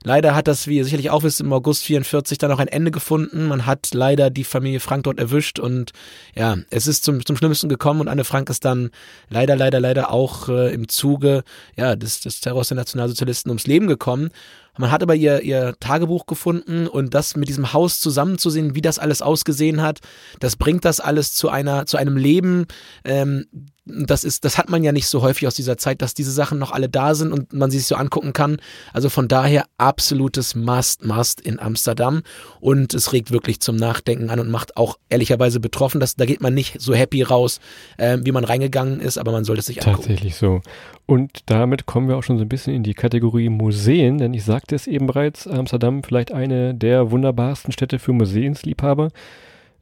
Leider 0.05 0.35
hat 0.35 0.47
das, 0.47 0.69
wie 0.69 0.77
ihr 0.77 0.85
sicherlich 0.85 1.11
auch 1.11 1.25
wisst, 1.25 1.41
im 1.41 1.53
August 1.53 1.85
44 1.85 2.39
dann 2.39 2.53
auch 2.53 2.61
ein 2.61 2.69
Ende 2.69 2.91
gefunden. 2.91 3.47
Man 3.47 3.67
hat 3.67 3.89
leider 3.93 4.31
die 4.31 4.45
Familie 4.45 4.81
Frank 4.81 5.05
dort 5.05 5.19
erwischt 5.19 5.59
und 5.59 5.93
ja, 6.37 6.57
es 6.71 6.87
ist 6.87 7.05
zum, 7.05 7.25
zum 7.27 7.37
Schlimmsten 7.37 7.69
gekommen 7.69 8.01
und 8.01 8.09
Anne 8.09 8.25
Frank 8.25 8.49
ist 8.49 8.65
dann 8.65 8.91
leider, 9.29 9.57
leider, 9.57 9.81
leider 9.81 10.13
auch 10.13 10.49
äh, 10.49 10.73
im 10.73 10.89
Zuge 10.89 11.43
ja, 11.77 11.97
des, 11.97 12.21
des 12.21 12.41
Terrors 12.41 12.69
der 12.69 12.77
Nationalsozialisten 12.77 13.51
ums 13.51 13.67
Leben 13.67 13.89
gekommen. 13.89 14.31
Man 14.79 14.91
hat 14.91 15.03
aber 15.03 15.15
ihr, 15.15 15.43
ihr 15.43 15.75
Tagebuch 15.81 16.27
gefunden 16.27 16.87
und 16.87 17.15
das 17.15 17.37
mit 17.37 17.49
diesem 17.49 17.73
Haus 17.73 18.01
zusammenzusehen, 18.01 18.75
wie 18.75 18.83
das 18.83 18.99
alles 18.99 19.23
ausgesehen 19.23 19.83
hat, 19.83 20.01
das 20.41 20.57
bringt 20.57 20.85
das 20.85 21.01
alles 21.01 21.35
zu 21.35 21.49
einer, 21.49 21.87
zu 21.87 21.97
einem 21.97 22.17
Leben, 22.17 22.67
ähm, 23.05 23.47
das 23.89 24.25
ist, 24.25 24.45
das 24.45 24.59
hat 24.59 24.69
man 24.69 24.83
ja 24.85 24.93
nicht 24.93 25.07
so 25.07 25.23
häufig 25.23 25.47
aus 25.47 25.55
dieser 25.55 25.79
Zeit, 25.79 26.03
dass 26.03 26.15
diese 26.15 26.31
Sachen 26.31 26.59
noch 26.59 26.73
alle 26.73 26.89
da 26.89 27.15
sind 27.15 27.33
und 27.33 27.53
man 27.53 27.71
sie 27.71 27.79
sich 27.79 27.87
so 27.87 27.95
angucken 27.95 28.33
kann. 28.33 28.59
Also 28.93 29.09
von 29.09 29.29
daher 29.29 29.65
absolutes 29.79 30.55
Must, 30.55 31.05
Must 31.05 31.41
in 31.41 31.59
Amsterdam 31.59 32.23
und 32.61 32.95
es 32.95 33.13
regt 33.13 33.31
wirklich 33.31 33.61
zum 33.61 33.77
Nachdenken 33.77 34.31
an 34.31 34.41
und 34.41 34.51
macht 34.51 34.77
auch 34.77 34.99
ehrlicherweise 35.09 35.61
betroffen, 35.61 36.01
dass 36.01 36.17
da 36.17 36.27
geht 36.27 36.41
man 36.41 36.55
nicht 36.55 36.81
so 36.81 36.95
happy 36.95 37.23
raus, 37.23 37.61
äh, 37.97 38.19
wie 38.23 38.33
man 38.33 38.45
reingegangen 38.45 39.01
ist, 39.01 39.19
aber 39.19 39.33
man 39.33 39.45
sollte 39.45 39.61
es 39.61 39.67
sich 39.67 39.79
angucken. 39.87 40.09
Tatsächlich 40.09 40.37
so. 40.37 40.61
Und 41.07 41.41
damit 41.47 41.87
kommen 41.87 42.09
wir 42.09 42.19
auch 42.19 42.23
schon 42.23 42.37
so 42.37 42.45
ein 42.45 42.49
bisschen 42.49 42.75
in 42.75 42.83
die 42.83 42.95
Kategorie 42.95 43.49
Museen, 43.49 44.19
denn 44.19 44.35
ich 44.35 44.45
sagte 44.45 44.68
es 44.73 44.87
eben 44.87 45.07
bereits, 45.07 45.47
Amsterdam 45.47 46.03
vielleicht 46.03 46.33
eine 46.33 46.75
der 46.75 47.11
wunderbarsten 47.11 47.73
Städte 47.73 47.99
für 47.99 48.13
Museumsliebhaber. 48.13 49.11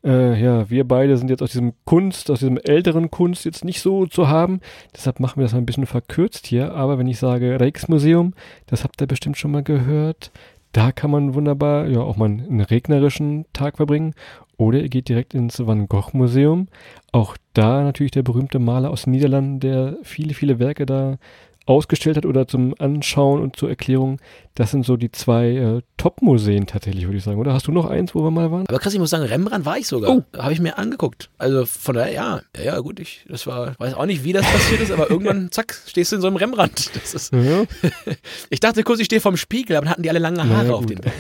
Äh, 0.05 0.41
ja, 0.41 0.71
wir 0.71 0.87
beide 0.87 1.17
sind 1.17 1.31
jetzt 1.31 1.43
aus 1.43 1.51
diesem 1.51 1.73
Kunst, 1.85 2.31
aus 2.31 2.39
diesem 2.39 2.59
älteren 2.59 3.11
Kunst 3.11 3.45
jetzt 3.45 3.65
nicht 3.65 3.81
so 3.81 4.07
zu 4.07 4.29
haben. 4.29 4.61
Deshalb 4.95 5.19
machen 5.19 5.39
wir 5.39 5.43
das 5.45 5.53
mal 5.53 5.59
ein 5.59 5.67
bisschen 5.67 5.87
verkürzt 5.87 6.47
hier. 6.47 6.75
Aber 6.75 6.99
wenn 6.99 7.09
ich 7.09 7.19
sage 7.19 7.59
Rijksmuseum, 7.59 8.35
das 8.67 8.85
habt 8.85 9.01
ihr 9.01 9.09
bestimmt 9.09 9.37
schon 9.37 9.51
mal 9.51 9.65
gehört. 9.65 10.31
Da 10.73 10.93
kann 10.93 11.11
man 11.11 11.35
wunderbar 11.35 11.87
ja 11.89 12.01
auch 12.01 12.17
mal 12.17 12.27
einen 12.27 12.61
regnerischen 12.61 13.47
Tag 13.53 13.79
verbringen. 13.79 14.15
Oder 14.59 14.81
ihr 14.81 14.89
geht 14.89 15.09
direkt 15.09 15.35
ins 15.35 15.67
Van 15.67 15.89
Gogh 15.89 16.11
Museum. 16.13 16.69
Auch 17.13 17.37
da 17.53 17.83
natürlich 17.83 18.13
der 18.13 18.23
berühmte 18.23 18.59
Maler 18.59 18.91
aus 18.91 19.05
den 19.05 19.13
Niederlanden, 19.13 19.59
der 19.59 19.97
viele, 20.03 20.35
viele 20.35 20.59
Werke 20.59 20.87
da 20.87 21.19
ausgestellt 21.67 22.17
hat 22.17 22.27
oder 22.27 22.47
zum 22.47 22.75
Anschauen 22.79 23.43
und 23.43 23.57
zur 23.57 23.69
Erklärung, 23.69 24.21
das 24.57 24.71
sind 24.71 24.87
so 24.87 24.97
die 24.97 25.13
zwei 25.13 25.49
äh, 25.51 25.83
Top-Museen 25.99 26.67
tatsächlich, 26.67 27.05
würde 27.05 27.19
ich 27.19 27.25
sagen. 27.25 27.39
Oder 27.39 27.53
hast 27.53 27.67
du 27.67 27.73
noch 27.73 27.85
eins, 27.85 28.15
wo 28.15 28.25
wir 28.25 28.31
mal 28.31 28.51
waren? 28.51 28.65
Aber 28.67 28.79
krass, 28.79 28.95
ich 28.95 28.99
muss 28.99 29.11
sagen, 29.11 29.25
Rembrandt 29.25 29.67
war 29.67 29.77
ich 29.77 29.87
sogar. 29.87 30.11
Oh. 30.11 30.23
Habe 30.37 30.55
ich 30.55 30.61
mir 30.61 30.79
angeguckt. 30.79 31.29
Also 31.37 31.67
von 31.67 31.95
daher, 31.95 32.13
ja, 32.13 32.41
ja, 32.57 32.65
ja, 32.65 32.79
gut, 32.81 32.99
ich 32.99 33.27
das 33.29 33.47
war, 33.47 33.75
weiß 33.79 33.93
auch 33.95 34.07
nicht, 34.07 34.25
wie 34.25 34.33
das 34.33 34.51
passiert 34.51 34.81
ist, 34.81 34.91
aber 34.91 35.11
irgendwann, 35.11 35.49
zack, 35.51 35.79
stehst 35.87 36.13
du 36.13 36.17
in 36.17 36.23
so 36.23 36.29
einem 36.29 36.37
Rembrandt. 36.37 36.91
Das 36.95 37.13
ist, 37.13 37.35
ja. 37.35 37.65
ich 38.51 38.61
dachte 38.61 38.83
kurz, 38.83 38.99
ich 38.99 39.07
stehe 39.07 39.21
vorm 39.21 39.37
Spiegel, 39.37 39.77
aber 39.77 39.85
dann 39.85 39.91
hatten 39.93 40.03
die 40.03 40.09
alle 40.09 40.21
lange 40.21 40.39
Haare 40.39 40.65
naja, 40.65 40.73
auf 40.73 40.87
den 40.87 41.01
Bildern. 41.01 41.13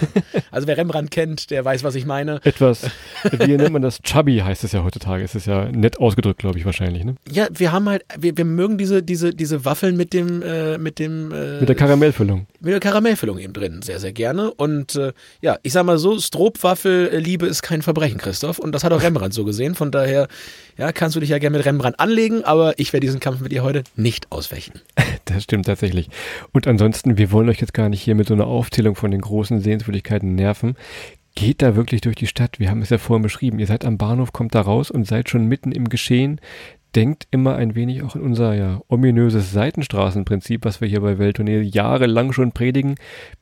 Also 0.50 0.66
wer 0.66 0.78
Rembrandt 0.78 1.10
kennt, 1.10 1.50
der 1.50 1.62
weiß, 1.62 1.84
was 1.84 1.94
ich 1.94 2.06
meine. 2.06 2.40
Etwas, 2.42 2.88
wie 3.30 3.56
nennt 3.56 3.72
man 3.72 3.82
das? 3.82 4.00
Chubby 4.00 4.38
heißt 4.38 4.64
es 4.64 4.72
ja 4.72 4.82
heutzutage. 4.82 5.22
Es 5.22 5.34
ist 5.34 5.46
ja 5.46 5.70
nett 5.70 5.98
ausgedrückt, 5.98 6.38
glaube 6.38 6.58
ich, 6.58 6.64
wahrscheinlich, 6.64 7.04
ne? 7.04 7.16
Ja, 7.30 7.48
wir 7.52 7.70
haben 7.70 7.86
halt, 7.86 8.02
wir, 8.18 8.34
wir 8.34 8.46
mögen 8.46 8.78
diese, 8.78 9.02
diese, 9.02 9.34
diese 9.34 9.66
Waffeln 9.66 9.94
mit 9.98 10.14
dem, 10.14 10.40
äh, 10.40 10.78
mit 10.78 10.98
dem, 10.98 11.32
äh, 11.32 11.60
mit 11.60 11.68
der 11.68 11.76
Karamellfüllung. 11.76 12.46
Mit 12.60 12.72
der 12.72 12.80
Karamellfüllung 12.80 13.25
eben 13.34 13.52
drin, 13.52 13.82
sehr, 13.82 14.00
sehr 14.00 14.12
gerne. 14.12 14.52
Und 14.52 14.94
äh, 14.94 15.12
ja, 15.40 15.58
ich 15.62 15.72
sag 15.72 15.84
mal 15.84 15.98
so, 15.98 16.18
Stroopwaffel-Liebe 16.18 17.46
ist 17.46 17.62
kein 17.62 17.82
Verbrechen, 17.82 18.18
Christoph. 18.18 18.58
Und 18.58 18.72
das 18.72 18.84
hat 18.84 18.92
auch 18.92 19.02
Rembrandt 19.02 19.34
so 19.34 19.44
gesehen. 19.44 19.74
Von 19.74 19.90
daher, 19.90 20.28
ja, 20.78 20.92
kannst 20.92 21.16
du 21.16 21.20
dich 21.20 21.30
ja 21.30 21.38
gerne 21.38 21.56
mit 21.56 21.66
Rembrandt 21.66 22.00
anlegen, 22.00 22.44
aber 22.44 22.78
ich 22.78 22.92
werde 22.92 23.06
diesen 23.06 23.20
Kampf 23.20 23.40
mit 23.40 23.52
dir 23.52 23.62
heute 23.62 23.84
nicht 23.96 24.32
ausfechten. 24.32 24.80
Das 25.24 25.42
stimmt 25.42 25.66
tatsächlich. 25.66 26.08
Und 26.52 26.68
ansonsten, 26.68 27.18
wir 27.18 27.32
wollen 27.32 27.48
euch 27.48 27.60
jetzt 27.60 27.74
gar 27.74 27.88
nicht 27.88 28.00
hier 28.00 28.14
mit 28.14 28.28
so 28.28 28.34
einer 28.34 28.46
Aufzählung 28.46 28.94
von 28.94 29.10
den 29.10 29.20
großen 29.20 29.60
Sehenswürdigkeiten 29.60 30.36
nerven. 30.36 30.76
Geht 31.34 31.62
da 31.62 31.74
wirklich 31.74 32.00
durch 32.00 32.14
die 32.14 32.28
Stadt. 32.28 32.60
Wir 32.60 32.70
haben 32.70 32.80
es 32.80 32.90
ja 32.90 32.98
vorhin 32.98 33.24
beschrieben. 33.24 33.58
Ihr 33.58 33.66
seid 33.66 33.84
am 33.84 33.98
Bahnhof, 33.98 34.32
kommt 34.32 34.54
da 34.54 34.60
raus 34.60 34.88
und 34.90 35.04
seid 35.04 35.28
schon 35.28 35.46
mitten 35.46 35.72
im 35.72 35.88
Geschehen 35.88 36.40
denkt 36.96 37.28
immer 37.30 37.56
ein 37.56 37.74
wenig 37.74 38.02
auch 38.02 38.16
in 38.16 38.22
unser 38.22 38.54
ja, 38.54 38.80
ominöses 38.88 39.52
Seitenstraßenprinzip, 39.52 40.64
was 40.64 40.80
wir 40.80 40.88
hier 40.88 41.02
bei 41.02 41.18
Welttournee 41.18 41.60
jahrelang 41.60 42.32
schon 42.32 42.52
predigen. 42.52 42.94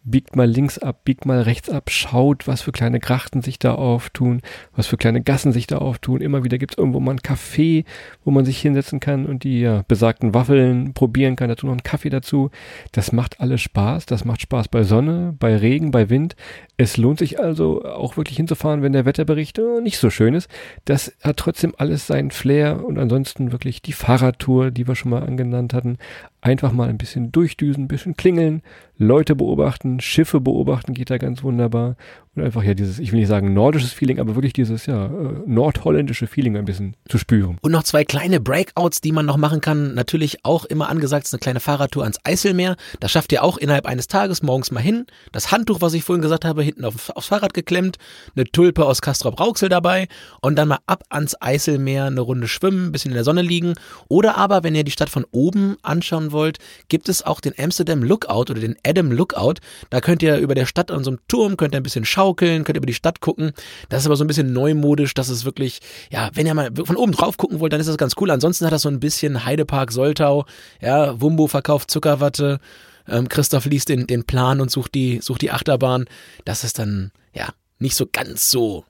Biegt 0.03 0.35
mal 0.35 0.51
links 0.51 0.79
ab, 0.79 1.03
biegt 1.05 1.25
mal 1.25 1.41
rechts 1.41 1.71
ab, 1.71 1.89
schaut, 1.89 2.49
was 2.49 2.63
für 2.63 2.73
kleine 2.73 2.99
Grachten 2.99 3.43
sich 3.43 3.61
da 3.61 3.77
auftun, 3.77 4.43
was 4.75 4.89
für 4.89 4.97
kleine 4.97 5.23
Gassen 5.23 5.53
sich 5.53 5.69
da 5.69 5.79
auftun. 5.79 6.21
Immer 6.21 6.43
wieder 6.43 6.59
gibt 6.59 6.73
es 6.73 6.79
irgendwo 6.79 6.99
mal 6.99 7.13
ein 7.13 7.21
Café, 7.21 7.85
wo 8.25 8.33
man 8.33 8.45
sich 8.45 8.61
hinsetzen 8.61 8.99
kann 8.99 9.25
und 9.25 9.45
die 9.45 9.61
ja, 9.61 9.85
besagten 9.87 10.35
Waffeln 10.35 10.93
probieren 10.93 11.37
kann, 11.37 11.49
dazu 11.49 11.67
noch 11.67 11.75
einen 11.75 11.85
Kaffee 11.85 12.11
dazu. 12.11 12.51
Das 12.91 13.13
macht 13.13 13.41
alles 13.41 13.61
Spaß, 13.61 14.07
das 14.07 14.25
macht 14.25 14.43
Spaß 14.43 14.67
bei 14.67 14.83
Sonne, 14.83 15.35
bei 15.39 15.57
Regen, 15.57 15.93
bei 15.93 16.11
Wind. 16.11 16.35
Es 16.77 16.97
lohnt 16.97 17.21
sich 17.21 17.39
also 17.39 17.85
auch 17.85 18.17
wirklich 18.17 18.37
hinzufahren, 18.37 18.83
wenn 18.83 18.93
der 18.93 19.05
Wetterbericht 19.05 19.59
äh, 19.59 19.81
nicht 19.81 19.99
so 19.99 20.11
schön 20.11 20.35
ist. 20.35 20.51
Das 20.85 21.15
hat 21.23 21.37
trotzdem 21.37 21.73
alles 21.79 22.09
seinen 22.09 22.33
Flair 22.33 22.85
und 22.85 22.99
ansonsten 22.99 23.44
wirklich 23.53 23.83
die 23.83 23.93
Fahrradtour, 23.93 24.71
die 24.71 24.87
wir 24.87 24.95
schon 24.95 25.11
mal 25.11 25.23
angenannt 25.23 25.75
hatten. 25.75 25.99
Einfach 26.45 26.73
mal 26.73 26.91
ein 26.91 26.99
bisschen 26.99 27.33
durchdüsen, 27.33 27.85
ein 27.85 27.89
bisschen 27.89 28.19
klingeln, 28.19 28.61
Leute 28.99 29.35
beobachten, 29.35 29.99
Schiffe 29.99 30.43
beobachten 30.43 30.93
geht 30.93 31.09
da 31.09 31.17
ganz 31.17 31.43
wunderbar. 31.43 31.97
Und 32.37 32.43
einfach 32.43 32.63
ja 32.63 32.75
dieses, 32.75 32.99
ich 32.99 33.13
will 33.13 33.21
nicht 33.21 33.29
sagen 33.29 33.55
nordisches 33.55 33.93
Feeling, 33.93 34.19
aber 34.19 34.35
wirklich 34.35 34.53
dieses 34.53 34.87
ja 34.87 35.07
äh, 35.07 35.11
nordholländische 35.47 36.27
Feeling 36.27 36.57
ein 36.57 36.65
bisschen 36.65 36.97
zu 37.09 37.17
spüren. 37.17 37.59
Und 37.63 37.73
noch 37.73 37.85
zwei 37.85 38.05
kleine 38.05 38.41
Breakouts, 38.41 39.01
die 39.01 39.13
man 39.13 39.25
noch 39.25 39.37
machen 39.37 39.63
kann. 39.63 39.95
Natürlich 39.95 40.45
auch 40.45 40.65
immer 40.67 40.91
angesagt, 40.91 41.27
ist 41.27 41.33
eine 41.33 41.41
kleine 41.41 41.61
Fahrradtour 41.61 42.03
ans 42.03 42.19
Eiselmeer. 42.25 42.77
Das 43.01 43.11
schafft 43.11 43.33
ihr 43.33 43.43
auch 43.43 43.57
innerhalb 43.57 43.87
eines 43.87 44.07
Tages 44.07 44.43
morgens 44.43 44.71
mal 44.71 44.81
hin. 44.81 45.07
Das 45.33 45.51
Handtuch, 45.51 45.81
was 45.81 45.95
ich 45.95 46.05
vorhin 46.05 46.23
gesagt 46.23 46.45
habe, 46.45 46.63
hinten 46.63 46.85
auf, 46.85 47.09
aufs 47.11 47.29
Fahrrad 47.29 47.55
geklemmt. 47.55 47.97
Eine 48.37 48.45
Tulpe 48.45 48.85
aus 48.85 49.01
Castrop 49.01 49.41
Rauxel 49.41 49.71
dabei. 49.71 50.09
Und 50.43 50.57
dann 50.57 50.69
mal 50.69 50.81
ab 50.87 51.05
ans 51.09 51.37
Eiselmeer 51.41 52.07
eine 52.07 52.21
Runde 52.21 52.49
schwimmen, 52.49 52.89
ein 52.89 52.93
bisschen 52.93 53.13
in 53.13 53.17
der 53.17 53.25
Sonne 53.25 53.43
liegen. 53.43 53.75
Oder 54.09 54.37
aber, 54.37 54.63
wenn 54.63 54.75
ihr 54.75 54.85
die 54.85 54.91
Stadt 54.91 55.09
von 55.09 55.25
oben 55.31 55.77
anschauen 55.83 56.33
wollt, 56.35 56.59
gibt 56.89 57.09
es 57.09 57.23
auch 57.23 57.41
den 57.41 57.55
Amsterdam 57.59 58.03
Lookout 58.03 58.51
oder 58.51 58.61
den 58.61 58.77
Adam 58.87 59.11
Lookout. 59.11 59.55
Da 59.89 60.03
könnt 60.03 60.23
ihr 60.23 60.37
über 60.37 60.55
der 60.55 60.67
Stadt 60.67 60.91
an 60.91 61.03
so 61.03 61.11
einem 61.11 61.21
Turm, 61.29 61.57
könnt 61.57 61.75
ihr 61.75 61.81
ein 61.81 61.83
bisschen 61.83 62.05
schaukeln, 62.05 62.65
könnt 62.65 62.77
ihr 62.77 62.81
über 62.81 62.87
die 62.87 62.93
Stadt 62.93 63.21
gucken. 63.21 63.53
Das 63.89 64.03
ist 64.03 64.07
aber 64.07 64.17
so 64.17 64.25
ein 64.25 64.27
bisschen 64.27 64.53
neumodisch, 64.53 65.15
das 65.15 65.31
ist 65.31 65.47
wirklich, 65.47 65.81
ja, 66.11 66.31
wenn 66.35 66.47
ihr 66.47 66.55
mal 66.55 66.71
von 66.85 66.97
oben 66.97 67.13
drauf 67.13 67.39
gucken 67.39 67.61
wollt, 67.61 67.73
dann 67.73 67.81
ist 67.81 67.89
das 67.89 67.97
ganz 67.97 68.15
cool. 68.21 68.31
Ansonsten 68.31 68.67
hat 68.67 68.73
das 68.73 68.83
so 68.83 68.91
ein 68.91 69.01
bisschen 69.01 69.47
Heidepark 69.47 69.93
Soltau, 69.93 70.45
ja, 70.83 71.21
Wumbo 71.21 71.47
verkauft 71.47 71.91
Zuckerwatte. 71.91 72.61
Ähm, 73.09 73.29
Christoph 73.29 73.67
liest 73.67 73.89
den, 73.89 74.07
den 74.07 74.25
Plan 74.25 74.61
und 74.61 74.71
sucht 74.71 74.95
die, 74.95 75.21
sucht 75.21 75.43
die 75.43 75.51
Achterbahn. 75.51 76.07
Das 76.45 76.65
ist 76.65 76.79
dann, 76.79 77.13
ja, 77.33 77.49
nicht 77.79 77.97
so 77.97 78.07
ganz 78.11 78.51
so 78.51 78.85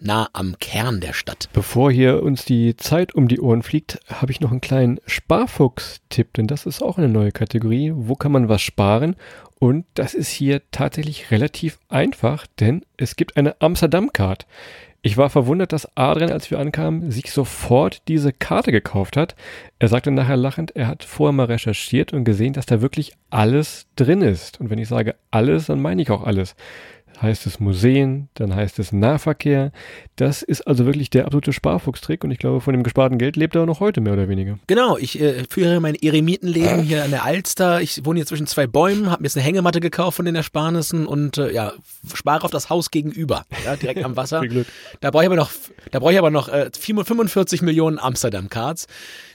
nah 0.00 0.28
am 0.32 0.58
Kern 0.58 1.00
der 1.00 1.12
Stadt. 1.12 1.48
Bevor 1.52 1.92
hier 1.92 2.22
uns 2.22 2.44
die 2.44 2.76
Zeit 2.76 3.14
um 3.14 3.28
die 3.28 3.40
Ohren 3.40 3.62
fliegt, 3.62 4.00
habe 4.08 4.32
ich 4.32 4.40
noch 4.40 4.50
einen 4.50 4.60
kleinen 4.60 5.00
Sparfuchs-Tipp, 5.06 6.34
denn 6.34 6.46
das 6.46 6.66
ist 6.66 6.82
auch 6.82 6.98
eine 6.98 7.08
neue 7.08 7.32
Kategorie. 7.32 7.92
Wo 7.94 8.14
kann 8.14 8.32
man 8.32 8.48
was 8.48 8.62
sparen? 8.62 9.16
Und 9.58 9.84
das 9.94 10.14
ist 10.14 10.30
hier 10.30 10.62
tatsächlich 10.70 11.30
relativ 11.30 11.78
einfach, 11.88 12.46
denn 12.58 12.84
es 12.96 13.16
gibt 13.16 13.36
eine 13.36 13.60
Amsterdam-Card. 13.60 14.46
Ich 15.02 15.16
war 15.16 15.30
verwundert, 15.30 15.72
dass 15.72 15.96
Adrian, 15.96 16.30
als 16.30 16.50
wir 16.50 16.58
ankamen, 16.58 17.10
sich 17.10 17.32
sofort 17.32 18.02
diese 18.06 18.34
Karte 18.34 18.70
gekauft 18.70 19.16
hat. 19.16 19.34
Er 19.78 19.88
sagte 19.88 20.10
nachher 20.10 20.36
lachend, 20.36 20.76
er 20.76 20.88
hat 20.88 21.04
vorher 21.04 21.32
mal 21.32 21.46
recherchiert 21.46 22.12
und 22.12 22.24
gesehen, 22.24 22.52
dass 22.52 22.66
da 22.66 22.82
wirklich 22.82 23.12
alles 23.30 23.86
drin 23.96 24.20
ist. 24.20 24.60
Und 24.60 24.68
wenn 24.68 24.78
ich 24.78 24.88
sage 24.88 25.14
alles, 25.30 25.66
dann 25.66 25.80
meine 25.80 26.02
ich 26.02 26.10
auch 26.10 26.22
alles 26.22 26.54
heißt 27.20 27.46
es 27.46 27.60
Museen, 27.60 28.28
dann 28.34 28.54
heißt 28.54 28.78
es 28.78 28.92
Nahverkehr. 28.92 29.72
Das 30.16 30.42
ist 30.42 30.62
also 30.66 30.86
wirklich 30.86 31.10
der 31.10 31.26
absolute 31.26 31.52
Sparfuchstrick 31.52 32.24
und 32.24 32.30
ich 32.30 32.38
glaube, 32.38 32.60
von 32.60 32.72
dem 32.72 32.82
gesparten 32.82 33.18
Geld 33.18 33.36
lebt 33.36 33.54
er 33.54 33.62
auch 33.62 33.66
noch 33.66 33.80
heute 33.80 34.00
mehr 34.00 34.12
oder 34.12 34.28
weniger. 34.28 34.58
Genau, 34.66 34.96
ich 34.96 35.20
äh, 35.20 35.44
führe 35.48 35.80
mein 35.80 35.94
Eremitenleben 35.94 36.82
hier 36.82 37.04
an 37.04 37.10
der 37.10 37.24
Alster. 37.24 37.80
Ich 37.80 38.04
wohne 38.04 38.18
hier 38.18 38.26
zwischen 38.26 38.46
zwei 38.46 38.66
Bäumen, 38.66 39.10
habe 39.10 39.22
mir 39.22 39.26
jetzt 39.26 39.36
eine 39.36 39.44
Hängematte 39.44 39.80
gekauft 39.80 40.16
von 40.16 40.24
den 40.24 40.34
Ersparnissen 40.34 41.06
und 41.06 41.38
äh, 41.38 41.52
ja, 41.52 41.72
spare 42.14 42.44
auf 42.44 42.50
das 42.50 42.70
Haus 42.70 42.90
gegenüber, 42.90 43.44
ja, 43.64 43.76
direkt 43.76 44.04
am 44.04 44.16
Wasser. 44.16 44.40
Viel 44.40 44.48
Glück. 44.48 44.66
Da 45.00 45.10
brauche 45.10 45.22
ich 45.22 45.28
aber 45.28 45.36
noch, 45.36 45.50
da 45.90 45.98
brauche 45.98 46.12
ich 46.12 46.18
aber 46.18 46.30
noch 46.30 46.48
äh, 46.48 46.70
45 46.72 47.62
Millionen 47.62 47.98
Amsterdam-Cards. 47.98 48.86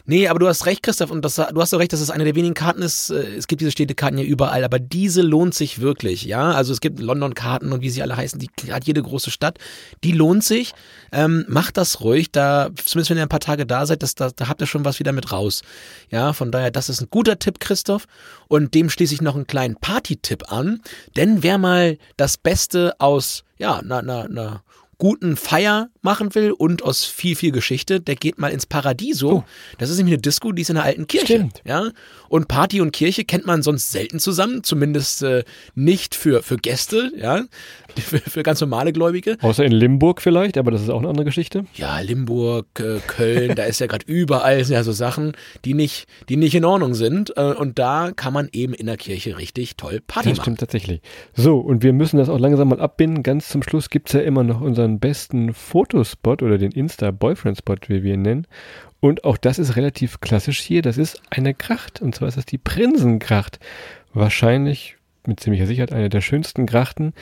Nee, 0.07 0.27
aber 0.27 0.37
du 0.37 0.47
hast 0.47 0.67
recht, 0.67 0.83
Christoph, 0.83 1.09
und 1.09 1.23
das, 1.23 1.35
du 1.35 1.61
hast 1.61 1.73
auch 1.73 1.79
recht, 1.79 1.91
dass 1.91 1.99
es 1.99 2.11
eine 2.11 2.25
der 2.25 2.35
wenigen 2.35 2.53
Karten 2.53 2.83
ist. 2.83 3.09
Äh, 3.09 3.35
es 3.37 3.47
gibt 3.47 3.61
diese 3.61 3.71
Städtekarten 3.71 4.19
ja 4.19 4.23
überall, 4.23 4.63
aber 4.63 4.77
diese 4.77 5.23
lohnt 5.23 5.55
sich 5.55 5.81
wirklich, 5.81 6.25
ja. 6.25 6.51
Also 6.51 6.73
es 6.73 6.79
gibt 6.79 6.99
London-Karten 6.99 7.71
und 7.71 7.81
wie 7.81 7.89
sie 7.89 8.03
alle 8.03 8.15
heißen, 8.15 8.39
die 8.39 8.71
hat 8.71 8.85
jede 8.85 9.01
große 9.01 9.31
Stadt. 9.31 9.57
Die 10.03 10.11
lohnt 10.11 10.43
sich. 10.43 10.73
Ähm, 11.11 11.45
macht 11.47 11.77
das 11.77 12.01
ruhig, 12.01 12.31
da, 12.31 12.69
zumindest 12.75 13.09
wenn 13.09 13.17
ihr 13.17 13.23
ein 13.23 13.29
paar 13.29 13.39
Tage 13.39 13.65
da 13.65 13.85
seid, 13.85 14.03
das, 14.03 14.13
da, 14.13 14.29
da 14.35 14.47
habt 14.47 14.61
ihr 14.61 14.67
schon 14.67 14.85
was 14.85 14.99
wieder 14.99 15.11
mit 15.11 15.31
raus. 15.31 15.63
Ja, 16.11 16.33
von 16.33 16.51
daher, 16.51 16.69
das 16.69 16.89
ist 16.89 17.01
ein 17.01 17.07
guter 17.09 17.39
Tipp, 17.39 17.59
Christoph. 17.59 18.05
Und 18.47 18.75
dem 18.75 18.91
schließe 18.91 19.13
ich 19.13 19.21
noch 19.21 19.35
einen 19.35 19.47
kleinen 19.47 19.75
Party-Tipp 19.75 20.51
an. 20.51 20.81
Denn 21.15 21.41
wer 21.41 21.57
mal 21.57 21.97
das 22.17 22.37
Beste 22.37 22.93
aus, 22.99 23.43
ja, 23.57 23.81
na, 23.83 24.01
na, 24.03 24.27
na, 24.29 24.61
guten 24.97 25.35
Feier 25.35 25.89
machen 26.01 26.33
will 26.35 26.51
und 26.51 26.83
aus 26.83 27.05
viel, 27.05 27.35
viel 27.35 27.51
Geschichte, 27.51 27.99
der 27.99 28.15
geht 28.15 28.39
mal 28.39 28.49
ins 28.49 28.65
Paradiso. 28.65 29.31
Oh. 29.31 29.43
Das 29.77 29.89
ist 29.89 29.97
nämlich 29.97 30.13
eine 30.13 30.21
Disco, 30.21 30.51
die 30.51 30.61
ist 30.61 30.69
in 30.69 30.77
einer 30.77 30.85
alten 30.85 31.07
Kirche. 31.07 31.25
Stimmt. 31.25 31.61
Ja? 31.65 31.89
Und 32.29 32.47
Party 32.47 32.81
und 32.81 32.91
Kirche 32.91 33.25
kennt 33.25 33.45
man 33.45 33.61
sonst 33.61 33.91
selten 33.91 34.19
zusammen, 34.19 34.63
zumindest 34.63 35.23
äh, 35.23 35.43
nicht 35.73 36.15
für, 36.15 36.43
für 36.43 36.57
Gäste, 36.57 37.11
ja, 37.17 37.43
für, 37.95 38.19
für 38.19 38.43
ganz 38.43 38.61
normale 38.61 38.93
Gläubige. 38.93 39.37
Außer 39.41 39.65
in 39.65 39.71
Limburg 39.71 40.21
vielleicht, 40.21 40.57
aber 40.57 40.71
das 40.71 40.81
ist 40.81 40.89
auch 40.89 40.99
eine 40.99 41.09
andere 41.09 41.25
Geschichte. 41.25 41.65
Ja, 41.75 41.99
Limburg, 41.99 42.67
äh, 42.79 42.99
Köln, 43.07 43.55
da 43.55 43.63
ist 43.63 43.79
ja 43.79 43.87
gerade 43.87 44.05
überall 44.05 44.61
ja 44.61 44.83
so 44.83 44.91
Sachen, 44.91 45.33
die 45.65 45.73
nicht, 45.73 46.07
die 46.29 46.37
nicht 46.37 46.55
in 46.55 46.65
Ordnung 46.65 46.93
sind. 46.93 47.35
Äh, 47.35 47.53
und 47.53 47.79
da 47.79 48.11
kann 48.15 48.33
man 48.33 48.49
eben 48.51 48.73
in 48.73 48.85
der 48.85 48.97
Kirche 48.97 49.37
richtig 49.37 49.75
toll 49.75 50.01
Party 50.05 50.29
das 50.29 50.37
machen. 50.37 50.37
Das 50.37 50.43
stimmt 50.43 50.59
tatsächlich. 50.59 51.01
So, 51.33 51.59
und 51.59 51.83
wir 51.83 51.93
müssen 51.93 52.17
das 52.17 52.29
auch 52.29 52.39
langsam 52.39 52.69
mal 52.69 52.79
abbinden. 52.79 53.23
Ganz 53.23 53.49
zum 53.49 53.63
Schluss 53.63 53.89
gibt 53.89 54.09
es 54.09 54.13
ja 54.13 54.21
immer 54.21 54.43
noch 54.43 54.61
unseren 54.85 54.99
besten 54.99 55.53
Fotospot 55.53 56.43
oder 56.43 56.57
den 56.57 56.71
Insta-Boyfriend-Spot, 56.71 57.75
wie 57.87 58.03
wir 58.03 58.13
ihn 58.13 58.21
nennen. 58.21 58.47
Und 58.99 59.23
auch 59.23 59.37
das 59.37 59.59
ist 59.59 59.75
relativ 59.75 60.21
klassisch 60.21 60.59
hier. 60.59 60.81
Das 60.81 60.97
ist 60.97 61.21
eine 61.29 61.53
Gracht. 61.53 62.01
Und 62.01 62.15
zwar 62.15 62.27
ist 62.27 62.37
das 62.37 62.45
die 62.45 62.57
Prinsengracht. 62.57 63.59
Wahrscheinlich 64.13 64.97
mit 65.25 65.39
ziemlicher 65.39 65.65
Sicherheit 65.65 65.91
eine 65.91 66.09
der 66.09 66.21
schönsten 66.21 66.65
Grachten. 66.65 67.13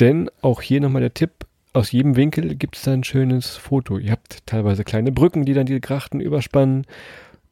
Denn 0.00 0.30
auch 0.40 0.62
hier 0.62 0.80
nochmal 0.80 1.02
der 1.02 1.14
Tipp. 1.14 1.30
Aus 1.74 1.92
jedem 1.92 2.16
Winkel 2.16 2.54
gibt 2.56 2.76
es 2.76 2.82
da 2.82 2.92
ein 2.92 3.04
schönes 3.04 3.56
Foto. 3.56 3.98
Ihr 3.98 4.12
habt 4.12 4.46
teilweise 4.46 4.84
kleine 4.84 5.10
Brücken, 5.12 5.44
die 5.44 5.54
dann 5.54 5.66
die 5.66 5.80
Grachten 5.80 6.20
überspannen 6.20 6.86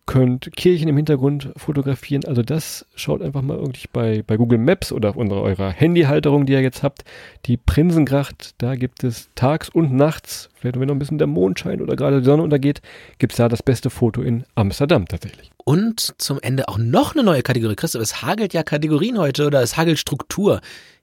könnt 0.07 0.51
Kirchen 0.57 0.89
im 0.89 0.97
Hintergrund 0.97 1.51
fotografieren. 1.57 2.25
Also 2.25 2.43
das 2.43 2.87
schaut 2.95 3.23
einfach 3.23 3.43
mal 3.43 3.57
irgendwie 3.57 3.87
bei, 3.93 4.23
bei 4.27 4.37
Google 4.37 4.59
Maps 4.59 4.93
oder 4.93 5.11
auf 5.11 5.17
unserer, 5.17 5.43
eurer 5.43 5.71
Handyhalterung, 5.71 6.47
die 6.47 6.53
ihr 6.55 6.63
jetzt 6.63 6.83
habt. 6.83 7.05
Die 7.47 7.57
Prinsengracht, 7.57 8.55
da 8.59 8.75
gibt 8.75 9.05
es 9.05 9.31
tags 9.35 9.69
und 9.69 9.93
nachts, 9.93 10.49
vielleicht 10.55 10.79
wenn 10.79 10.89
noch 10.89 10.95
ein 10.95 10.99
bisschen 10.99 11.19
der 11.19 11.27
Mond 11.27 11.59
scheint 11.61 11.81
oder 11.81 11.97
gerade 11.97 12.21
die 12.21 12.25
Sonne 12.25 12.43
untergeht, 12.43 12.83
gibt 13.19 13.33
es 13.33 13.37
da 13.37 13.49
das 13.49 13.63
beste 13.63 13.91
Foto 13.91 14.23
in 14.23 14.45
Amsterdam 14.55 15.07
tatsächlich. 15.07 15.51
Und 15.65 16.15
zum 16.19 16.41
Ende 16.41 16.69
auch 16.69 16.79
noch 16.79 17.15
eine 17.15 17.23
neue 17.23 17.43
Kategorie. 17.43 17.77
Christoph, 17.77 18.03
es 18.03 18.23
hagelt 18.23 18.53
ja 18.53 18.63
Kategorien 18.63 19.19
heute 19.19 19.47
oder 19.47 19.63
es 19.63 19.77
hagelt 19.77 19.99
Struktur 19.99 20.61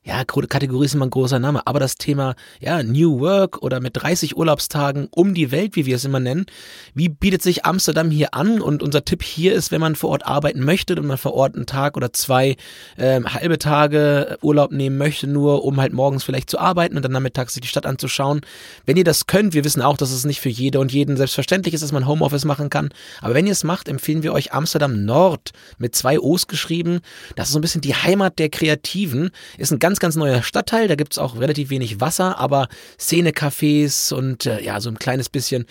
ja, 0.08 0.24
Kategorie 0.24 0.86
ist 0.86 0.96
immer 0.96 1.06
ein 1.06 1.10
großer 1.10 1.38
Name, 1.38 1.68
aber 1.68 1.82
das 1.82 1.96
Thema, 1.96 2.36
ja, 2.62 2.82
New 2.82 3.20
Work 3.20 3.62
oder 3.62 3.82
mit 3.82 3.98
30 3.98 4.38
Urlaubstagen 4.38 5.10
um 5.12 5.34
die 5.34 5.52
Welt, 5.52 5.76
wie 5.76 5.86
wir 5.86 5.98
es 5.98 6.06
immer 6.06 6.22
nennen, 6.22 6.46
wie 6.94 7.10
bietet 7.10 7.42
sich 7.44 7.66
Amsterdam 7.66 8.10
hier 8.10 8.34
an? 8.34 8.62
Und 8.62 8.82
unser 8.82 9.04
Tipp 9.04 9.22
hier 9.22 9.54
ist, 9.54 9.70
wenn 9.70 9.82
man 9.82 9.98
vor 9.98 10.12
Ort 10.12 10.26
arbeiten 10.26 10.64
möchte 10.64 10.96
und 10.96 11.08
man 11.08 11.18
vor 11.18 11.34
Ort 11.34 11.56
einen 11.56 11.66
Tag 11.66 11.98
oder 11.98 12.14
zwei 12.14 12.56
ähm, 12.98 13.34
halbe 13.34 13.60
Tage 13.60 14.38
Urlaub 14.42 14.72
nehmen 14.72 14.98
möchte, 14.98 15.28
nur 15.28 15.66
um 15.66 15.82
halt 15.82 15.92
morgens 15.92 16.24
vielleicht 16.24 16.50
zu 16.50 16.58
arbeiten 16.58 16.96
und 16.96 17.04
dann 17.04 17.12
nachmittags 17.12 17.56
sich 17.56 17.62
die 17.62 17.68
Stadt 17.68 17.86
anzuschauen. 17.86 18.40
Wenn 18.86 18.96
ihr 18.96 19.04
das 19.04 19.28
könnt, 19.28 19.54
wir 19.54 19.66
wissen 19.66 19.82
auch, 19.82 19.98
dass 19.98 20.12
es 20.12 20.24
nicht 20.24 20.40
für 20.40 20.48
jede 20.48 20.80
und 20.80 20.94
jeden 20.94 21.18
selbstverständlich 21.18 21.74
ist, 21.74 21.82
dass 21.82 21.92
man 21.92 22.08
Homeoffice 22.08 22.46
machen 22.46 22.70
kann, 22.70 22.90
aber 23.20 23.34
wenn 23.34 23.46
ihr 23.46 23.52
es 23.52 23.66
macht, 23.66 23.90
empfehlen 23.90 24.24
wir 24.24 24.32
euch 24.32 24.54
Amsterdam 24.54 25.04
Nord 25.04 25.52
mit 25.78 25.96
zwei 25.96 26.18
O's 26.18 26.48
geschrieben. 26.48 27.02
Das 27.36 27.48
ist 27.48 27.54
so 27.54 27.60
ein 27.60 27.62
bisschen 27.62 27.82
die 27.82 27.96
Heimat 27.96 28.40
der 28.40 28.48
Kreativen, 28.48 29.32
ist 29.58 29.72
ein 29.72 29.80
ganz 29.80 29.97
ganz, 30.00 30.08
ganz 30.08 30.16
neuer 30.16 30.44
Stadtteil. 30.44 30.88
Da 30.88 30.96
gibt 30.96 31.14
es 31.14 31.20
auch 31.20 31.40
relativ 31.40 31.70
wenig 31.70 32.00
Wasser, 32.00 32.38
aber 32.38 32.68
Szenecafés 33.00 34.14
und 34.14 34.46
äh, 34.46 34.62
ja, 34.62 34.80
so 34.80 34.90
ein 34.90 35.00
kleines 35.00 35.30
bisschen, 35.30 35.66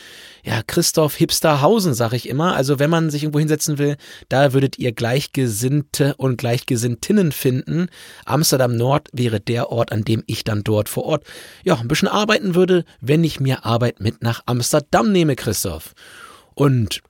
ja, 0.45 0.63
Christoph 0.67 1.15
Hipsterhausen, 1.17 1.95
sag 1.95 2.13
ich 2.13 2.29
immer. 2.29 2.55
Also 2.55 2.79
wenn 2.79 2.91
man 2.91 3.11
sich 3.11 3.23
irgendwo 3.23 3.39
hinsetzen 3.39 3.79
will, 3.79 3.97
da 4.29 4.53
würdet 4.53 4.79
ihr 4.79 4.93
Gleichgesinnte 4.93 6.15
und 6.17 6.39
Gleichgesinntinnen 6.39 7.33
finden. 7.33 7.89
Amsterdam 8.25 8.77
Nord 8.77 9.09
wäre 9.13 9.41
der 9.41 9.71
Ort, 9.71 9.93
an 9.93 10.05
dem 10.05 10.23
ich 10.27 10.45
dann 10.45 10.63
dort 10.65 10.89
vor 10.89 11.05
Ort, 11.05 11.25
ja, 11.65 11.77
ein 11.77 11.89
bisschen 11.89 12.09
arbeiten 12.09 12.55
würde, 12.55 12.85
wenn 13.01 13.25
ich 13.25 13.41
mir 13.41 13.65
Arbeit 13.65 14.01
mit 14.01 14.23
nach 14.23 14.43
Amsterdam 14.47 15.13
nehme, 15.13 15.37
Christoph. 15.37 15.95
Und 16.55 17.01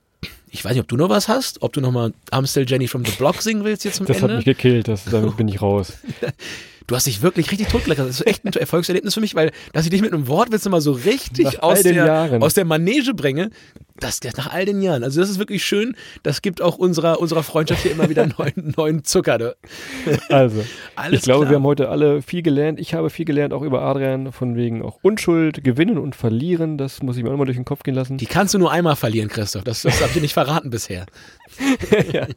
ich 0.49 0.63
weiß 0.63 0.73
nicht, 0.73 0.81
ob 0.81 0.87
du 0.87 0.97
noch 0.97 1.09
was 1.09 1.27
hast, 1.27 1.61
ob 1.61 1.73
du 1.73 1.81
noch 1.81 1.91
mal 1.91 2.13
Amstel 2.31 2.65
Jenny 2.67 2.87
from 2.87 3.03
the 3.05 3.11
Block 3.11 3.41
singen 3.41 3.63
willst 3.63 3.85
jetzt 3.85 3.97
zum 3.97 4.05
das 4.05 4.17
Ende. 4.17 4.27
Das 4.27 4.37
hat 4.37 4.45
mich 4.45 4.57
gekillt, 4.57 4.87
das, 4.87 5.05
damit 5.05 5.35
bin 5.35 5.47
ich 5.47 5.61
raus. 5.61 5.93
Du 6.87 6.95
hast 6.95 7.05
dich 7.05 7.21
wirklich 7.21 7.51
richtig 7.51 7.67
totgelacht. 7.67 7.99
Das 7.99 8.07
ist 8.07 8.25
echt 8.25 8.45
ein 8.45 8.53
Erfolgserlebnis 8.53 9.13
für 9.13 9.19
mich, 9.19 9.35
weil, 9.35 9.51
dass 9.73 9.83
ich 9.83 9.91
dich 9.91 10.01
mit 10.01 10.13
einem 10.13 10.29
Wortwitz 10.29 10.65
immer 10.65 10.79
so 10.79 10.93
richtig 10.93 11.61
aus 11.61 11.83
der, 11.83 12.41
aus 12.41 12.53
der 12.53 12.63
Manege 12.63 13.13
bringe, 13.13 13.49
das, 13.99 14.21
das 14.21 14.37
nach 14.37 14.53
all 14.53 14.63
den 14.63 14.81
Jahren. 14.81 15.03
Also 15.03 15.19
das 15.19 15.29
ist 15.29 15.37
wirklich 15.37 15.65
schön. 15.65 15.97
Das 16.23 16.41
gibt 16.41 16.61
auch 16.61 16.77
unserer, 16.77 17.19
unserer 17.19 17.43
Freundschaft 17.43 17.81
hier 17.81 17.91
immer 17.91 18.09
wieder 18.09 18.25
neuen, 18.37 18.73
neuen 18.77 19.03
Zucker. 19.03 19.37
Ne? 19.37 19.55
Also, 20.29 20.63
ich 21.11 21.21
glaube, 21.23 21.41
klar. 21.41 21.49
wir 21.49 21.55
haben 21.57 21.65
heute 21.65 21.89
alle 21.89 22.21
viel 22.21 22.41
gelernt. 22.41 22.79
Ich 22.79 22.93
habe 22.93 23.09
viel 23.09 23.25
gelernt, 23.25 23.53
auch 23.53 23.63
über 23.63 23.81
Adrian, 23.81 24.31
von 24.31 24.55
wegen 24.55 24.81
auch 24.81 24.99
Unschuld, 25.01 25.65
gewinnen 25.65 25.97
und 25.97 26.15
verlieren. 26.15 26.77
Das 26.77 27.03
muss 27.03 27.17
ich 27.17 27.23
mir 27.23 27.31
auch 27.31 27.37
mal 27.37 27.45
durch 27.45 27.57
den 27.57 27.65
Kopf 27.65 27.83
gehen 27.83 27.95
lassen. 27.95 28.17
Die 28.17 28.27
kannst 28.27 28.53
du 28.53 28.59
nur 28.59 28.71
einmal 28.71 28.95
verlieren, 28.95 29.27
Christoph. 29.27 29.65
Das, 29.65 29.81
das 29.81 29.95
habe 29.97 30.07
ich 30.07 30.13
dir 30.13 30.21
nicht 30.21 30.33
verraten 30.33 30.69
bisher. 30.69 31.05
ja. 32.13 32.27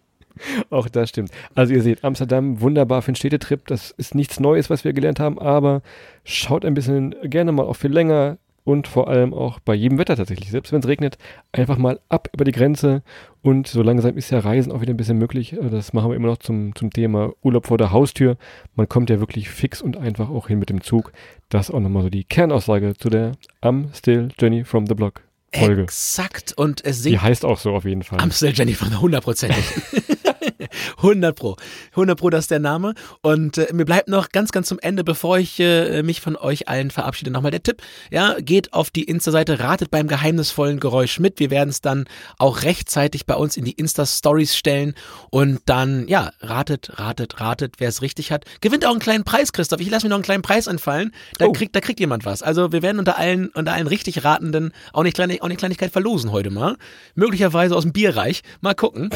Auch 0.71 0.89
das 0.89 1.11
stimmt. 1.11 1.31
Also 1.55 1.73
ihr 1.73 1.83
seht, 1.83 2.05
Amsterdam 2.05 2.61
wunderbar 2.61 3.03
für 3.03 3.09
einen 3.09 3.17
Städtetrip. 3.17 3.67
Das 3.67 3.91
ist 3.93 4.15
nichts 4.15 4.41
Neues, 4.41 4.71
was 4.71 4.85
wir 4.85 4.93
gelernt 4.93 5.21
haben, 5.21 5.39
aber 5.39 5.83
schaut 6.25 6.65
ein 6.65 6.75
bisschen 6.75 7.15
gerne 7.25 7.53
mal 7.53 7.65
auch 7.65 7.77
viel 7.77 7.93
länger 7.93 8.39
und 8.65 8.87
vor 8.87 9.09
allem 9.09 9.33
auch 9.33 9.59
bei 9.61 9.75
jedem 9.75 9.99
Wetter 9.99 10.17
tatsächlich. 10.17 10.51
Selbst 10.51 10.73
wenn 10.73 10.81
es 10.81 10.87
regnet, 10.87 11.19
einfach 11.51 11.79
mal 11.79 11.99
ab 12.09 12.29
über 12.35 12.45
die 12.45 12.53
Grenze 12.53 13.03
und 13.43 13.67
so 13.67 13.83
langsam 13.83 14.17
ist 14.17 14.31
ja 14.31 14.39
Reisen 14.39 14.71
auch 14.71 14.81
wieder 14.81 14.93
ein 14.93 14.99
bisschen 14.99 15.19
möglich. 15.19 15.57
Das 15.61 15.93
machen 15.93 16.11
wir 16.11 16.17
immer 16.17 16.29
noch 16.29 16.39
zum, 16.39 16.75
zum 16.75 16.91
Thema 16.91 17.33
Urlaub 17.43 17.67
vor 17.67 17.79
der 17.79 17.91
Haustür. 17.91 18.37
Man 18.75 18.89
kommt 18.89 19.11
ja 19.11 19.19
wirklich 19.19 19.49
fix 19.49 19.81
und 19.81 19.97
einfach 19.97 20.29
auch 20.29 20.49
hin 20.49 20.59
mit 20.59 20.69
dem 20.69 20.83
Zug. 20.83 21.13
Das 21.49 21.69
ist 21.69 21.75
auch 21.75 21.81
nochmal 21.81 22.03
so 22.03 22.11
die 22.11 22.25
Kernaussage 22.25 22.95
zu 22.97 23.09
der 23.09 23.33
Am 23.61 23.91
Still 23.95 24.29
Journey 24.39 24.65
from 24.65 24.87
the 24.87 24.95
Block. 24.95 25.23
Folge. 25.53 25.83
Exakt. 25.83 26.53
Und 26.57 26.85
es 26.85 27.03
singt. 27.03 27.15
Die 27.15 27.19
heißt 27.19 27.45
auch 27.45 27.59
so 27.59 27.73
auf 27.73 27.85
jeden 27.85 28.03
Fall. 28.03 28.21
Amstel 28.21 28.53
Jenny 28.55 28.75
von 28.75 29.01
hundertprozentig. 29.01 29.65
100 30.99 31.37
Pro. 31.37 31.57
100 31.93 32.19
Pro, 32.19 32.31
das 32.31 32.45
ist 32.45 32.51
der 32.51 32.59
Name. 32.59 32.95
Und 33.23 33.59
äh, 33.59 33.73
mir 33.73 33.85
bleibt 33.85 34.09
noch 34.09 34.31
ganz, 34.31 34.53
ganz 34.53 34.69
zum 34.69 34.79
Ende, 34.79 35.05
bevor 35.05 35.39
ich 35.39 35.59
äh, 35.61 36.03
mich 36.03 36.21
von 36.21 36.37
euch 36.37 36.69
allen 36.69 36.91
verabschiede, 36.91 37.31
nochmal 37.31 37.51
der 37.51 37.63
Tipp. 37.63 37.83
Ja, 38.11 38.37
geht 38.41 38.73
auf 38.73 38.91
die 38.91 39.05
Insta-Seite, 39.05 39.61
ratet 39.61 39.91
beim 39.91 40.09
geheimnisvollen 40.09 40.81
Geräusch 40.81 41.19
mit. 41.19 41.41
Wir 41.41 41.51
werden 41.51 41.71
es 41.71 41.81
dann 41.81 42.05
auch 42.39 42.63
rechtzeitig 42.63 43.27
bei 43.27 43.35
uns 43.35 43.57
in 43.57 43.65
die 43.65 43.73
Insta-Stories 43.73 44.57
stellen 44.57 44.95
und 45.31 45.61
dann, 45.67 46.09
ja, 46.09 46.31
ratet, 46.41 46.99
ratet, 46.99 47.41
ratet, 47.41 47.75
wer 47.79 47.89
es 47.89 48.03
richtig 48.03 48.33
hat. 48.33 48.45
Gewinnt 48.61 48.85
auch 48.87 48.91
einen 48.91 49.01
kleinen 49.01 49.25
Preis, 49.25 49.53
Christoph. 49.53 49.81
Ich 49.81 49.91
lasse 49.91 50.07
mir 50.07 50.11
noch 50.11 50.17
einen 50.17 50.25
kleinen 50.25 50.43
Preis 50.43 50.69
anfallen. 50.69 51.13
Da, 51.39 51.47
oh. 51.47 51.53
kriegt, 51.53 51.75
da 51.75 51.81
kriegt 51.81 52.01
jemand 52.01 52.25
was. 52.25 52.43
Also 52.43 52.73
wir 52.73 52.83
werden 52.83 52.99
unter 52.99 53.19
allen, 53.19 53.49
unter 53.49 53.73
allen 53.73 53.87
richtig 53.87 54.25
Ratenden 54.25 54.73
auch 54.93 55.01
eine, 55.01 55.13
kleine, 55.13 55.39
auch 55.41 55.47
eine 55.47 55.57
Kleinigkeit 55.57 55.93
verlosen 55.93 56.33
heute 56.33 56.51
mal. 56.51 56.77
Möglicherweise 57.15 57.77
aus 57.77 57.83
dem 57.83 57.93
Bierreich. 57.93 58.43
Mal 58.61 58.75
gucken. 58.75 59.11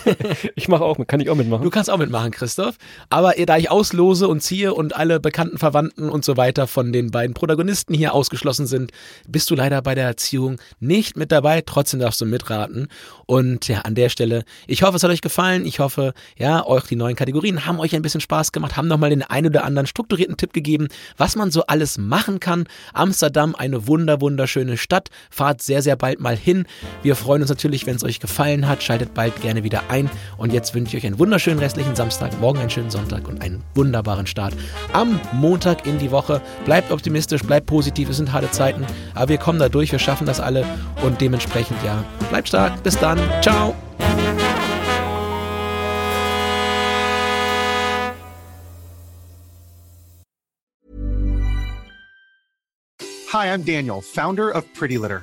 ich 0.60 0.68
mache 0.68 0.84
auch, 0.84 0.98
kann 1.06 1.20
ich 1.20 1.30
auch 1.30 1.36
mitmachen. 1.36 1.64
Du 1.64 1.70
kannst 1.70 1.88
auch 1.88 1.96
mitmachen, 1.96 2.32
Christoph. 2.32 2.76
Aber 3.08 3.32
da 3.32 3.56
ich 3.56 3.70
auslose 3.70 4.28
und 4.28 4.42
ziehe 4.42 4.74
und 4.74 4.94
alle 4.94 5.18
bekannten 5.18 5.56
Verwandten 5.56 6.10
und 6.10 6.22
so 6.22 6.36
weiter 6.36 6.66
von 6.66 6.92
den 6.92 7.10
beiden 7.10 7.32
Protagonisten 7.32 7.94
hier 7.94 8.12
ausgeschlossen 8.12 8.66
sind, 8.66 8.92
bist 9.26 9.50
du 9.50 9.54
leider 9.54 9.80
bei 9.80 9.94
der 9.94 10.04
Erziehung 10.04 10.58
nicht 10.78 11.16
mit 11.16 11.32
dabei. 11.32 11.62
Trotzdem 11.64 11.98
darfst 11.98 12.20
du 12.20 12.26
mitraten. 12.26 12.88
Und 13.24 13.68
ja, 13.68 13.80
an 13.80 13.94
der 13.94 14.10
Stelle, 14.10 14.44
ich 14.66 14.82
hoffe, 14.82 14.96
es 14.96 15.02
hat 15.02 15.10
euch 15.10 15.22
gefallen. 15.22 15.64
Ich 15.64 15.78
hoffe, 15.78 16.12
ja, 16.36 16.66
euch 16.66 16.84
die 16.84 16.96
neuen 16.96 17.16
Kategorien 17.16 17.64
haben 17.64 17.80
euch 17.80 17.94
ein 17.94 18.02
bisschen 18.02 18.20
Spaß 18.20 18.52
gemacht, 18.52 18.76
haben 18.76 18.88
nochmal 18.88 19.10
den 19.10 19.22
einen 19.22 19.46
oder 19.46 19.64
anderen 19.64 19.86
strukturierten 19.86 20.36
Tipp 20.36 20.52
gegeben, 20.52 20.88
was 21.16 21.36
man 21.36 21.50
so 21.50 21.64
alles 21.66 21.96
machen 21.96 22.38
kann. 22.38 22.66
Amsterdam, 22.92 23.54
eine 23.54 23.86
wunder, 23.86 24.20
wunderschöne 24.20 24.76
Stadt. 24.76 25.08
Fahrt 25.30 25.62
sehr, 25.62 25.80
sehr 25.80 25.96
bald 25.96 26.20
mal 26.20 26.36
hin. 26.36 26.66
Wir 27.02 27.16
freuen 27.16 27.40
uns 27.40 27.48
natürlich, 27.48 27.86
wenn 27.86 27.96
es 27.96 28.04
euch 28.04 28.20
gefallen 28.20 28.68
hat. 28.68 28.82
Schaltet 28.82 29.14
bald 29.14 29.40
gerne 29.40 29.64
wieder 29.64 29.84
ein. 29.88 30.10
Und 30.50 30.54
jetzt 30.54 30.74
wünsche 30.74 30.96
ich 30.96 31.04
euch 31.04 31.06
einen 31.06 31.20
wunderschönen 31.20 31.60
restlichen 31.60 31.94
Samstag, 31.94 32.40
morgen 32.40 32.58
einen 32.58 32.70
schönen 32.70 32.90
Sonntag 32.90 33.28
und 33.28 33.40
einen 33.40 33.62
wunderbaren 33.76 34.26
Start 34.26 34.52
am 34.92 35.20
Montag 35.32 35.86
in 35.86 36.00
die 36.00 36.10
Woche. 36.10 36.42
Bleibt 36.64 36.90
optimistisch, 36.90 37.44
bleibt 37.44 37.66
positiv, 37.66 38.10
es 38.10 38.16
sind 38.16 38.32
harte 38.32 38.50
Zeiten, 38.50 38.84
aber 39.14 39.28
wir 39.28 39.38
kommen 39.38 39.60
da 39.60 39.68
durch, 39.68 39.92
wir 39.92 40.00
schaffen 40.00 40.26
das 40.26 40.40
alle 40.40 40.66
und 41.04 41.20
dementsprechend 41.20 41.78
ja, 41.84 42.04
bleibt 42.30 42.48
stark, 42.48 42.82
bis 42.82 42.98
dann, 42.98 43.20
ciao! 43.40 43.76
Hi, 53.32 53.54
I'm 53.54 53.64
Daniel, 53.64 54.00
Founder 54.02 54.52
of 54.52 54.64
Pretty 54.74 54.96
Litter. 54.96 55.22